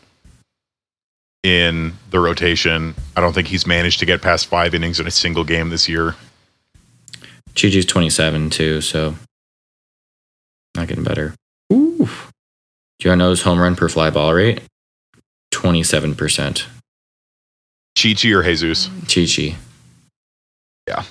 in 1.44 1.94
the 2.10 2.20
rotation. 2.20 2.96
I 3.16 3.22
don't 3.22 3.34
think 3.34 3.48
he's 3.48 3.68
managed 3.68 4.00
to 4.00 4.06
get 4.06 4.22
past 4.22 4.48
five 4.48 4.74
innings 4.74 5.00
in 5.00 5.08
a 5.08 5.12
single 5.12 5.44
game 5.44 5.70
this 5.70 5.88
year. 5.88 6.16
Chichi's 7.54 7.86
27 7.86 8.50
too, 8.50 8.82
so 8.82 9.16
not 10.76 10.88
getting 10.88 11.04
better. 11.04 11.36
Ooh. 11.72 12.10
Do 13.00 13.10
you 13.10 13.16
know 13.16 13.30
his 13.30 13.42
home 13.42 13.60
run 13.60 13.76
per 13.76 13.90
fly 13.90 14.10
ball 14.10 14.34
rate? 14.34 14.62
27%. 15.54 16.66
Chichi 17.98 18.34
or 18.34 18.42
Jesus? 18.42 18.90
Chichi. 19.08 19.56
Yeah. 20.88 21.04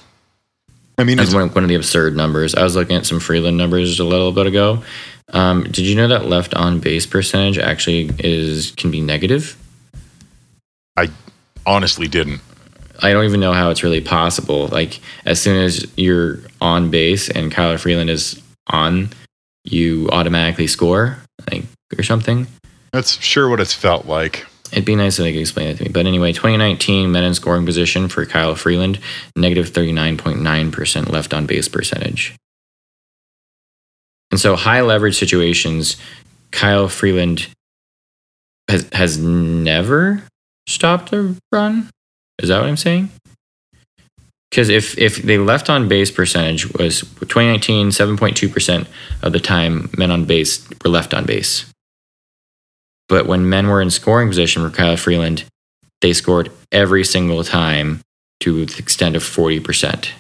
I 0.99 1.05
mean, 1.05 1.19
it's, 1.19 1.33
one, 1.33 1.49
one 1.51 1.65
of 1.65 1.69
the 1.69 1.75
absurd 1.75 2.17
numbers. 2.17 2.55
I 2.55 2.63
was 2.63 2.77
looking 2.77 2.97
at 2.97 3.07
some 3.07 3.21
Freeland 3.21 3.57
numbers 3.57 3.99
a 3.99 4.05
little 4.05 4.33
bit 4.33 4.47
ago. 4.47 4.83
Um, 5.33 5.65
did 5.65 5.79
you 5.79 5.95
know 5.95 6.09
that 6.09 6.27
left 6.27 6.55
on 6.55 6.81
base 6.81 7.07
percentage 7.07 7.59
actually 7.59 8.11
is 8.19 8.73
can 8.73 8.91
be 8.91 9.01
negative? 9.01 9.57
I 10.97 11.11
honestly 11.67 12.09
didn't. 12.09 12.41
I 13.03 13.13
don't 13.13 13.25
even 13.25 13.41
know 13.41 13.53
how 13.53 13.71
it's 13.71 13.83
really 13.83 14.01
possible. 14.01 14.69
Like 14.69 15.01
as 15.25 15.41
soon 15.41 15.63
as 15.63 15.87
you're 15.97 16.39
on 16.61 16.91
base 16.91 17.29
and 17.29 17.53
Kyler 17.53 17.79
Freeland 17.79 18.11
is 18.11 18.41
on, 18.69 19.11
you 19.65 20.09
automatically 20.11 20.67
score, 20.67 21.19
like 21.51 21.65
or 21.99 22.03
something. 22.03 22.47
That's 22.93 23.21
sure 23.21 23.49
what 23.49 23.61
it's 23.61 23.75
felt 23.75 24.07
like. 24.07 24.47
It'd 24.71 24.85
be 24.85 24.97
nice 24.97 25.19
if 25.19 25.25
they 25.25 25.33
could 25.33 25.41
explain 25.41 25.69
it 25.69 25.79
to 25.79 25.85
me. 25.85 25.91
But 25.91 26.07
anyway, 26.07 26.33
2019 26.33 27.13
men 27.13 27.25
in 27.25 27.35
scoring 27.35 27.67
position 27.67 28.09
for 28.09 28.25
Kyle 28.25 28.55
Freeland, 28.55 28.99
negative 29.37 29.71
39.9% 29.71 31.11
left 31.11 31.35
on 31.35 31.47
base 31.47 31.69
percentage. 31.69 32.35
And 34.31 34.41
so 34.41 34.57
high 34.57 34.81
leverage 34.81 35.19
situations, 35.19 35.97
Kyle 36.53 36.89
Freeland 36.89 37.49
has 38.69 38.89
has 38.93 39.19
never 39.19 40.23
stopped 40.73 41.13
a 41.13 41.37
run. 41.51 41.91
Is 42.39 42.49
that 42.49 42.61
what 42.61 42.69
I'm 42.69 42.77
saying? 42.77 43.11
Because 44.51 44.69
if 44.69 44.99
if 44.99 45.23
the 45.23 45.39
left 45.39 45.71
on 45.71 45.89
base 45.89 46.11
percentage 46.11 46.71
was 46.75 47.01
2019, 47.01 47.89
7.2% 47.89 48.87
of 49.23 49.33
the 49.33 49.41
time 49.41 49.91
men 49.97 50.11
on 50.11 50.25
base 50.25 50.69
were 50.85 50.91
left 50.91 51.15
on 51.15 51.25
base. 51.25 51.65
But 53.09 53.27
when 53.27 53.49
men 53.49 53.69
were 53.69 53.81
in 53.81 53.91
scoring 53.91 54.29
position 54.29 54.63
for 54.63 54.75
Kyle 54.75 54.97
Freeland, 54.97 55.45
they 56.01 56.13
scored 56.13 56.51
every 56.71 57.05
single 57.05 57.45
time 57.45 58.01
to 58.41 58.67
the 58.67 58.79
extent 58.79 59.17
of 59.17 59.23
40%. 59.23 60.11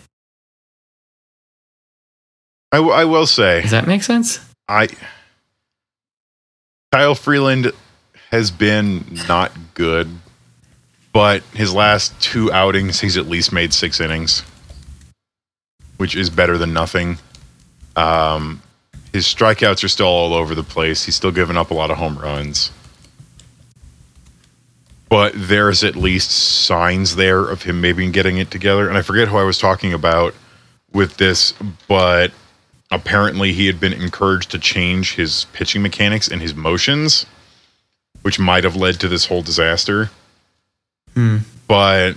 I, 2.71 2.77
w- 2.77 2.95
I 2.95 3.05
will 3.05 3.27
say, 3.27 3.61
Does 3.61 3.71
that 3.73 3.87
make 3.87 4.03
sense? 4.03 4.39
I 4.69 4.89
Kyle 6.93 7.15
Freeland 7.15 7.73
has 8.31 8.51
been 8.51 9.05
not 9.29 9.53
good, 9.75 10.09
but 11.13 11.43
his 11.55 11.73
last 11.75 12.19
two 12.21 12.51
outings, 12.53 13.01
he's 13.01 13.17
at 13.17 13.27
least 13.27 13.53
made 13.53 13.73
six 13.73 14.01
innings, 14.01 14.43
which 15.97 16.17
is 16.17 16.31
better 16.31 16.57
than 16.59 16.73
nothing. 16.73 17.19
Um, 17.97 18.63
his 19.13 19.27
strikeouts 19.27 19.85
are 19.85 19.89
still 19.89 20.07
all 20.07 20.33
over 20.33 20.55
the 20.55 20.63
place. 20.63 21.05
He's 21.05 21.15
still 21.15 21.33
giving 21.33 21.57
up 21.57 21.71
a 21.71 21.75
lot 21.75 21.91
of 21.91 21.99
home 21.99 22.19
runs. 22.19 22.71
But 25.11 25.35
there's 25.37 25.85
at 25.85 25.95
least 25.95 26.31
signs 26.31 27.17
there 27.17 27.45
of 27.45 27.65
him 27.65 27.83
maybe 27.83 28.11
getting 28.11 28.39
it 28.39 28.51
together. 28.51 28.89
And 28.89 28.97
I 28.97 29.03
forget 29.03 29.29
who 29.29 29.37
I 29.37 29.45
was 29.45 29.59
talking 29.59 29.93
about 29.93 30.35
with 30.91 31.19
this, 31.19 31.53
but 31.87 32.33
apparently 32.91 33.53
he 33.53 33.67
had 33.67 33.79
been 33.79 33.93
encouraged 33.93 34.51
to 34.53 34.59
change 34.59 35.15
his 35.15 35.45
pitching 35.53 35.83
mechanics 35.83 36.29
and 36.29 36.41
his 36.41 36.55
motions, 36.55 37.27
which 38.23 38.39
might 38.39 38.65
have 38.65 38.77
led 38.77 39.01
to 39.01 39.09
this 39.09 39.27
whole 39.27 39.43
disaster. 39.43 40.11
Hmm. 41.15 41.39
But 41.69 42.15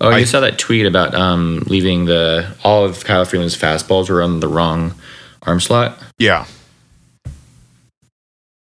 Oh, 0.00 0.10
you 0.10 0.16
I- 0.16 0.24
saw 0.24 0.40
that 0.40 0.58
tweet 0.58 0.84
about 0.86 1.14
um, 1.14 1.62
leaving 1.66 2.04
the 2.04 2.46
all 2.64 2.84
of 2.84 3.04
Kyle 3.04 3.24
Freeland's 3.24 3.56
fastballs 3.56 4.10
were 4.10 4.22
on 4.22 4.40
the 4.40 4.48
wrong 4.48 4.94
arm 5.42 5.60
slot. 5.60 5.98
yeah. 6.18 6.44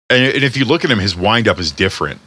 And, 0.09 0.33
and 0.33 0.43
if 0.43 0.57
you 0.57 0.65
look 0.65 0.83
at 0.83 0.91
him, 0.91 0.99
his 0.99 1.15
windup 1.15 1.57
is 1.59 1.71
different 1.71 2.19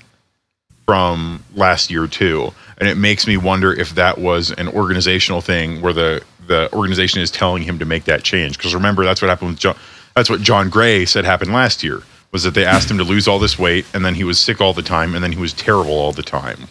from 0.87 1.43
last 1.55 1.91
year 1.91 2.07
too. 2.07 2.53
And 2.79 2.89
it 2.89 2.97
makes 2.97 3.27
me 3.27 3.37
wonder 3.37 3.73
if 3.73 3.95
that 3.95 4.19
was 4.19 4.51
an 4.53 4.69
organizational 4.69 5.41
thing 5.41 5.81
where 5.83 5.93
the 5.93 6.23
the 6.47 6.71
organization 6.75 7.21
is 7.23 7.31
telling 7.31 7.63
him 7.63 7.79
to 7.79 7.85
make 7.85 8.05
that 8.05 8.23
change. 8.23 8.57
Because 8.59 8.75
remember, 8.75 9.05
that's 9.05 9.21
what 9.23 9.29
happened 9.29 9.51
with 9.51 9.59
Jon. 9.61 9.77
That's 10.15 10.29
what 10.31 10.41
Jon 10.41 10.71
Gray 10.71 11.05
said 11.07 11.25
happened 11.25 11.53
last 11.53 11.83
year. 11.83 12.03
Was 12.33 12.43
that 12.45 12.55
they 12.55 12.65
asked 12.67 12.91
him 12.91 12.99
to 12.99 13.05
lose 13.05 13.29
all 13.29 13.39
this 13.39 13.59
weight, 13.59 13.87
and 13.95 14.05
then 14.05 14.15
he 14.15 14.25
was 14.25 14.41
sick 14.41 14.61
all 14.61 14.73
the 14.73 14.83
time, 14.83 15.15
and 15.15 15.23
then 15.23 15.31
he 15.33 15.39
was 15.39 15.53
terrible 15.53 15.93
all 15.93 16.13
the 16.13 16.23
time. 16.23 16.67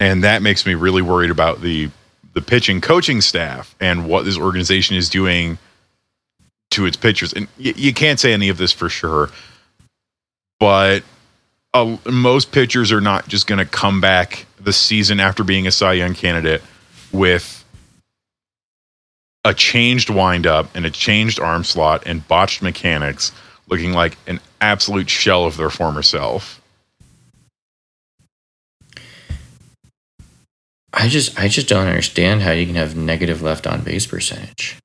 And 0.00 0.24
that 0.24 0.42
makes 0.42 0.64
me 0.66 0.74
really 0.74 1.02
worried 1.02 1.30
about 1.30 1.60
the 1.60 1.90
the 2.34 2.42
pitching 2.42 2.80
coaching 2.80 3.20
staff 3.20 3.74
and 3.80 4.06
what 4.06 4.24
this 4.24 4.38
organization 4.38 4.96
is 4.96 5.08
doing 5.08 5.58
to 6.70 6.86
its 6.86 6.96
pitchers. 6.96 7.32
And 7.32 7.48
y- 7.58 7.74
you 7.74 7.92
can't 7.92 8.20
say 8.20 8.32
any 8.32 8.48
of 8.48 8.58
this 8.58 8.70
for 8.72 8.88
sure, 8.88 9.30
but 10.60 11.02
uh, 11.74 11.96
most 12.10 12.52
pitchers 12.52 12.92
are 12.92 13.00
not 13.00 13.28
just 13.28 13.46
going 13.46 13.58
to 13.58 13.64
come 13.64 14.00
back 14.00 14.46
the 14.60 14.72
season 14.72 15.20
after 15.20 15.42
being 15.42 15.66
a 15.66 15.70
Cy 15.70 15.94
Young 15.94 16.14
candidate 16.14 16.62
with 17.12 17.64
a 19.44 19.54
changed 19.54 20.10
windup 20.10 20.74
and 20.74 20.84
a 20.84 20.90
changed 20.90 21.40
arm 21.40 21.64
slot 21.64 22.02
and 22.06 22.26
botched 22.28 22.62
mechanics, 22.62 23.32
looking 23.68 23.92
like 23.92 24.16
an 24.26 24.40
absolute 24.60 25.08
shell 25.08 25.44
of 25.44 25.56
their 25.56 25.70
former 25.70 26.02
self. 26.02 26.57
I 30.92 31.08
just 31.08 31.38
I 31.38 31.48
just 31.48 31.68
don't 31.68 31.86
understand 31.86 32.42
how 32.42 32.52
you 32.52 32.66
can 32.66 32.74
have 32.76 32.96
negative 32.96 33.42
left 33.42 33.66
on 33.66 33.82
base 33.82 34.06
percentage. 34.06 34.78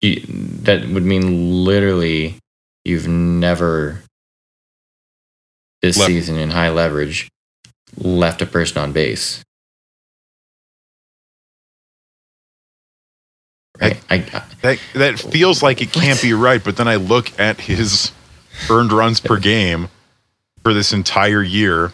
You, 0.00 0.20
that 0.26 0.88
would 0.88 1.04
mean 1.04 1.64
literally 1.64 2.36
you've 2.84 3.06
never 3.06 4.02
this 5.80 5.98
Left- 5.98 6.08
season 6.08 6.36
in 6.36 6.50
high 6.50 6.70
leverage 6.70 7.28
left 7.96 8.42
a 8.42 8.46
person 8.46 8.78
on 8.78 8.92
base. 8.92 9.42
Right. 13.80 14.00
I, 14.10 14.14
I 14.14 14.42
That 14.62 14.78
that 14.94 15.18
feels 15.18 15.62
like 15.62 15.80
it 15.82 15.92
can't 15.92 16.20
be 16.20 16.32
right, 16.34 16.62
but 16.62 16.76
then 16.76 16.88
I 16.88 16.96
look 16.96 17.38
at 17.38 17.60
his 17.60 18.12
earned 18.70 18.92
runs 18.92 19.20
per 19.20 19.38
game 19.38 19.88
for 20.62 20.72
this 20.72 20.92
entire 20.92 21.42
year, 21.42 21.92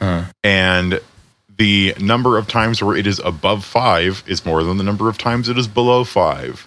uh, 0.00 0.26
and 0.42 1.00
the 1.56 1.94
number 2.00 2.36
of 2.36 2.48
times 2.48 2.82
where 2.82 2.96
it 2.96 3.06
is 3.06 3.18
above 3.20 3.64
five 3.64 4.22
is 4.26 4.44
more 4.44 4.62
than 4.62 4.76
the 4.76 4.84
number 4.84 5.08
of 5.08 5.16
times 5.16 5.48
it 5.48 5.56
is 5.56 5.68
below 5.68 6.04
five. 6.04 6.66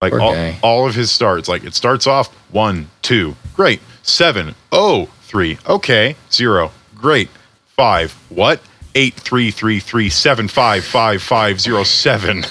Like 0.00 0.12
all, 0.14 0.52
all 0.62 0.86
of 0.86 0.94
his 0.94 1.10
starts, 1.10 1.48
like 1.48 1.64
it 1.64 1.74
starts 1.74 2.06
off 2.06 2.28
one, 2.50 2.88
two, 3.00 3.36
great, 3.54 3.80
seven, 4.02 4.54
oh, 4.70 5.06
three, 5.22 5.58
okay, 5.66 6.16
zero, 6.30 6.72
great, 6.94 7.30
five 7.76 8.12
what 8.28 8.60
Eight, 8.96 9.14
three, 9.14 9.50
three, 9.50 9.80
three, 9.80 10.08
seven, 10.08 10.46
five, 10.46 10.84
five, 10.84 11.20
five, 11.20 11.60
zero, 11.60 11.82
seven. 11.82 12.44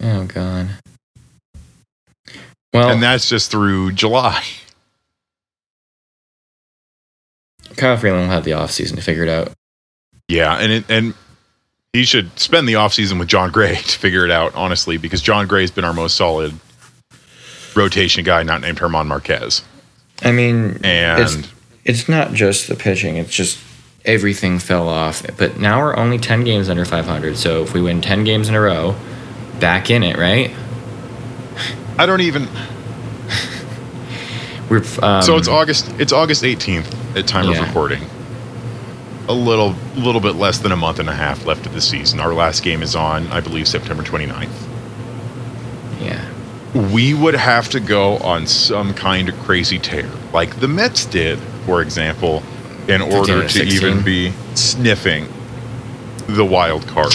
Oh, 0.00 0.26
god. 0.26 0.68
Well, 2.74 2.90
and 2.90 3.02
that's 3.02 3.30
just 3.30 3.50
through 3.50 3.92
July. 3.92 4.44
Kyle 7.76 7.96
Freeland 7.96 8.22
will 8.24 8.34
have 8.34 8.44
the 8.44 8.52
offseason 8.52 8.96
to 8.96 9.02
figure 9.02 9.22
it 9.22 9.28
out. 9.28 9.52
Yeah, 10.28 10.56
and 10.56 10.72
it, 10.72 10.84
and 10.88 11.14
he 11.92 12.04
should 12.04 12.38
spend 12.38 12.68
the 12.68 12.74
offseason 12.74 13.18
with 13.18 13.28
Jon 13.28 13.50
Gray 13.50 13.76
to 13.76 13.98
figure 13.98 14.24
it 14.24 14.30
out, 14.30 14.54
honestly, 14.54 14.96
because 14.96 15.20
Jon 15.22 15.46
Gray's 15.46 15.70
been 15.70 15.84
our 15.84 15.94
most 15.94 16.16
solid 16.16 16.54
rotation 17.74 18.24
guy, 18.24 18.42
not 18.42 18.60
named 18.60 18.78
German 18.78 19.06
Marquez. 19.06 19.62
I 20.22 20.32
mean, 20.32 20.80
And 20.82 21.22
it's, 21.22 21.48
it's 21.84 22.08
not 22.08 22.32
just 22.32 22.68
the 22.68 22.74
pitching; 22.74 23.16
it's 23.16 23.34
just 23.34 23.58
everything 24.04 24.58
fell 24.58 24.88
off. 24.88 25.22
But 25.36 25.58
now 25.58 25.80
we're 25.80 25.96
only 25.96 26.18
ten 26.18 26.44
games 26.44 26.68
under 26.68 26.84
500. 26.84 27.36
So 27.36 27.62
if 27.62 27.74
we 27.74 27.82
win 27.82 28.00
10 28.00 28.24
games 28.24 28.48
in 28.48 28.54
a 28.54 28.60
row, 28.60 28.96
back 29.60 29.90
in 29.90 30.02
it, 30.02 30.16
right? 30.16 30.50
I 31.98 32.06
don't 32.06 32.20
even. 32.22 32.48
We're 34.68 34.82
um, 35.02 35.22
so 35.22 35.36
it's 35.36 35.48
August. 35.48 35.88
It's 35.98 36.12
August 36.12 36.42
18th 36.42 37.16
at 37.16 37.26
time 37.26 37.48
Yeah. 37.50 37.60
of 37.60 37.68
recording. 37.68 38.02
A 39.28 39.32
little, 39.32 39.74
little 39.96 40.20
bit 40.20 40.36
less 40.36 40.58
than 40.58 40.70
a 40.72 40.76
month 40.76 40.98
and 41.00 41.08
a 41.08 41.14
half 41.14 41.46
left 41.46 41.66
of 41.66 41.72
the 41.74 41.80
season. 41.80 42.20
Our 42.20 42.32
last 42.32 42.62
game 42.62 42.80
is 42.82 42.94
on, 42.94 43.26
I 43.28 43.40
believe, 43.40 43.66
September 43.66 44.02
29th. 44.04 44.48
yeah. 46.00 46.20
we 46.92 47.12
would 47.14 47.34
have 47.34 47.68
to 47.70 47.80
go 47.80 48.18
on 48.18 48.46
some 48.46 48.92
kind 48.94 49.28
of 49.28 49.38
crazy 49.40 49.78
tear, 49.78 50.08
like 50.32 50.60
the 50.60 50.68
Mets 50.68 51.06
did, 51.06 51.38
for 51.64 51.80
example, 51.82 52.42
in 52.86 53.00
order 53.02 53.42
to 53.42 53.48
16. 53.48 53.72
even 53.88 54.04
be 54.04 54.32
sniffing 54.54 55.26
the 56.28 56.44
wild 56.44 56.86
card. 56.86 57.14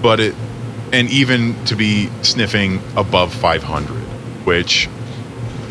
But 0.00 0.20
it, 0.20 0.34
and 0.92 1.10
even 1.10 1.62
to 1.66 1.74
be 1.76 2.08
sniffing 2.22 2.80
above 2.96 3.34
500, 3.34 3.88
which 4.46 4.88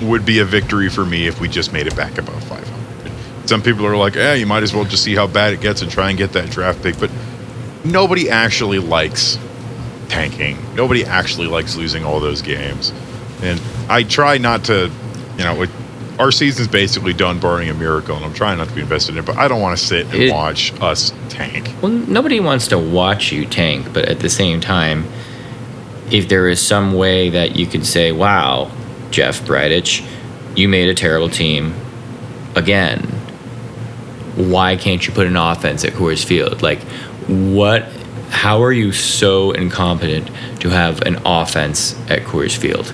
would 0.01 0.25
be 0.25 0.39
a 0.39 0.45
victory 0.45 0.89
for 0.89 1.05
me 1.05 1.27
if 1.27 1.39
we 1.39 1.47
just 1.47 1.73
made 1.73 1.87
it 1.87 1.95
back 1.95 2.17
above 2.17 2.43
500. 2.43 2.67
Some 3.47 3.61
people 3.61 3.85
are 3.85 3.95
like, 3.95 4.15
"Yeah, 4.15 4.33
you 4.33 4.45
might 4.45 4.63
as 4.63 4.73
well 4.73 4.83
just 4.85 5.03
see 5.03 5.15
how 5.15 5.25
bad 5.27 5.53
it 5.53 5.61
gets 5.61 5.81
and 5.81 5.89
try 5.89 6.09
and 6.09 6.17
get 6.17 6.33
that 6.33 6.49
draft 6.49 6.83
pick. 6.83 6.99
But 6.99 7.09
nobody 7.85 8.29
actually 8.29 8.79
likes 8.79 9.37
tanking. 10.09 10.57
Nobody 10.75 11.05
actually 11.05 11.47
likes 11.47 11.75
losing 11.75 12.03
all 12.03 12.19
those 12.19 12.41
games. 12.41 12.91
And 13.41 13.61
I 13.89 14.03
try 14.03 14.37
not 14.37 14.65
to, 14.65 14.91
you 15.37 15.43
know, 15.43 15.61
it, 15.63 15.69
our 16.19 16.31
season's 16.31 16.67
basically 16.67 17.13
done 17.13 17.39
barring 17.39 17.69
a 17.69 17.73
miracle, 17.73 18.15
and 18.15 18.25
I'm 18.25 18.33
trying 18.33 18.57
not 18.57 18.67
to 18.69 18.73
be 18.73 18.81
invested 18.81 19.13
in 19.13 19.19
it, 19.19 19.25
but 19.25 19.37
I 19.37 19.47
don't 19.47 19.61
want 19.61 19.77
to 19.77 19.83
sit 19.85 20.05
and 20.07 20.15
It- 20.15 20.31
watch 20.33 20.73
us 20.81 21.13
tank. 21.29 21.69
Well, 21.81 21.91
nobody 21.91 22.39
wants 22.39 22.67
to 22.69 22.77
watch 22.77 23.31
you 23.31 23.45
tank, 23.45 23.87
but 23.93 24.05
at 24.05 24.19
the 24.19 24.29
same 24.29 24.59
time, 24.59 25.05
if 26.09 26.27
there 26.27 26.47
is 26.49 26.59
some 26.61 26.93
way 26.93 27.29
that 27.29 27.55
you 27.55 27.65
could 27.67 27.85
say, 27.85 28.11
"Wow, 28.11 28.69
Jeff 29.11 29.41
Bridich, 29.41 30.05
you 30.55 30.67
made 30.67 30.89
a 30.89 30.93
terrible 30.93 31.29
team 31.29 31.73
again. 32.55 33.01
Why 34.35 34.75
can't 34.75 35.05
you 35.05 35.13
put 35.13 35.27
an 35.27 35.35
offense 35.35 35.83
at 35.83 35.93
Coors 35.93 36.23
Field? 36.23 36.61
Like, 36.61 36.81
what? 37.27 37.83
How 38.29 38.61
are 38.61 38.73
you 38.73 38.91
so 38.91 39.51
incompetent 39.51 40.27
to 40.59 40.69
have 40.69 41.01
an 41.03 41.19
offense 41.25 41.97
at 42.09 42.23
Coors 42.23 42.55
Field? 42.55 42.93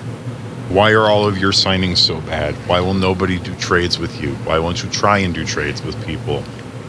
Why 0.68 0.92
are 0.92 1.08
all 1.08 1.26
of 1.26 1.38
your 1.38 1.52
signings 1.52 1.98
so 1.98 2.20
bad? 2.22 2.54
Why 2.66 2.80
will 2.80 2.94
nobody 2.94 3.38
do 3.38 3.54
trades 3.56 3.98
with 3.98 4.20
you? 4.20 4.34
Why 4.36 4.58
won't 4.58 4.82
you 4.82 4.88
try 4.90 5.18
and 5.18 5.34
do 5.34 5.44
trades 5.44 5.82
with 5.82 6.06
people? 6.06 6.42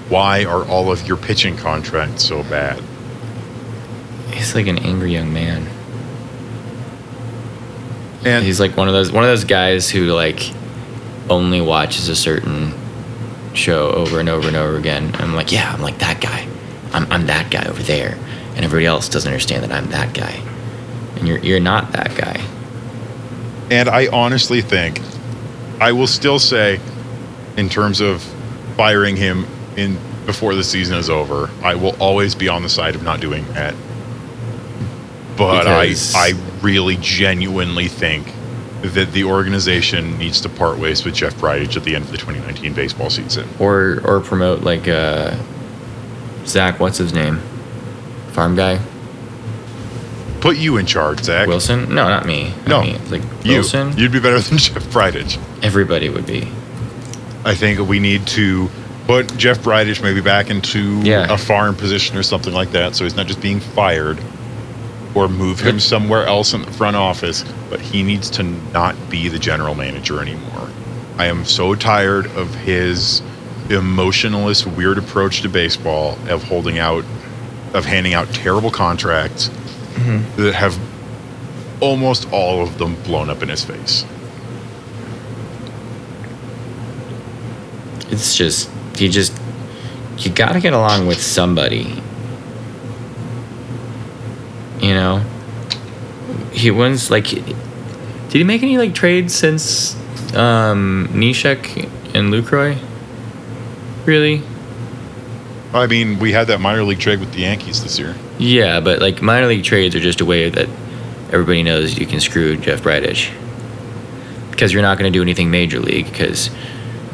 Why 0.09 0.45
are 0.45 0.63
all 0.65 0.91
of 0.91 1.07
your 1.07 1.17
pitching 1.17 1.57
contracts 1.57 2.23
so 2.23 2.43
bad? 2.43 2.81
He's 4.31 4.55
like 4.55 4.67
an 4.67 4.77
angry 4.79 5.11
young 5.11 5.33
man. 5.33 5.67
And 8.25 8.43
He's 8.43 8.59
like 8.59 8.75
one 8.75 8.87
of 8.87 8.93
those 8.93 9.11
one 9.11 9.23
of 9.23 9.29
those 9.29 9.43
guys 9.43 9.89
who 9.89 10.07
like 10.07 10.51
only 11.29 11.61
watches 11.61 12.09
a 12.09 12.15
certain 12.15 12.73
show 13.53 13.91
over 13.91 14.19
and 14.19 14.27
over 14.29 14.47
and 14.47 14.57
over 14.57 14.77
again. 14.77 15.11
I'm 15.15 15.33
like, 15.33 15.51
yeah, 15.51 15.71
I'm 15.71 15.81
like 15.81 15.99
that 15.99 16.19
guy. 16.19 16.47
I'm 16.91 17.11
I'm 17.11 17.27
that 17.27 17.51
guy 17.51 17.65
over 17.67 17.81
there, 17.83 18.17
and 18.55 18.65
everybody 18.65 18.85
else 18.85 19.09
doesn't 19.09 19.29
understand 19.29 19.63
that 19.63 19.71
I'm 19.71 19.89
that 19.91 20.13
guy, 20.13 20.41
and 21.17 21.27
you're 21.27 21.39
you're 21.39 21.59
not 21.59 21.91
that 21.93 22.15
guy. 22.15 22.43
And 23.71 23.89
I 23.89 24.07
honestly 24.07 24.61
think, 24.61 25.01
I 25.79 25.91
will 25.91 26.07
still 26.07 26.39
say, 26.39 26.79
in 27.57 27.69
terms 27.69 27.99
of 28.01 28.21
firing 28.75 29.15
him 29.15 29.45
in 29.75 29.97
before 30.25 30.55
the 30.55 30.63
season 30.63 30.97
is 30.97 31.09
over, 31.09 31.49
I 31.63 31.75
will 31.75 31.95
always 31.99 32.35
be 32.35 32.47
on 32.49 32.63
the 32.63 32.69
side 32.69 32.95
of 32.95 33.03
not 33.03 33.21
doing 33.21 33.45
that. 33.53 33.75
But 35.37 35.67
I, 35.67 35.93
I 36.15 36.33
really 36.61 36.97
genuinely 37.01 37.87
think 37.87 38.31
that 38.81 39.11
the 39.13 39.23
organization 39.23 40.17
needs 40.17 40.39
to 40.41 40.49
part 40.49 40.77
ways 40.77 41.03
with 41.03 41.15
Jeff 41.15 41.33
Bridich 41.35 41.75
at 41.75 41.83
the 41.83 41.95
end 41.95 42.05
of 42.05 42.11
the 42.11 42.17
2019 42.17 42.73
baseball 42.73 43.09
season. 43.09 43.47
Or 43.59 44.01
or 44.05 44.19
promote 44.21 44.61
like 44.61 44.87
uh, 44.87 45.35
Zach, 46.45 46.79
what's 46.79 46.97
his 46.97 47.13
name? 47.13 47.39
Farm 48.31 48.55
guy 48.55 48.79
Put 50.41 50.57
you 50.57 50.77
in 50.77 50.85
charge, 50.85 51.21
Zach. 51.23 51.47
Wilson? 51.47 51.89
No, 51.95 52.07
not 52.07 52.25
me. 52.27 52.49
Not 52.67 52.67
No, 52.67 52.81
me. 52.83 52.97
like 53.09 53.23
you. 53.43 53.53
Wilson. 53.53 53.97
You'd 53.97 54.11
be 54.11 54.19
better 54.19 54.39
than 54.41 54.57
Jeff 54.59 54.83
Bridich. 54.85 55.39
Everybody 55.63 56.09
would 56.09 56.27
be. 56.27 56.47
I 57.43 57.55
think 57.55 57.79
we 57.87 57.99
need 57.99 58.27
to 58.27 58.69
put 59.07 59.35
Jeff 59.37 59.59
Bridich 59.59 60.03
maybe 60.03 60.21
back 60.21 60.49
into 60.51 61.01
Yeah. 61.01 61.33
a 61.33 61.37
farm 61.37 61.75
position 61.75 62.15
or 62.17 62.21
something 62.23 62.53
like 62.53 62.71
that, 62.73 62.95
so 62.95 63.05
he's 63.05 63.15
not 63.15 63.25
just 63.25 63.41
being 63.41 63.59
fired, 63.59 64.19
or 65.15 65.29
move 65.29 65.61
him 65.61 65.79
somewhere 65.79 66.25
else 66.25 66.53
in 66.53 66.61
the 66.61 66.71
front 66.71 66.95
office. 66.95 67.43
But 67.69 67.79
he 67.79 68.03
needs 68.03 68.29
to 68.31 68.43
not 68.43 68.95
be 69.09 69.29
the 69.29 69.39
general 69.39 69.73
manager 69.73 70.21
anymore. 70.21 70.69
I 71.17 71.25
am 71.27 71.45
so 71.45 71.73
tired 71.73 72.27
of 72.35 72.53
his 72.53 73.21
emotionless, 73.69 74.65
weird 74.65 74.97
approach 74.97 75.41
to 75.41 75.49
baseball, 75.49 76.17
of 76.29 76.43
holding 76.43 76.77
out, 76.77 77.05
of 77.73 77.85
handing 77.85 78.13
out 78.13 78.27
terrible 78.33 78.69
contracts 78.69 79.47
mm-hmm. 79.47 80.41
that 80.41 80.53
have 80.53 80.77
almost 81.81 82.31
all 82.31 82.61
of 82.61 82.77
them 82.77 82.95
blown 83.03 83.29
up 83.29 83.41
in 83.41 83.49
his 83.49 83.63
face. 83.63 84.05
It's 88.09 88.35
just 88.35 88.69
you 88.97 89.09
just 89.09 89.37
you 90.17 90.31
got 90.31 90.53
to 90.53 90.59
get 90.59 90.73
along 90.73 91.07
with 91.07 91.21
somebody. 91.21 92.01
You 94.85 94.93
know, 94.93 95.17
he 96.51 96.69
wins 96.69 97.09
like. 97.09 97.25
Did 97.25 98.39
he 98.41 98.43
make 98.43 98.61
any 98.61 98.77
like 98.77 98.93
trades 98.93 99.33
since 99.33 99.95
um, 100.35 101.09
Neshek 101.11 101.89
and 102.13 102.31
Lucroy? 102.31 102.77
Really? 104.05 104.43
I 105.73 105.87
mean, 105.87 106.19
we 106.19 106.33
had 106.33 106.45
that 106.47 106.61
minor 106.61 106.83
league 106.83 106.99
trade 106.99 107.19
with 107.19 107.33
the 107.33 107.39
Yankees 107.39 107.81
this 107.81 107.97
year. 107.97 108.15
Yeah, 108.37 108.79
but 108.79 109.01
like 109.01 109.23
minor 109.23 109.47
league 109.47 109.63
trades 109.63 109.95
are 109.95 109.99
just 109.99 110.21
a 110.21 110.25
way 110.25 110.51
that 110.51 110.69
everybody 111.31 111.63
knows 111.63 111.97
you 111.97 112.05
can 112.05 112.19
screw 112.19 112.55
Jeff 112.55 112.81
Bridich. 112.83 113.33
Because 114.51 114.71
you're 114.71 114.83
not 114.83 114.99
going 114.99 115.11
to 115.11 115.17
do 115.17 115.23
anything 115.23 115.49
major 115.49 115.79
league 115.79 116.05
because 116.05 116.51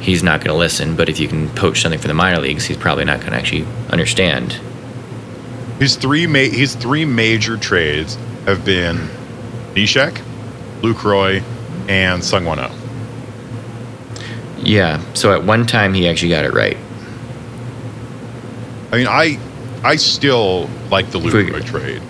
he's 0.01 0.23
not 0.23 0.41
going 0.41 0.53
to 0.53 0.57
listen. 0.57 0.97
But 0.97 1.07
if 1.07 1.21
you 1.21 1.29
can 1.29 1.47
poach 1.51 1.81
something 1.81 2.01
for 2.01 2.09
the 2.09 2.13
minor 2.13 2.39
leagues, 2.41 2.65
he's 2.65 2.75
probably 2.75 3.05
not 3.05 3.21
going 3.21 3.31
to 3.31 3.37
actually 3.37 3.65
understand. 3.89 4.59
His 5.81 5.95
three 5.95 6.27
ma- 6.27 6.37
his 6.37 6.75
three 6.75 7.05
major 7.05 7.57
trades 7.57 8.15
have 8.45 8.63
been 8.63 9.09
Neshek, 9.73 10.21
Lucroy, 10.81 11.41
and 11.89 12.21
Seung 12.21 12.43
Hwan 12.43 12.59
Oh. 12.59 12.71
Yeah. 14.59 15.01
So 15.15 15.33
at 15.33 15.43
one 15.43 15.65
time 15.65 15.95
he 15.95 16.07
actually 16.07 16.29
got 16.29 16.45
it 16.45 16.53
right. 16.53 16.77
I 18.91 18.95
mean, 18.97 19.07
I 19.07 19.39
I 19.83 19.95
still 19.95 20.69
like 20.91 21.09
the 21.09 21.17
Lucroy 21.19 21.65
trade, 21.65 22.03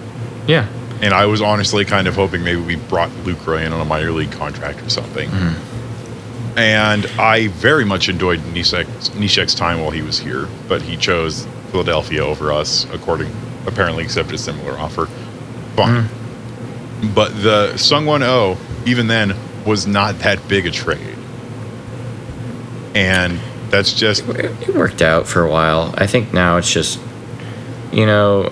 Yeah. 0.48 0.68
and 1.02 1.14
I 1.14 1.26
was 1.28 1.42
honestly 1.42 1.86
kind 1.86 2.10
of 2.10 2.16
hoping 2.16 2.44
maybe 2.44 2.60
we 2.60 2.76
brought 2.76 3.10
Lucroy 3.24 3.66
in 3.66 3.72
on 3.72 3.80
a 3.80 3.86
minor 3.86 4.12
league 4.12 4.34
contract 4.34 4.82
or 4.82 4.90
something. 4.90 5.30
Mm-hmm. 5.30 6.58
And 6.60 7.06
I 7.18 7.48
very 7.48 7.86
much 7.86 8.10
enjoyed 8.10 8.42
Neshek's, 8.54 9.08
Neshek's 9.12 9.56
time 9.56 9.80
while 9.80 9.92
he 9.92 10.02
was 10.02 10.20
here, 10.20 10.50
but 10.68 10.82
he 10.82 10.98
chose 10.98 11.48
Philadelphia 11.72 12.26
over 12.26 12.52
us, 12.52 12.86
according 12.92 13.32
apparently 13.66 14.04
accepted 14.04 14.36
a 14.36 14.38
similar 14.38 14.78
offer. 14.78 15.08
Fine. 15.76 16.04
Hmm. 16.04 17.14
But 17.14 17.30
the 17.42 17.72
Seung 17.76 18.04
Hwan 18.04 18.24
Oh, 18.24 18.58
even 18.86 19.08
then, 19.08 19.36
was 19.66 19.88
not 19.88 20.20
that 20.20 20.48
big 20.48 20.66
a 20.66 20.72
trade. 20.72 21.18
And 22.94 23.40
that's 23.70 23.94
just 23.94 24.28
It 24.28 24.76
worked 24.76 25.02
out 25.02 25.28
for 25.28 25.44
a 25.44 25.50
while. 25.50 25.94
I 25.98 26.08
think 26.08 26.34
now 26.34 26.58
it's 26.58 26.72
just, 26.72 27.00
you 27.92 28.06
know, 28.06 28.52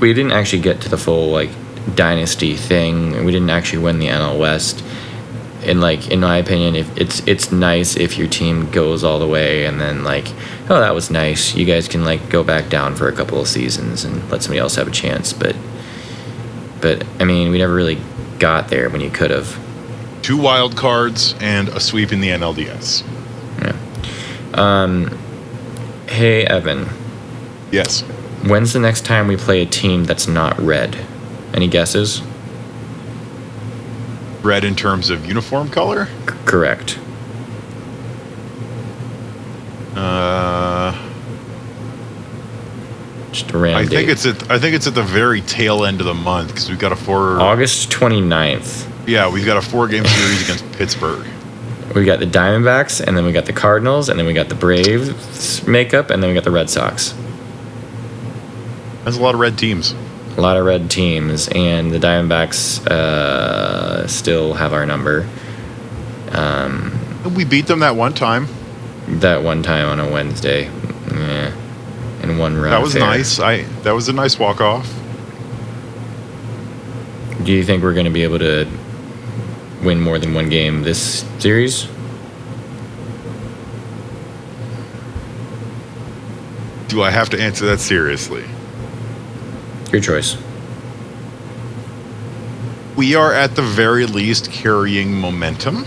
we 0.00 0.12
didn't 0.12 0.32
actually 0.32 0.62
get 0.62 0.80
to 0.82 0.88
the 0.88 0.98
full 0.98 1.30
like 1.30 1.50
dynasty 1.94 2.56
thing. 2.56 3.24
We 3.24 3.32
didn't 3.32 3.50
actually 3.50 3.82
win 3.82 3.98
the 3.98 4.08
NL 4.08 4.38
West, 4.38 4.84
in 5.66 5.80
like 5.80 6.08
in 6.10 6.20
my 6.20 6.36
opinion, 6.38 6.74
if 6.76 6.96
it's 6.96 7.20
it's 7.26 7.50
nice 7.52 7.96
if 7.96 8.16
your 8.18 8.28
team 8.28 8.70
goes 8.70 9.02
all 9.04 9.18
the 9.18 9.26
way 9.28 9.64
and 9.66 9.80
then 9.80 10.04
like, 10.04 10.28
oh 10.70 10.80
that 10.80 10.94
was 10.94 11.10
nice. 11.10 11.54
You 11.54 11.64
guys 11.64 11.88
can 11.88 12.04
like 12.04 12.28
go 12.30 12.42
back 12.44 12.68
down 12.68 12.94
for 12.96 13.08
a 13.08 13.12
couple 13.12 13.40
of 13.40 13.48
seasons 13.48 14.04
and 14.04 14.16
let 14.30 14.42
somebody 14.42 14.58
else 14.60 14.76
have 14.76 14.88
a 14.88 14.92
chance. 14.92 15.32
But 15.32 15.56
but 16.80 17.04
I 17.20 17.24
mean, 17.24 17.50
we 17.50 17.58
never 17.58 17.74
really 17.74 17.98
got 18.38 18.68
there 18.68 18.88
when 18.90 19.00
you 19.00 19.10
could 19.10 19.30
have. 19.30 19.58
Two 20.22 20.36
wild 20.38 20.74
cards 20.76 21.34
and 21.40 21.68
a 21.68 21.80
sweep 21.80 22.10
in 22.12 22.20
the 22.20 22.28
NLDS. 22.28 23.02
Yeah. 23.60 23.76
Um, 24.54 25.18
Hey 26.08 26.44
Evan, 26.44 26.88
Yes. 27.72 28.02
when's 28.44 28.72
the 28.72 28.78
next 28.78 29.04
time 29.04 29.26
we 29.26 29.36
play 29.36 29.60
a 29.62 29.66
team 29.66 30.04
that's 30.04 30.28
not 30.28 30.58
red? 30.60 30.96
Any 31.52 31.66
guesses? 31.68 32.22
Red 34.44 34.62
in 34.64 34.76
terms 34.76 35.08
of 35.10 35.24
uniform 35.26 35.70
color. 35.70 36.06
C- 36.28 36.34
correct. 36.44 36.98
Uh, 39.96 40.92
Just 43.32 43.50
a 43.52 43.58
random 43.58 43.80
I 43.82 43.86
think 43.86 44.06
date. 44.06 44.08
it's 44.10 44.26
at 44.26 44.50
I 44.50 44.58
think 44.58 44.74
it's 44.74 44.86
at 44.86 44.94
the 44.94 45.02
very 45.02 45.40
tail 45.40 45.84
end 45.84 46.00
of 46.00 46.06
the 46.06 46.14
month 46.14 46.48
because 46.48 46.68
we've 46.68 46.78
got 46.78 46.92
a 46.92 46.96
four. 46.96 47.40
August 47.40 47.90
29th. 47.90 48.90
Yeah, 49.06 49.30
we've 49.32 49.46
got 49.46 49.56
a 49.56 49.62
four 49.62 49.88
game 49.88 50.04
series 50.04 50.42
against 50.44 50.70
Pittsburgh. 50.78 51.26
We 51.94 52.04
got 52.04 52.18
the 52.18 52.26
Diamondbacks, 52.26 53.00
and 53.00 53.16
then 53.16 53.24
we 53.24 53.32
got 53.32 53.46
the 53.46 53.52
Cardinals, 53.52 54.08
and 54.08 54.18
then 54.18 54.26
we 54.26 54.32
got 54.32 54.48
the 54.48 54.54
Braves 54.54 55.66
makeup, 55.66 56.10
and 56.10 56.22
then 56.22 56.28
we 56.30 56.34
got 56.34 56.44
the 56.44 56.50
Red 56.50 56.68
Sox. 56.68 57.14
That's 59.04 59.16
a 59.16 59.20
lot 59.22 59.34
of 59.34 59.40
red 59.40 59.56
teams. 59.58 59.94
A 60.36 60.40
lot 60.40 60.56
of 60.56 60.66
red 60.66 60.90
teams, 60.90 61.48
and 61.54 61.92
the 61.92 61.98
Diamondbacks 61.98 62.84
uh, 62.88 64.06
still 64.08 64.54
have 64.54 64.72
our 64.72 64.84
number. 64.84 65.28
Um, 66.32 66.92
We 67.34 67.44
beat 67.44 67.66
them 67.66 67.80
that 67.80 67.94
one 67.96 68.12
time. 68.14 68.48
that 69.06 69.42
one 69.44 69.62
time 69.62 69.86
on 69.86 70.00
a 70.00 70.10
Wednesday, 70.10 70.64
yeah, 71.12 71.52
in 72.22 72.36
one 72.38 72.56
run. 72.56 72.70
That 72.70 72.82
was 72.82 72.94
affair. 72.96 73.08
nice. 73.08 73.38
I 73.38 73.62
that 73.84 73.92
was 73.92 74.08
a 74.08 74.12
nice 74.12 74.38
walk 74.38 74.60
off. 74.60 74.92
Do 77.44 77.52
you 77.52 77.62
think 77.62 77.82
we're 77.82 77.92
going 77.94 78.06
to 78.06 78.10
be 78.10 78.22
able 78.24 78.38
to 78.40 78.66
win 79.84 80.00
more 80.00 80.18
than 80.18 80.34
one 80.34 80.48
game 80.48 80.82
this 80.82 81.24
series? 81.38 81.86
Do 86.88 87.02
I 87.02 87.10
have 87.10 87.30
to 87.30 87.40
answer 87.40 87.66
that 87.66 87.80
seriously? 87.80 88.44
Your 89.94 90.02
choice. 90.02 90.36
We 92.96 93.14
are 93.14 93.32
at 93.32 93.54
the 93.54 93.62
very 93.62 94.06
least 94.06 94.50
carrying 94.50 95.14
momentum. 95.14 95.84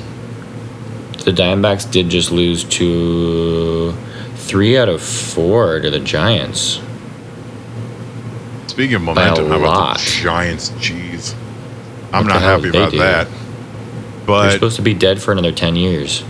The 1.26 1.34
Diamondbacks 1.34 1.92
did 1.92 2.08
just 2.08 2.32
lose 2.32 2.64
to 2.64 3.92
three 4.36 4.78
out 4.78 4.88
of 4.88 5.02
four 5.02 5.82
to 5.82 5.90
the 5.90 6.00
Giants. 6.00 6.80
Speaking 8.68 8.96
of 8.96 9.02
momentum, 9.02 9.50
how 9.50 9.58
about 9.58 9.68
lot. 9.68 9.98
the 9.98 10.06
Giants? 10.06 10.70
Jeez, 10.70 11.36
I'm 12.14 12.24
What 12.24 12.32
not 12.34 12.42
happy 12.42 12.70
about 12.70 12.92
do? 12.92 13.00
that. 13.00 13.28
They're 14.26 14.52
supposed 14.52 14.78
to 14.78 14.82
be 14.84 14.94
dead 14.94 15.22
for 15.22 15.34
another 15.34 15.52
10 15.52 15.76
years. 15.76 16.24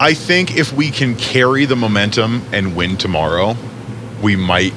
I 0.00 0.12
think 0.12 0.56
if 0.56 0.72
we 0.72 0.90
can 0.90 1.14
carry 1.14 1.66
the 1.66 1.76
momentum 1.76 2.42
and 2.52 2.74
win 2.74 2.96
tomorrow, 2.96 3.54
we 4.20 4.34
might 4.34 4.72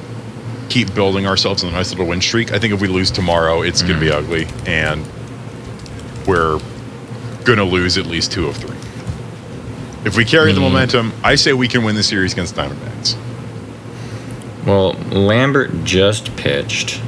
keep 0.78 0.94
building 0.94 1.26
ourselves 1.26 1.64
in 1.64 1.70
a 1.70 1.72
nice 1.72 1.90
little 1.90 2.06
win 2.06 2.22
streak. 2.22 2.52
I 2.52 2.60
think 2.60 2.72
if 2.72 2.80
we 2.80 2.88
lose 2.88 3.10
tomorrow, 3.10 3.64
it's 3.64 3.82
going 3.82 3.96
to 3.96 4.00
be 4.00 4.12
ugly, 4.12 4.46
and 4.68 5.04
we're 6.28 6.60
going 7.46 7.58
to 7.58 7.64
lose 7.64 7.98
at 7.98 8.06
least 8.06 8.32
two 8.32 8.48
of 8.48 8.56
three. 8.56 8.78
If 10.06 10.16
we 10.16 10.24
carry 10.24 10.54
the 10.54 10.60
Mm. 10.60 10.70
momentum, 10.70 11.14
I 11.24 11.34
say 11.34 11.54
we 11.54 11.68
can 11.68 11.84
win 11.84 11.96
the 11.96 12.04
series 12.04 12.34
against 12.34 12.56
Diamondbacks. 12.56 13.16
Well, 14.68 14.94
Lambert 15.10 15.84
just 15.84 16.36
pitched. 16.38 17.02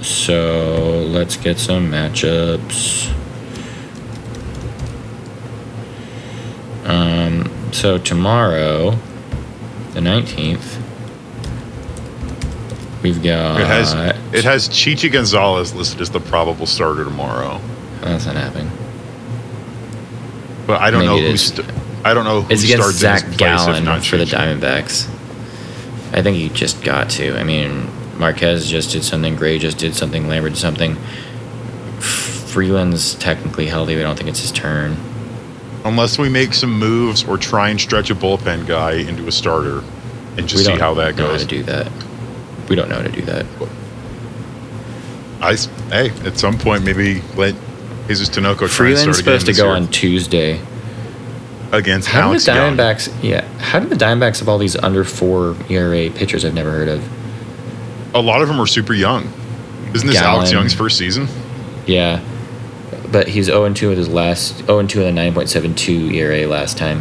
So 0.00 1.04
let's 1.10 1.36
get 1.36 1.58
some 1.58 1.90
matchups. 1.90 3.12
Um, 6.86 7.50
so 7.72 7.98
tomorrow, 7.98 8.96
the 9.92 10.00
19th, 10.00 10.81
we've 13.02 13.22
got. 13.22 13.60
It 13.60 13.66
has 13.66 13.92
it 14.34 14.44
has 14.44 14.68
Chichi 14.68 15.08
Gonzalez 15.08 15.74
listed 15.74 16.00
as 16.00 16.10
the 16.10 16.20
probable 16.20 16.66
starter 16.66 17.04
tomorrow, 17.04 17.60
That's 18.00 18.26
not 18.26 18.36
happening. 18.36 18.70
but 20.66 20.80
I 20.80 20.90
don't 20.90 21.06
Maybe 21.06 21.22
know 21.22 21.30
who. 21.30 21.36
St- 21.36 21.66
I 22.04 22.14
don't 22.14 22.24
know 22.24 22.42
who 22.42 22.52
It's 22.52 22.64
against 22.64 22.98
Zach 22.98 23.22
in 23.22 23.28
his 23.30 23.36
place 23.38 23.60
if 23.62 23.84
Gallen 23.84 24.00
for 24.02 24.16
the 24.16 24.24
Diamondbacks. 24.24 25.08
I 26.12 26.20
think 26.22 26.36
you 26.38 26.48
just 26.50 26.82
got 26.82 27.08
to. 27.10 27.38
I 27.38 27.44
mean, 27.44 27.88
Marquez 28.18 28.68
just 28.68 28.90
did 28.90 29.04
something. 29.04 29.36
Gray 29.36 29.58
just 29.58 29.78
did 29.78 29.94
something. 29.94 30.26
Lambert 30.28 30.52
did 30.54 30.58
something. 30.58 30.96
Freeland's 32.00 33.14
technically 33.14 33.66
healthy. 33.66 33.98
I 33.98 34.02
don't 34.02 34.16
think 34.16 34.28
it's 34.28 34.40
his 34.40 34.52
turn. 34.52 34.96
Unless 35.84 36.18
we 36.18 36.28
make 36.28 36.52
some 36.54 36.78
moves 36.78 37.24
or 37.24 37.38
try 37.38 37.70
and 37.70 37.80
stretch 37.80 38.10
a 38.10 38.14
bullpen 38.14 38.66
guy 38.66 38.92
into 38.94 39.26
a 39.26 39.32
starter 39.32 39.82
and 40.36 40.46
just 40.48 40.66
we 40.66 40.72
see 40.74 40.78
how 40.78 40.94
that 40.94 41.16
know 41.16 41.26
how 41.26 41.32
goes. 41.32 41.42
to 41.42 41.48
do 41.48 41.62
that. 41.64 41.90
We 42.72 42.76
don't 42.76 42.88
know 42.88 42.96
how 42.96 43.02
to 43.02 43.12
do 43.12 43.20
that. 43.26 43.44
I 45.42 45.56
hey, 45.90 46.08
at 46.26 46.38
some 46.38 46.56
point 46.56 46.84
maybe 46.84 47.20
let 47.36 47.54
Jesus 48.08 48.34
and 48.34 48.46
Freeland's 48.70 49.18
supposed 49.18 49.44
to 49.44 49.52
go 49.52 49.74
this 49.74 49.82
on 49.82 49.88
Tuesday. 49.88 50.58
against 51.70 52.08
How 52.08 52.28
Alex 52.28 52.46
did 52.46 52.54
the 52.54 52.56
Young. 52.56 52.78
Diamondbacks? 52.78 53.22
Yeah. 53.22 53.46
How 53.58 53.78
did 53.78 53.90
the 53.90 53.96
Diamondbacks 53.96 54.38
have 54.38 54.48
all 54.48 54.56
these 54.56 54.74
under 54.76 55.04
four 55.04 55.54
ERA 55.68 56.08
pitchers 56.08 56.46
I've 56.46 56.54
never 56.54 56.70
heard 56.70 56.88
of? 56.88 57.06
A 58.14 58.22
lot 58.22 58.40
of 58.40 58.48
them 58.48 58.58
are 58.58 58.66
super 58.66 58.94
young. 58.94 59.30
Isn't 59.92 60.08
this 60.08 60.16
Alex 60.16 60.50
Young's 60.50 60.72
first 60.72 60.96
season? 60.96 61.28
Yeah. 61.86 62.24
But 63.10 63.28
he's 63.28 63.46
0 63.46 63.64
and 63.64 63.76
2 63.76 63.90
with 63.90 63.98
his 63.98 64.08
last 64.08 64.64
0 64.64 64.78
and 64.78 64.88
2 64.88 65.00
with 65.00 65.08
a 65.08 65.12
9.72 65.12 66.14
ERA 66.14 66.46
last 66.46 66.78
time. 66.78 67.00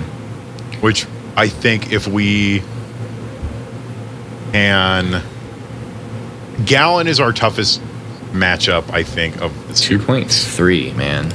Which 0.81 1.05
I 1.37 1.47
think 1.47 1.93
if 1.93 2.09
we 2.09 2.61
can, 4.51 5.23
Gallen 6.65 7.07
is 7.07 7.19
our 7.19 7.33
toughest 7.33 7.81
matchup. 8.31 8.89
I 8.91 9.03
think 9.03 9.41
of 9.41 9.67
the 9.67 9.75
series. 9.75 10.05
2.3, 10.05 10.95
man. 10.95 11.31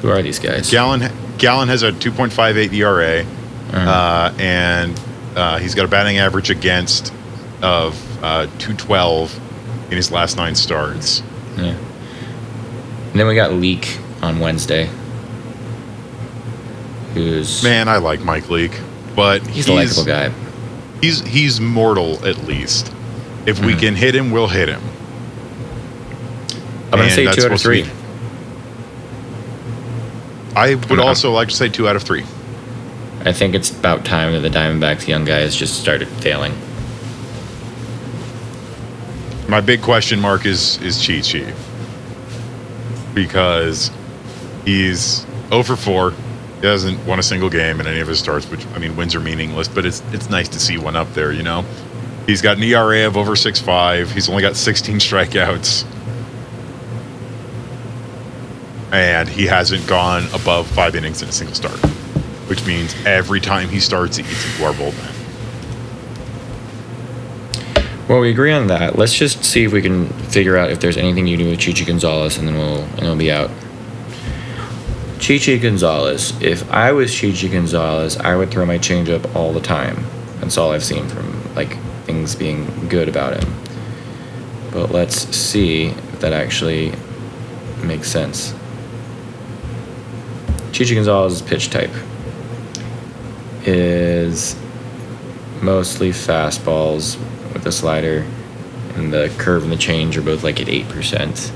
Who 0.00 0.10
are 0.10 0.22
these 0.22 0.38
guys? 0.38 0.70
Gallen 0.70 1.10
Gallen 1.38 1.68
has 1.68 1.82
a 1.82 1.92
2.58 1.92 2.72
ERA. 2.72 3.24
Uh, 3.72 3.76
uh, 3.76 4.34
and 4.38 5.00
uh, 5.34 5.58
he's 5.58 5.74
got 5.74 5.84
a 5.84 5.88
batting 5.88 6.18
average 6.18 6.50
against 6.50 7.12
of 7.62 7.94
uh, 8.22 8.46
212 8.58 9.90
in 9.90 9.96
his 9.96 10.10
last 10.10 10.36
nine 10.36 10.54
starts. 10.54 11.22
yeah. 11.56 11.76
And 13.10 13.20
then 13.20 13.26
we 13.26 13.34
got 13.34 13.52
Leake 13.52 13.98
on 14.22 14.40
Wednesday. 14.40 14.88
Who's 17.14 17.62
Man, 17.62 17.88
I 17.88 17.98
like 17.98 18.20
Mike 18.20 18.48
Leake, 18.48 18.78
but 19.14 19.46
he's 19.46 19.68
a 19.68 19.74
likable 19.74 20.04
guy. 20.04 20.32
He's 21.02 21.20
he's 21.20 21.60
mortal 21.60 22.24
at 22.26 22.38
least. 22.44 22.90
If 23.46 23.64
we 23.64 23.74
Mhm. 23.74 23.80
can 23.80 23.96
hit 23.96 24.14
him, 24.14 24.30
we'll 24.30 24.48
hit 24.48 24.68
him. 24.68 24.80
I'm 26.92 26.98
gonna 26.98 27.10
say 27.10 27.24
two 27.26 27.44
out 27.46 27.52
of 27.52 27.60
three. 27.60 27.82
be- 27.82 27.90
I 30.54 30.74
would 30.74 30.98
also 30.98 31.32
like 31.32 31.48
to 31.48 31.54
say 31.54 31.68
two 31.68 31.88
out 31.88 31.96
of 31.96 32.02
three. 32.02 32.24
I 33.24 33.32
think 33.32 33.54
it's 33.54 33.70
about 33.70 34.04
time 34.04 34.32
that 34.32 34.40
the 34.40 34.50
Diamondbacks 34.50 35.06
young 35.08 35.24
guys 35.24 35.56
just 35.56 35.80
started 35.80 36.08
failing. 36.20 36.52
My 39.48 39.60
big 39.60 39.82
question 39.82 40.20
mark 40.20 40.46
is 40.46 40.78
is 40.82 41.04
Chi 41.04 41.20
Chi 41.20 41.44
because 43.14 43.90
he's 44.64 45.26
0 45.50 45.62
for 45.62 45.76
4. 45.76 46.12
He 46.60 46.66
hasn't 46.66 47.04
won 47.06 47.18
a 47.18 47.22
single 47.22 47.50
game 47.50 47.80
in 47.80 47.86
any 47.86 48.00
of 48.00 48.08
his 48.08 48.18
starts, 48.18 48.46
which 48.46 48.60
I 48.74 48.78
mean 48.78 48.96
wins 48.96 49.14
are 49.14 49.20
meaningless, 49.20 49.68
but 49.68 49.84
it's 49.84 50.02
it's 50.12 50.30
nice 50.30 50.48
to 50.48 50.60
see 50.60 50.78
one 50.78 50.96
up 50.96 51.12
there, 51.14 51.32
you 51.32 51.42
know. 51.42 51.64
He's 52.26 52.40
got 52.40 52.56
an 52.56 52.62
ERA 52.62 53.06
of 53.06 53.16
over 53.16 53.32
6.5. 53.32 54.10
He's 54.12 54.28
only 54.28 54.42
got 54.42 54.56
16 54.56 54.96
strikeouts. 54.96 55.84
And 58.92 59.28
he 59.28 59.46
hasn't 59.46 59.86
gone 59.86 60.24
above 60.34 60.66
five 60.68 60.94
innings 60.94 61.22
in 61.22 61.28
a 61.28 61.32
single 61.32 61.56
start, 61.56 61.78
which 62.48 62.64
means 62.66 62.94
every 63.06 63.40
time 63.40 63.68
he 63.68 63.80
starts, 63.80 64.16
he 64.16 64.22
eats 64.22 64.52
into 64.52 64.64
our 64.64 64.72
bullpen. 64.72 65.12
Well, 68.08 68.20
we 68.20 68.30
agree 68.30 68.52
on 68.52 68.66
that. 68.66 68.98
Let's 68.98 69.14
just 69.14 69.42
see 69.44 69.64
if 69.64 69.72
we 69.72 69.80
can 69.80 70.08
figure 70.08 70.58
out 70.58 70.70
if 70.70 70.80
there's 70.80 70.98
anything 70.98 71.26
you 71.26 71.38
do 71.38 71.48
with 71.48 71.60
Chichi 71.60 71.84
Gonzalez, 71.84 72.36
and 72.36 72.46
then 72.46 72.58
we'll 72.58 72.82
and 72.82 72.98
it'll 72.98 73.16
be 73.16 73.32
out. 73.32 73.50
Chichi 75.18 75.58
Gonzalez. 75.58 76.38
If 76.42 76.70
I 76.70 76.92
was 76.92 77.14
Chichi 77.14 77.48
Gonzalez, 77.48 78.18
I 78.18 78.36
would 78.36 78.50
throw 78.50 78.66
my 78.66 78.76
changeup 78.76 79.34
all 79.34 79.52
the 79.52 79.60
time. 79.60 80.04
That's 80.40 80.58
all 80.58 80.72
I've 80.72 80.84
seen 80.84 81.08
from 81.08 81.54
like 81.54 81.78
things 82.22 82.34
being 82.36 82.88
good 82.88 83.08
about 83.08 83.42
him. 83.42 83.54
But 84.70 84.90
let's 84.90 85.16
see 85.36 85.86
if 85.86 86.20
that 86.20 86.32
actually 86.32 86.92
makes 87.82 88.08
sense. 88.08 88.54
Chichi 90.72 90.94
Gonzalez's 90.94 91.42
pitch 91.42 91.68
type 91.70 91.90
is 93.64 94.56
mostly 95.60 96.10
fastballs 96.10 97.18
with 97.52 97.66
a 97.66 97.72
slider, 97.72 98.24
and 98.94 99.12
the 99.12 99.32
curve 99.38 99.64
and 99.64 99.72
the 99.72 99.76
change 99.76 100.16
are 100.16 100.22
both 100.22 100.44
like 100.44 100.60
at 100.60 100.68
8%. 100.68 101.52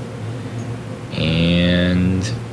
And. 1.17 2.46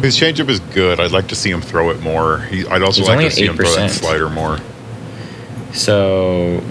His 0.00 0.16
changeup 0.16 0.48
is 0.48 0.60
good. 0.60 1.00
I'd 1.00 1.10
like 1.10 1.28
to 1.28 1.34
see 1.34 1.50
him 1.50 1.60
throw 1.60 1.90
it 1.90 2.00
more. 2.00 2.38
He, 2.38 2.66
I'd 2.66 2.82
also 2.82 3.00
He's 3.00 3.08
like 3.08 3.20
to 3.20 3.30
see 3.30 3.46
him 3.46 3.56
throw 3.56 3.74
that 3.74 3.90
slider 3.90 4.28
more. 4.28 4.58
So 5.72 6.62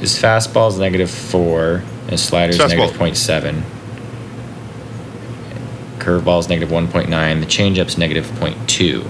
his 0.00 0.20
fastball 0.20 0.68
is 0.68 0.78
negative 0.78 1.10
four, 1.10 1.82
and 2.02 2.10
his 2.10 2.22
slider 2.22 2.52
is 2.52 2.58
negative 2.58 2.96
point 2.96 3.16
seven. 3.16 3.62
Curveball 5.98 6.40
is 6.40 6.48
negative 6.48 6.70
one 6.70 6.88
point 6.88 7.08
nine. 7.08 7.40
The 7.40 7.46
changeup's 7.46 7.98
negative 7.98 8.30
point 8.36 8.68
two. 8.68 9.04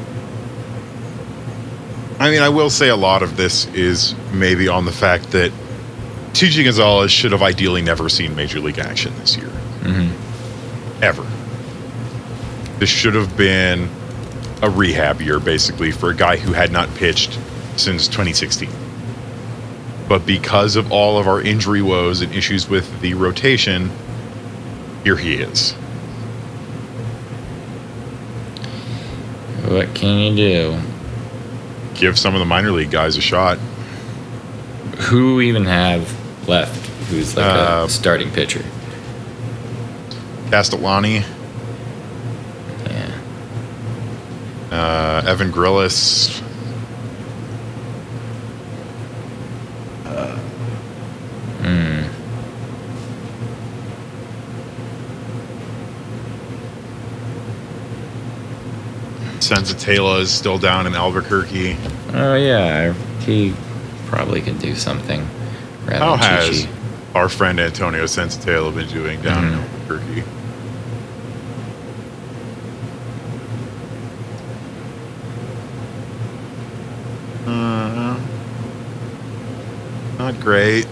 I 2.18 2.30
mean, 2.30 2.42
I 2.42 2.49
will 2.49 2.70
say 2.70 2.88
a 2.88 2.96
lot 2.96 3.22
of 3.22 3.36
this 3.36 3.66
is 3.68 4.14
maybe 4.32 4.66
on 4.66 4.84
the 4.84 4.92
fact 4.92 5.30
that 5.30 5.53
TJ 6.32 6.64
Gonzalez 6.64 7.12
should 7.12 7.32
have 7.32 7.42
ideally 7.42 7.82
never 7.82 8.09
seen 8.09 8.34
major 8.34 8.61
league 8.61 8.78
action 8.78 9.12
this 9.18 9.36
year. 9.36 9.46
Mm-hmm. 9.46 11.03
Ever. 11.03 11.24
This 12.79 12.89
should 12.89 13.14
have 13.14 13.37
been 13.37 13.89
a 14.62 14.70
rehab 14.70 15.20
year, 15.20 15.41
basically, 15.41 15.91
for 15.91 16.11
a 16.11 16.14
guy 16.14 16.37
who 16.37 16.53
had 16.53 16.70
not 16.72 16.89
pitched 16.95 17.39
since 17.76 18.07
2016. 18.09 18.68
But 20.09 20.24
because 20.24 20.76
of 20.76 20.91
all 20.91 21.18
of 21.18 21.29
our 21.29 21.41
injury 21.41 21.83
woes 21.83 22.20
and 22.22 22.35
issues 22.35 22.68
with 22.68 23.01
the 23.01 23.14
rotation, 23.14 23.91
here 25.05 25.16
he 25.16 25.35
is. 25.35 25.72
What 29.66 29.95
can 29.95 30.18
you 30.18 30.35
do? 30.37 30.81
Give 31.95 32.18
some 32.18 32.35
of 32.35 32.39
the 32.39 32.47
minor 32.47 32.70
league 32.70 32.91
guys 32.91 33.16
a 33.16 33.20
shot. 33.20 33.59
Who 35.09 35.41
even 35.41 35.64
have 35.66 36.49
left? 36.49 36.87
Who's 37.11 37.37
like 37.37 37.45
Uh, 37.45 37.85
a 37.87 37.89
starting 37.91 38.31
pitcher? 38.31 38.64
Castellani, 40.51 41.24
Yeah. 42.87 43.11
Uh, 45.19 45.23
Evan 45.27 45.51
Grills, 45.51 46.41
Mm. 51.62 52.05
Senzatela 59.41 60.21
is 60.21 60.31
still 60.31 60.59
down 60.59 60.87
in 60.87 60.95
Albuquerque. 60.95 61.77
Oh 62.14 62.35
yeah, 62.35 62.93
he 63.21 63.55
probably 64.07 64.41
can 64.41 64.59
do 64.59 64.75
something. 64.75 65.25
How 65.89 66.16
has 66.16 66.66
our 67.14 67.29
friend 67.29 67.59
Antonio 67.61 68.05
Senzatela 68.05 68.75
been 68.75 68.89
doing 68.89 69.21
down 69.23 69.45
in 69.45 69.53
Mhm. 69.55 69.62
Albuquerque? 69.62 70.25
Uh, 77.47 78.19
not 80.19 80.38
great. 80.49 80.86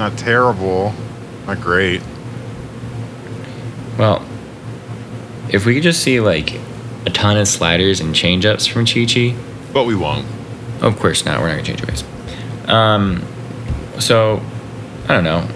Not 0.00 0.18
terrible. 0.18 0.92
Not 1.46 1.60
great. 1.60 2.02
Well, 3.96 4.26
if 5.50 5.64
we 5.64 5.74
could 5.74 5.84
just 5.84 6.02
see 6.02 6.18
like 6.18 6.58
a 7.06 7.10
ton 7.10 7.36
of 7.36 7.46
sliders 7.46 8.00
and 8.00 8.12
changeups 8.14 8.68
from 8.68 8.86
Chi 8.86 9.04
Chi, 9.06 9.36
But 9.72 9.84
we 9.84 9.94
won't. 9.94 10.26
of 10.82 10.98
course 10.98 11.24
not. 11.24 11.40
We're 11.40 11.46
not 11.46 11.52
gonna 11.54 11.62
change 11.62 11.86
ways. 11.86 12.02
Um, 12.66 13.24
so 14.00 14.42
I 15.08 15.14
don't 15.14 15.24
know. 15.24 15.46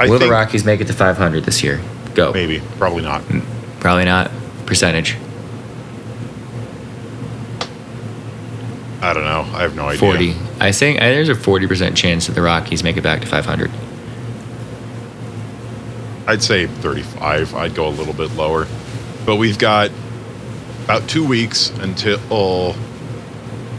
I 0.00 0.08
Will 0.08 0.18
the 0.18 0.28
Rockies 0.28 0.64
make 0.64 0.80
it 0.80 0.88
to 0.88 0.92
500 0.92 1.44
this 1.44 1.62
year? 1.62 1.80
Go. 2.16 2.32
maybe. 2.32 2.60
Probably 2.78 3.02
not. 3.02 3.22
Probably 3.78 4.04
not. 4.04 4.28
Percentage 4.66 5.16
I 9.04 9.12
don't 9.12 9.24
know. 9.24 9.42
I 9.54 9.60
have 9.60 9.76
no 9.76 9.86
idea. 9.86 9.98
40. 9.98 10.34
I 10.60 10.72
think 10.72 11.02
I, 11.02 11.10
there's 11.10 11.28
a 11.28 11.34
40% 11.34 11.94
chance 11.94 12.26
that 12.26 12.32
the 12.32 12.40
Rockies 12.40 12.82
make 12.82 12.96
it 12.96 13.02
back 13.02 13.20
to 13.20 13.26
500. 13.26 13.70
I'd 16.26 16.42
say 16.42 16.66
35. 16.66 17.54
I'd 17.54 17.74
go 17.74 17.86
a 17.86 17.90
little 17.90 18.14
bit 18.14 18.34
lower. 18.34 18.66
But 19.26 19.36
we've 19.36 19.58
got 19.58 19.90
about 20.84 21.06
two 21.06 21.26
weeks 21.26 21.68
until 21.80 22.74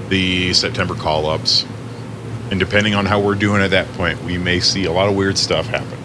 the 0.10 0.54
September 0.54 0.94
call 0.94 1.26
ups. 1.26 1.66
And 2.52 2.60
depending 2.60 2.94
on 2.94 3.08
how 3.08 3.20
we're 3.20 3.34
doing 3.34 3.64
at 3.64 3.72
that 3.72 3.88
point, 3.94 4.24
we 4.24 4.38
may 4.38 4.60
see 4.60 4.86
a 4.86 4.92
lot 4.92 5.10
of 5.10 5.16
weird 5.16 5.40
stuff 5.40 5.66
happen. 5.66 5.98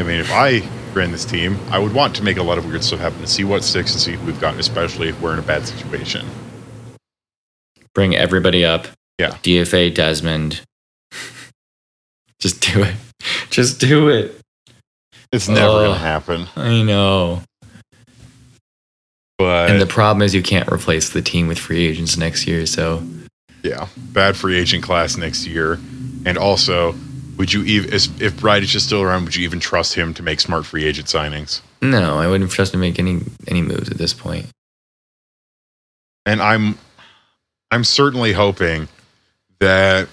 I 0.00 0.02
mean, 0.02 0.18
if 0.18 0.32
I 0.32 0.68
ran 0.92 1.12
this 1.12 1.24
team, 1.24 1.56
I 1.70 1.78
would 1.78 1.94
want 1.94 2.16
to 2.16 2.24
make 2.24 2.36
a 2.36 2.42
lot 2.42 2.58
of 2.58 2.66
weird 2.66 2.82
stuff 2.82 2.98
happen 2.98 3.20
to 3.20 3.28
see 3.28 3.44
what 3.44 3.62
sticks 3.62 3.92
and 3.92 4.00
see 4.00 4.14
who 4.14 4.26
we've 4.26 4.40
got, 4.40 4.56
especially 4.56 5.08
if 5.08 5.20
we're 5.20 5.34
in 5.34 5.38
a 5.38 5.42
bad 5.42 5.68
situation. 5.68 6.26
Bring 7.96 8.14
everybody 8.14 8.62
up. 8.62 8.86
Yeah. 9.18 9.30
DFA 9.42 9.94
Desmond. 9.94 10.60
Just 12.38 12.60
do 12.60 12.82
it. 12.82 12.94
Just 13.48 13.80
do 13.80 14.10
it. 14.10 14.38
It's 15.32 15.48
never 15.48 15.86
to 15.86 15.94
happen. 15.94 16.46
I 16.56 16.82
know. 16.82 17.40
But 19.38 19.70
And 19.70 19.80
the 19.80 19.86
problem 19.86 20.20
is 20.20 20.34
you 20.34 20.42
can't 20.42 20.70
replace 20.70 21.08
the 21.08 21.22
team 21.22 21.48
with 21.48 21.58
free 21.58 21.86
agents 21.86 22.18
next 22.18 22.46
year. 22.46 22.66
So 22.66 23.02
Yeah, 23.62 23.88
bad 23.96 24.36
free 24.36 24.58
agent 24.58 24.84
class 24.84 25.16
next 25.16 25.46
year, 25.46 25.80
and 26.26 26.36
also, 26.36 26.94
would 27.38 27.50
you 27.50 27.62
even 27.62 27.94
if 27.94 28.36
Bridich 28.36 28.74
is 28.74 28.84
still 28.84 29.00
around, 29.00 29.24
would 29.24 29.36
you 29.36 29.44
even 29.44 29.58
trust 29.58 29.94
him 29.94 30.12
to 30.12 30.22
make 30.22 30.40
smart 30.40 30.66
free 30.66 30.84
agent 30.84 31.06
signings? 31.08 31.62
no, 31.80 32.18
I 32.18 32.26
wouldn't 32.26 32.50
trust 32.50 32.74
him 32.74 32.80
to 32.80 32.86
make 32.86 32.98
any 32.98 33.22
any 33.48 33.62
moves 33.62 33.88
at 33.88 33.96
this 33.96 34.12
point. 34.12 34.48
And 36.26 36.42
I'm, 36.42 36.76
I'm 37.70 37.84
certainly 37.84 38.32
hoping 38.32 38.88
that, 39.58 40.08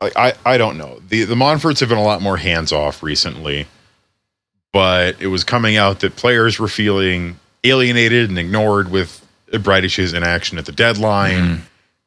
like 0.00 0.16
I 0.16 0.34
I 0.44 0.58
don't 0.58 0.76
know 0.78 1.00
the 1.08 1.24
the 1.24 1.34
Monforts 1.34 1.80
have 1.80 1.88
been 1.88 1.98
a 1.98 2.02
lot 2.02 2.22
more 2.22 2.36
hands 2.36 2.72
off 2.72 3.02
recently, 3.02 3.66
but 4.72 5.20
it 5.20 5.28
was 5.28 5.44
coming 5.44 5.76
out 5.76 6.00
that 6.00 6.16
players 6.16 6.58
were 6.58 6.68
feeling 6.68 7.38
alienated 7.64 8.28
and 8.28 8.38
ignored 8.38 8.90
with 8.90 9.26
Bridich's 9.50 10.12
inaction 10.12 10.58
at 10.58 10.66
the 10.66 10.72
deadline. 10.72 11.32
Mhm. 11.38 11.60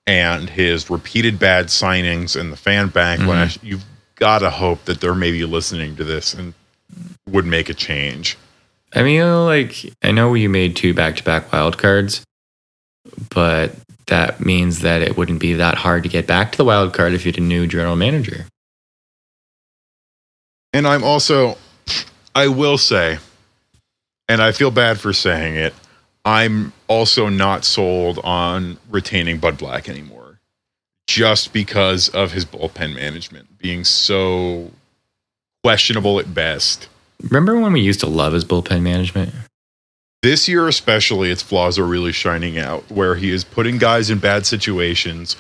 and 0.10 0.50
his 0.52 0.90
repeated 0.90 1.38
bad 1.38 1.66
signings 1.68 2.40
and 2.40 2.50
the 2.50 2.56
fan 2.56 2.90
backlash, 2.90 3.58
you've 3.62 3.84
got 4.16 4.40
to 4.40 4.50
hope 4.50 4.86
that 4.86 5.02
they're 5.02 5.14
maybe 5.14 5.44
listening 5.44 5.98
to 5.98 6.06
this 6.06 6.34
and 6.34 6.54
would 7.30 7.46
make 7.46 7.68
a 7.68 7.74
change. 7.74 8.38
I 8.96 9.04
mean, 9.04 9.22
like 9.44 9.76
I 10.02 10.12
know 10.12 10.34
you 10.34 10.48
made 10.48 10.78
two 10.78 10.94
back 10.94 11.18
to 11.18 11.24
back 11.26 11.52
wild 11.52 11.78
cards, 11.78 12.22
but 13.30 13.76
that 14.08 14.44
means 14.44 14.80
that 14.80 15.02
it 15.02 15.18
wouldn't 15.18 15.40
be 15.40 15.54
that 15.54 15.76
hard 15.76 16.04
to 16.04 16.10
get 16.10 16.28
back 16.28 16.52
to 16.52 16.58
the 16.58 16.66
wild 16.66 16.94
card 16.94 17.14
if 17.14 17.26
you 17.26 17.32
had 17.32 17.40
a 17.40 17.44
new 17.44 17.68
general 17.68 17.96
manager. 17.96 18.46
And 20.74 20.88
I'm 20.88 21.04
also, 21.04 21.58
I 22.36 22.48
will 22.48 22.78
say, 22.78 23.20
and 24.28 24.42
I 24.42 24.52
feel 24.52 24.72
bad 24.72 25.00
for 25.00 25.14
saying 25.14 25.56
it, 25.56 25.74
I'm 26.26 26.74
also 26.88 27.30
not 27.30 27.64
sold 27.64 28.20
on 28.20 28.78
retaining 28.90 29.40
Bud 29.40 29.58
Black 29.58 29.88
anymore, 29.88 30.40
just 31.08 31.54
because 31.54 32.10
of 32.10 32.34
his 32.34 32.44
bullpen 32.44 32.96
management 32.96 33.58
being 33.58 33.86
so 33.86 34.72
questionable 35.64 36.20
at 36.20 36.34
best. 36.34 36.90
Remember 37.24 37.60
when 37.60 37.74
we 37.74 37.82
used 37.82 38.02
to 38.02 38.08
love 38.08 38.34
his 38.34 38.46
bullpen 38.46 38.82
management? 38.82 39.34
This 40.24 40.48
year 40.48 40.68
especially 40.68 41.30
its 41.32 41.42
flaws 41.42 41.78
are 41.78 41.86
really 41.86 42.12
shining 42.12 42.58
out 42.58 42.90
where 42.92 43.16
he 43.16 43.32
is 43.32 43.44
putting 43.44 43.78
guys 43.78 44.10
in 44.10 44.18
bad 44.20 44.46
situations 44.46 45.36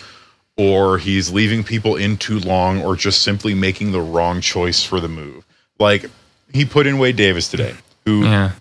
or 0.57 0.97
he's 0.97 1.31
leaving 1.31 1.63
people 1.63 1.95
in 1.95 2.17
too 2.17 2.39
long 2.39 2.81
or 2.83 2.95
just 2.95 3.21
simply 3.21 3.53
making 3.53 3.91
the 3.91 4.01
wrong 4.01 4.41
choice 4.41 4.83
for 4.83 4.99
the 4.99 5.07
move 5.07 5.45
like 5.79 6.05
he 6.53 6.63
put 6.65 6.87
in 6.87 6.97
wade 6.99 7.15
davis 7.15 7.47
today 7.49 7.73
who 8.05 8.23
Yeah. 8.23 8.51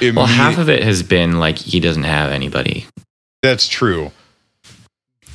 Well, 0.00 0.24
half 0.26 0.56
of 0.58 0.70
it 0.70 0.82
has 0.82 1.02
been 1.02 1.38
like 1.38 1.58
he 1.58 1.78
doesn't 1.78 2.04
have 2.04 2.32
anybody, 2.32 2.86
that's 3.42 3.68
true 3.68 4.10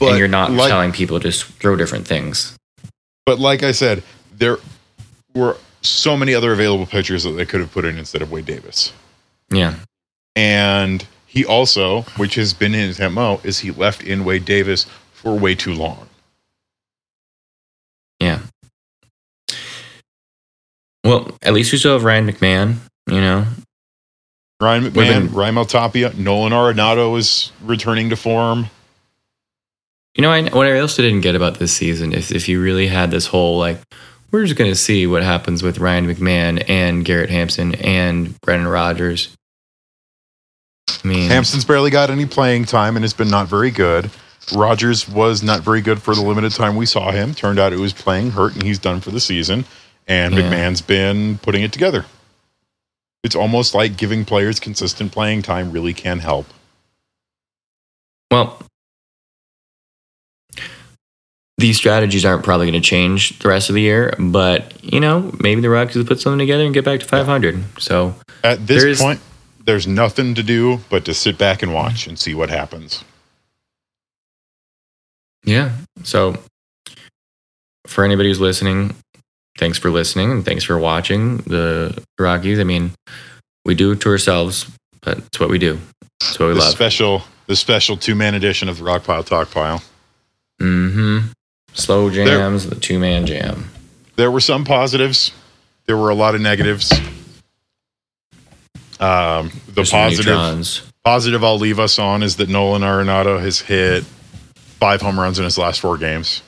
and 0.02 0.18
you're 0.18 0.28
not 0.28 0.52
like, 0.52 0.70
telling 0.70 0.92
people 0.92 1.20
just 1.20 1.44
throw 1.46 1.76
different 1.76 2.08
things. 2.08 2.58
but 3.26 3.38
like 3.40 3.64
i 3.64 3.72
said 3.72 4.02
there 4.36 4.58
were 5.36 5.58
so 5.82 6.18
many 6.18 6.34
other 6.34 6.52
available 6.52 6.86
pitchers 6.86 7.24
that 7.24 7.32
they 7.32 7.46
could 7.46 7.60
have 7.60 7.72
put 7.72 7.86
in 7.86 7.98
instead 7.98 8.22
of 8.22 8.32
wade 8.32 8.46
davis 8.46 8.92
Yeah. 9.52 9.76
and 10.36 11.06
he 11.26 11.44
also 11.46 12.02
which 12.18 12.36
has 12.36 12.54
been 12.54 12.74
in 12.74 12.88
his 12.88 13.00
mo 13.00 13.40
is 13.44 13.60
he 13.60 13.72
left 13.72 14.04
in 14.04 14.24
wade 14.26 14.46
davis 14.46 14.86
for 15.14 15.38
way 15.38 15.56
too 15.56 15.74
long 15.74 16.08
Yeah. 18.20 18.40
Well, 21.04 21.38
at 21.42 21.54
least 21.54 21.72
we 21.72 21.78
still 21.78 21.94
have 21.94 22.04
Ryan 22.04 22.28
McMahon. 22.30 22.76
You 23.08 23.22
know, 23.22 23.46
Ryan 24.62 24.84
McMahon, 24.84 24.94
been- 24.94 25.28
Raimel 25.30 25.68
Tapia, 25.68 26.14
Nolan 26.16 26.52
Arenado 26.52 27.18
is 27.18 27.52
returning 27.64 28.10
to 28.10 28.16
form. 28.16 28.70
you 30.16 30.22
know 30.22 30.32
I, 30.32 30.44
what 30.50 30.68
I 30.68 30.80
also 30.80 31.02
didn't 31.02 31.22
get 31.22 31.36
about 31.36 31.58
this 31.60 31.74
season 31.74 32.12
is 32.14 32.32
if 32.32 32.48
you 32.50 32.62
really 32.62 32.88
had 32.88 33.10
this 33.12 33.28
whole 33.28 33.58
like, 33.58 33.80
we're 34.32 34.44
just 34.46 34.58
gonna 34.58 34.76
see 34.76 35.08
what 35.08 35.24
happens 35.24 35.64
with 35.64 35.80
Ryan 35.80 36.06
McMahon 36.14 36.64
and 36.70 37.06
Garrett 37.06 37.30
Hampson 37.30 37.74
and 37.76 38.40
Brendan 38.42 38.68
Rodgers. 38.68 39.36
I 41.04 41.08
mean, 41.08 41.30
Hampson's 41.30 41.66
barely 41.66 41.90
got 41.92 42.10
any 42.10 42.26
playing 42.26 42.66
time 42.66 42.96
and 42.96 43.04
has 43.04 43.14
been 43.14 43.30
not 43.30 43.48
very 43.48 43.72
good. 43.72 44.10
Rodgers 44.56 45.08
was 45.08 45.44
not 45.44 45.62
very 45.62 45.82
good 45.82 46.02
for 46.02 46.16
the 46.16 46.22
limited 46.22 46.52
time 46.54 46.76
we 46.76 46.86
saw 46.86 47.12
him. 47.12 47.34
Turned 47.34 47.60
out 47.60 47.74
it 47.74 47.80
was 47.80 47.94
playing 47.94 48.32
hurt 48.32 48.54
and 48.56 48.64
he's 48.64 48.80
done 48.80 49.00
for 49.02 49.12
the 49.12 49.20
season. 49.20 49.66
And 50.08 50.34
Yeah. 50.34 50.42
McMahon's 50.42 50.82
been 50.82 51.38
putting 51.40 51.62
it 51.64 51.72
together. 51.72 52.06
It's 53.24 53.36
almost 53.36 53.76
like 53.76 53.98
giving 53.98 54.26
players 54.26 54.60
consistent 54.60 55.12
playing 55.12 55.44
time 55.44 55.72
really 55.72 55.94
can 55.94 56.20
help. 56.20 56.48
Well, 58.32 58.62
these 61.58 61.76
strategies 61.76 62.24
aren't 62.26 62.44
probably 62.44 62.68
going 62.72 62.82
to 62.82 62.88
change 62.88 63.38
the 63.40 63.50
rest 63.50 63.70
of 63.70 63.76
the 63.76 63.82
year, 63.82 64.14
but 64.18 64.74
you 64.84 65.00
know, 65.00 65.32
maybe 65.42 65.62
the 65.62 65.70
Rockies 65.70 65.98
will 65.98 66.06
put 66.06 66.20
something 66.22 66.40
together 66.40 66.64
and 66.64 66.74
get 66.74 66.86
back 66.86 67.02
to 67.02 67.06
500. 67.06 67.64
So, 67.80 68.16
At 68.44 68.66
this 68.66 69.02
point, 69.02 69.20
there's 69.70 69.86
nothing 69.86 70.34
to 70.34 70.42
do 70.42 70.80
but 70.90 71.06
to 71.06 71.14
sit 71.14 71.38
back 71.38 71.62
and 71.62 71.72
watch 71.76 72.08
and 72.08 72.18
see 72.18 72.34
what 72.34 72.50
happens. 72.50 73.04
yeah. 75.44 75.74
So, 76.04 76.38
for 77.86 78.04
anybody 78.04 78.30
who's 78.30 78.40
listening, 78.42 78.96
thanks 79.60 79.78
for 79.78 79.92
listening 79.92 80.32
and 80.32 80.44
thanks 80.44 80.64
for 80.64 80.80
watching 80.80 81.38
the 81.38 82.02
Rockies. 82.18 82.60
I 82.60 82.64
mean, 82.64 82.92
we 83.64 83.76
do 83.76 83.92
it 83.92 84.02
to 84.02 84.10
ourselves, 84.10 84.66
but 85.02 85.20
it's 85.20 85.40
what 85.40 85.50
we 85.50 85.60
do. 85.60 85.80
It's 86.22 86.40
what 86.40 86.48
we 86.48 86.54
The 86.54 86.62
love. 86.62 86.72
special 86.72 87.22
the 87.46 87.56
special 87.56 87.96
two 87.96 88.16
man 88.16 88.34
edition 88.34 88.70
of 88.70 88.80
the 88.80 88.84
Rock 88.84 89.04
Pile 89.04 89.24
Talk 89.24 89.52
Pile. 89.52 89.84
mm-hmm. 90.60 91.28
Slow 91.74 92.10
jams, 92.10 92.68
the 92.68 92.76
two 92.76 92.98
man 92.98 93.28
jam. 93.28 93.70
There 94.16 94.32
were 94.32 94.40
some 94.40 94.66
positives. 94.66 95.32
There 95.86 95.96
were 95.96 96.10
a 96.10 96.16
lot 96.16 96.34
of 96.34 96.42
negatives. 96.42 96.92
Um, 99.00 99.50
the 99.68 99.74
There's 99.74 99.92
positive 99.92 100.92
positive 101.04 101.44
I'll 101.44 101.58
leave 101.58 101.80
us 101.80 101.98
on 101.98 102.22
is 102.24 102.36
that 102.38 102.50
Nolan 102.50 102.82
Arenado 102.82 103.40
has 103.40 103.62
hit 103.62 104.04
five 104.56 105.02
home 105.02 105.20
runs 105.20 105.40
in 105.40 105.46
his 105.46 105.58
last 105.58 105.80
four 105.80 105.98
games. 105.98 106.42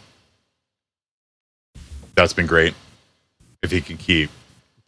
That's 2.15 2.33
been 2.33 2.47
great. 2.47 2.73
If 3.63 3.71
he 3.71 3.81
can 3.81 3.97
keep 3.97 4.29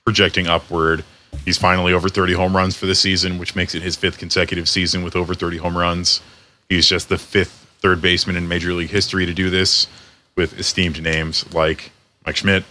projecting 0.06 0.48
upward, 0.48 1.04
he's 1.46 1.58
finally 1.58 1.94
over 1.94 2.10
30 2.10 2.34
home 2.34 2.56
runs 2.56 2.76
for 2.76 2.86
the 2.86 2.96
season, 2.96 3.38
which 3.38 3.56
makes 3.56 3.76
it 3.76 3.82
his 3.82 3.96
fifth 3.96 4.18
consecutive 4.18 4.68
season 4.68 5.04
with 5.04 5.16
over 5.16 5.34
30 5.34 5.58
home 5.58 5.78
runs. 5.78 6.22
He's 6.70 6.88
just 6.88 7.10
the 7.10 7.18
fifth 7.18 7.68
third 7.80 8.02
baseman 8.02 8.36
in 8.36 8.48
Major 8.48 8.74
League 8.74 8.90
history 8.90 9.26
to 9.26 9.34
do 9.34 9.50
this 9.50 9.88
with 10.36 10.58
esteemed 10.60 11.02
names 11.02 11.52
like 11.54 11.92
Mike 12.26 12.38
Schmidt, 12.38 12.64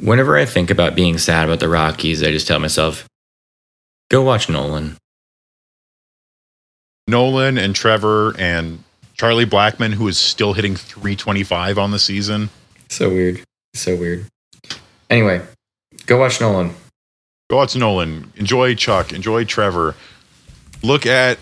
Whenever 0.00 0.36
I 0.36 0.46
think 0.46 0.70
about 0.70 0.94
being 0.94 1.18
sad 1.18 1.44
about 1.44 1.60
the 1.60 1.68
Rockies, 1.68 2.22
I 2.22 2.30
just 2.30 2.46
tell 2.46 2.58
myself, 2.58 3.06
go 4.10 4.22
watch 4.22 4.48
Nolan. 4.48 4.96
Nolan 7.06 7.58
and 7.58 7.74
Trevor 7.74 8.34
and 8.38 8.82
Charlie 9.14 9.44
Blackmon, 9.44 9.92
who 9.92 10.08
is 10.08 10.16
still 10.16 10.54
hitting 10.54 10.74
325 10.74 11.78
on 11.78 11.90
the 11.90 11.98
season. 11.98 12.48
So 12.88 13.10
weird. 13.10 13.42
So 13.74 13.94
weird. 13.94 14.26
Anyway, 15.10 15.42
go 16.06 16.18
watch 16.18 16.40
Nolan. 16.40 16.74
Go 17.50 17.56
watch 17.56 17.76
Nolan. 17.76 18.32
Enjoy 18.36 18.74
Chuck. 18.74 19.12
Enjoy 19.12 19.44
Trevor. 19.44 19.94
Look 20.82 21.04
at. 21.04 21.38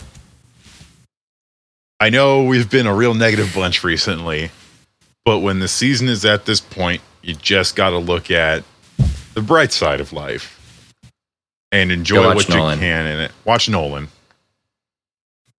I 2.01 2.11
know 2.11 2.43
we've 2.45 2.71
been 2.71 2.87
a 2.87 2.95
real 2.95 3.15
negative 3.15 3.53
bunch 3.55 3.85
recently, 3.85 4.51
but 5.25 5.41
when 5.41 5.59
the 5.61 5.69
season 5.69 6.09
is 6.09 6.25
at 6.25 6.47
this 6.47 6.61
point, 6.61 7.03
you 7.29 7.35
just 7.35 7.77
got 7.77 7.91
to 7.91 7.99
look 7.99 8.31
at 8.31 8.65
the 9.35 9.43
bright 9.43 9.71
side 9.71 10.01
of 10.01 10.15
life 10.15 10.95
and 11.71 11.93
enjoy 11.93 12.35
what 12.35 12.49
Nolan. 12.49 12.79
you 12.79 12.81
can 12.81 13.07
in 13.07 13.21
it. 13.21 13.33
Watch 13.45 13.69
Nolan. 13.69 14.09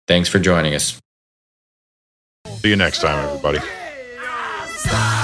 Thanks 0.07 0.27
for 0.27 0.39
joining 0.39 0.73
us. 0.73 0.99
See 2.47 2.69
you 2.69 2.75
next 2.75 3.01
time, 3.01 3.23
everybody. 3.29 3.59
Start 3.59 4.93
wearing 4.93 5.18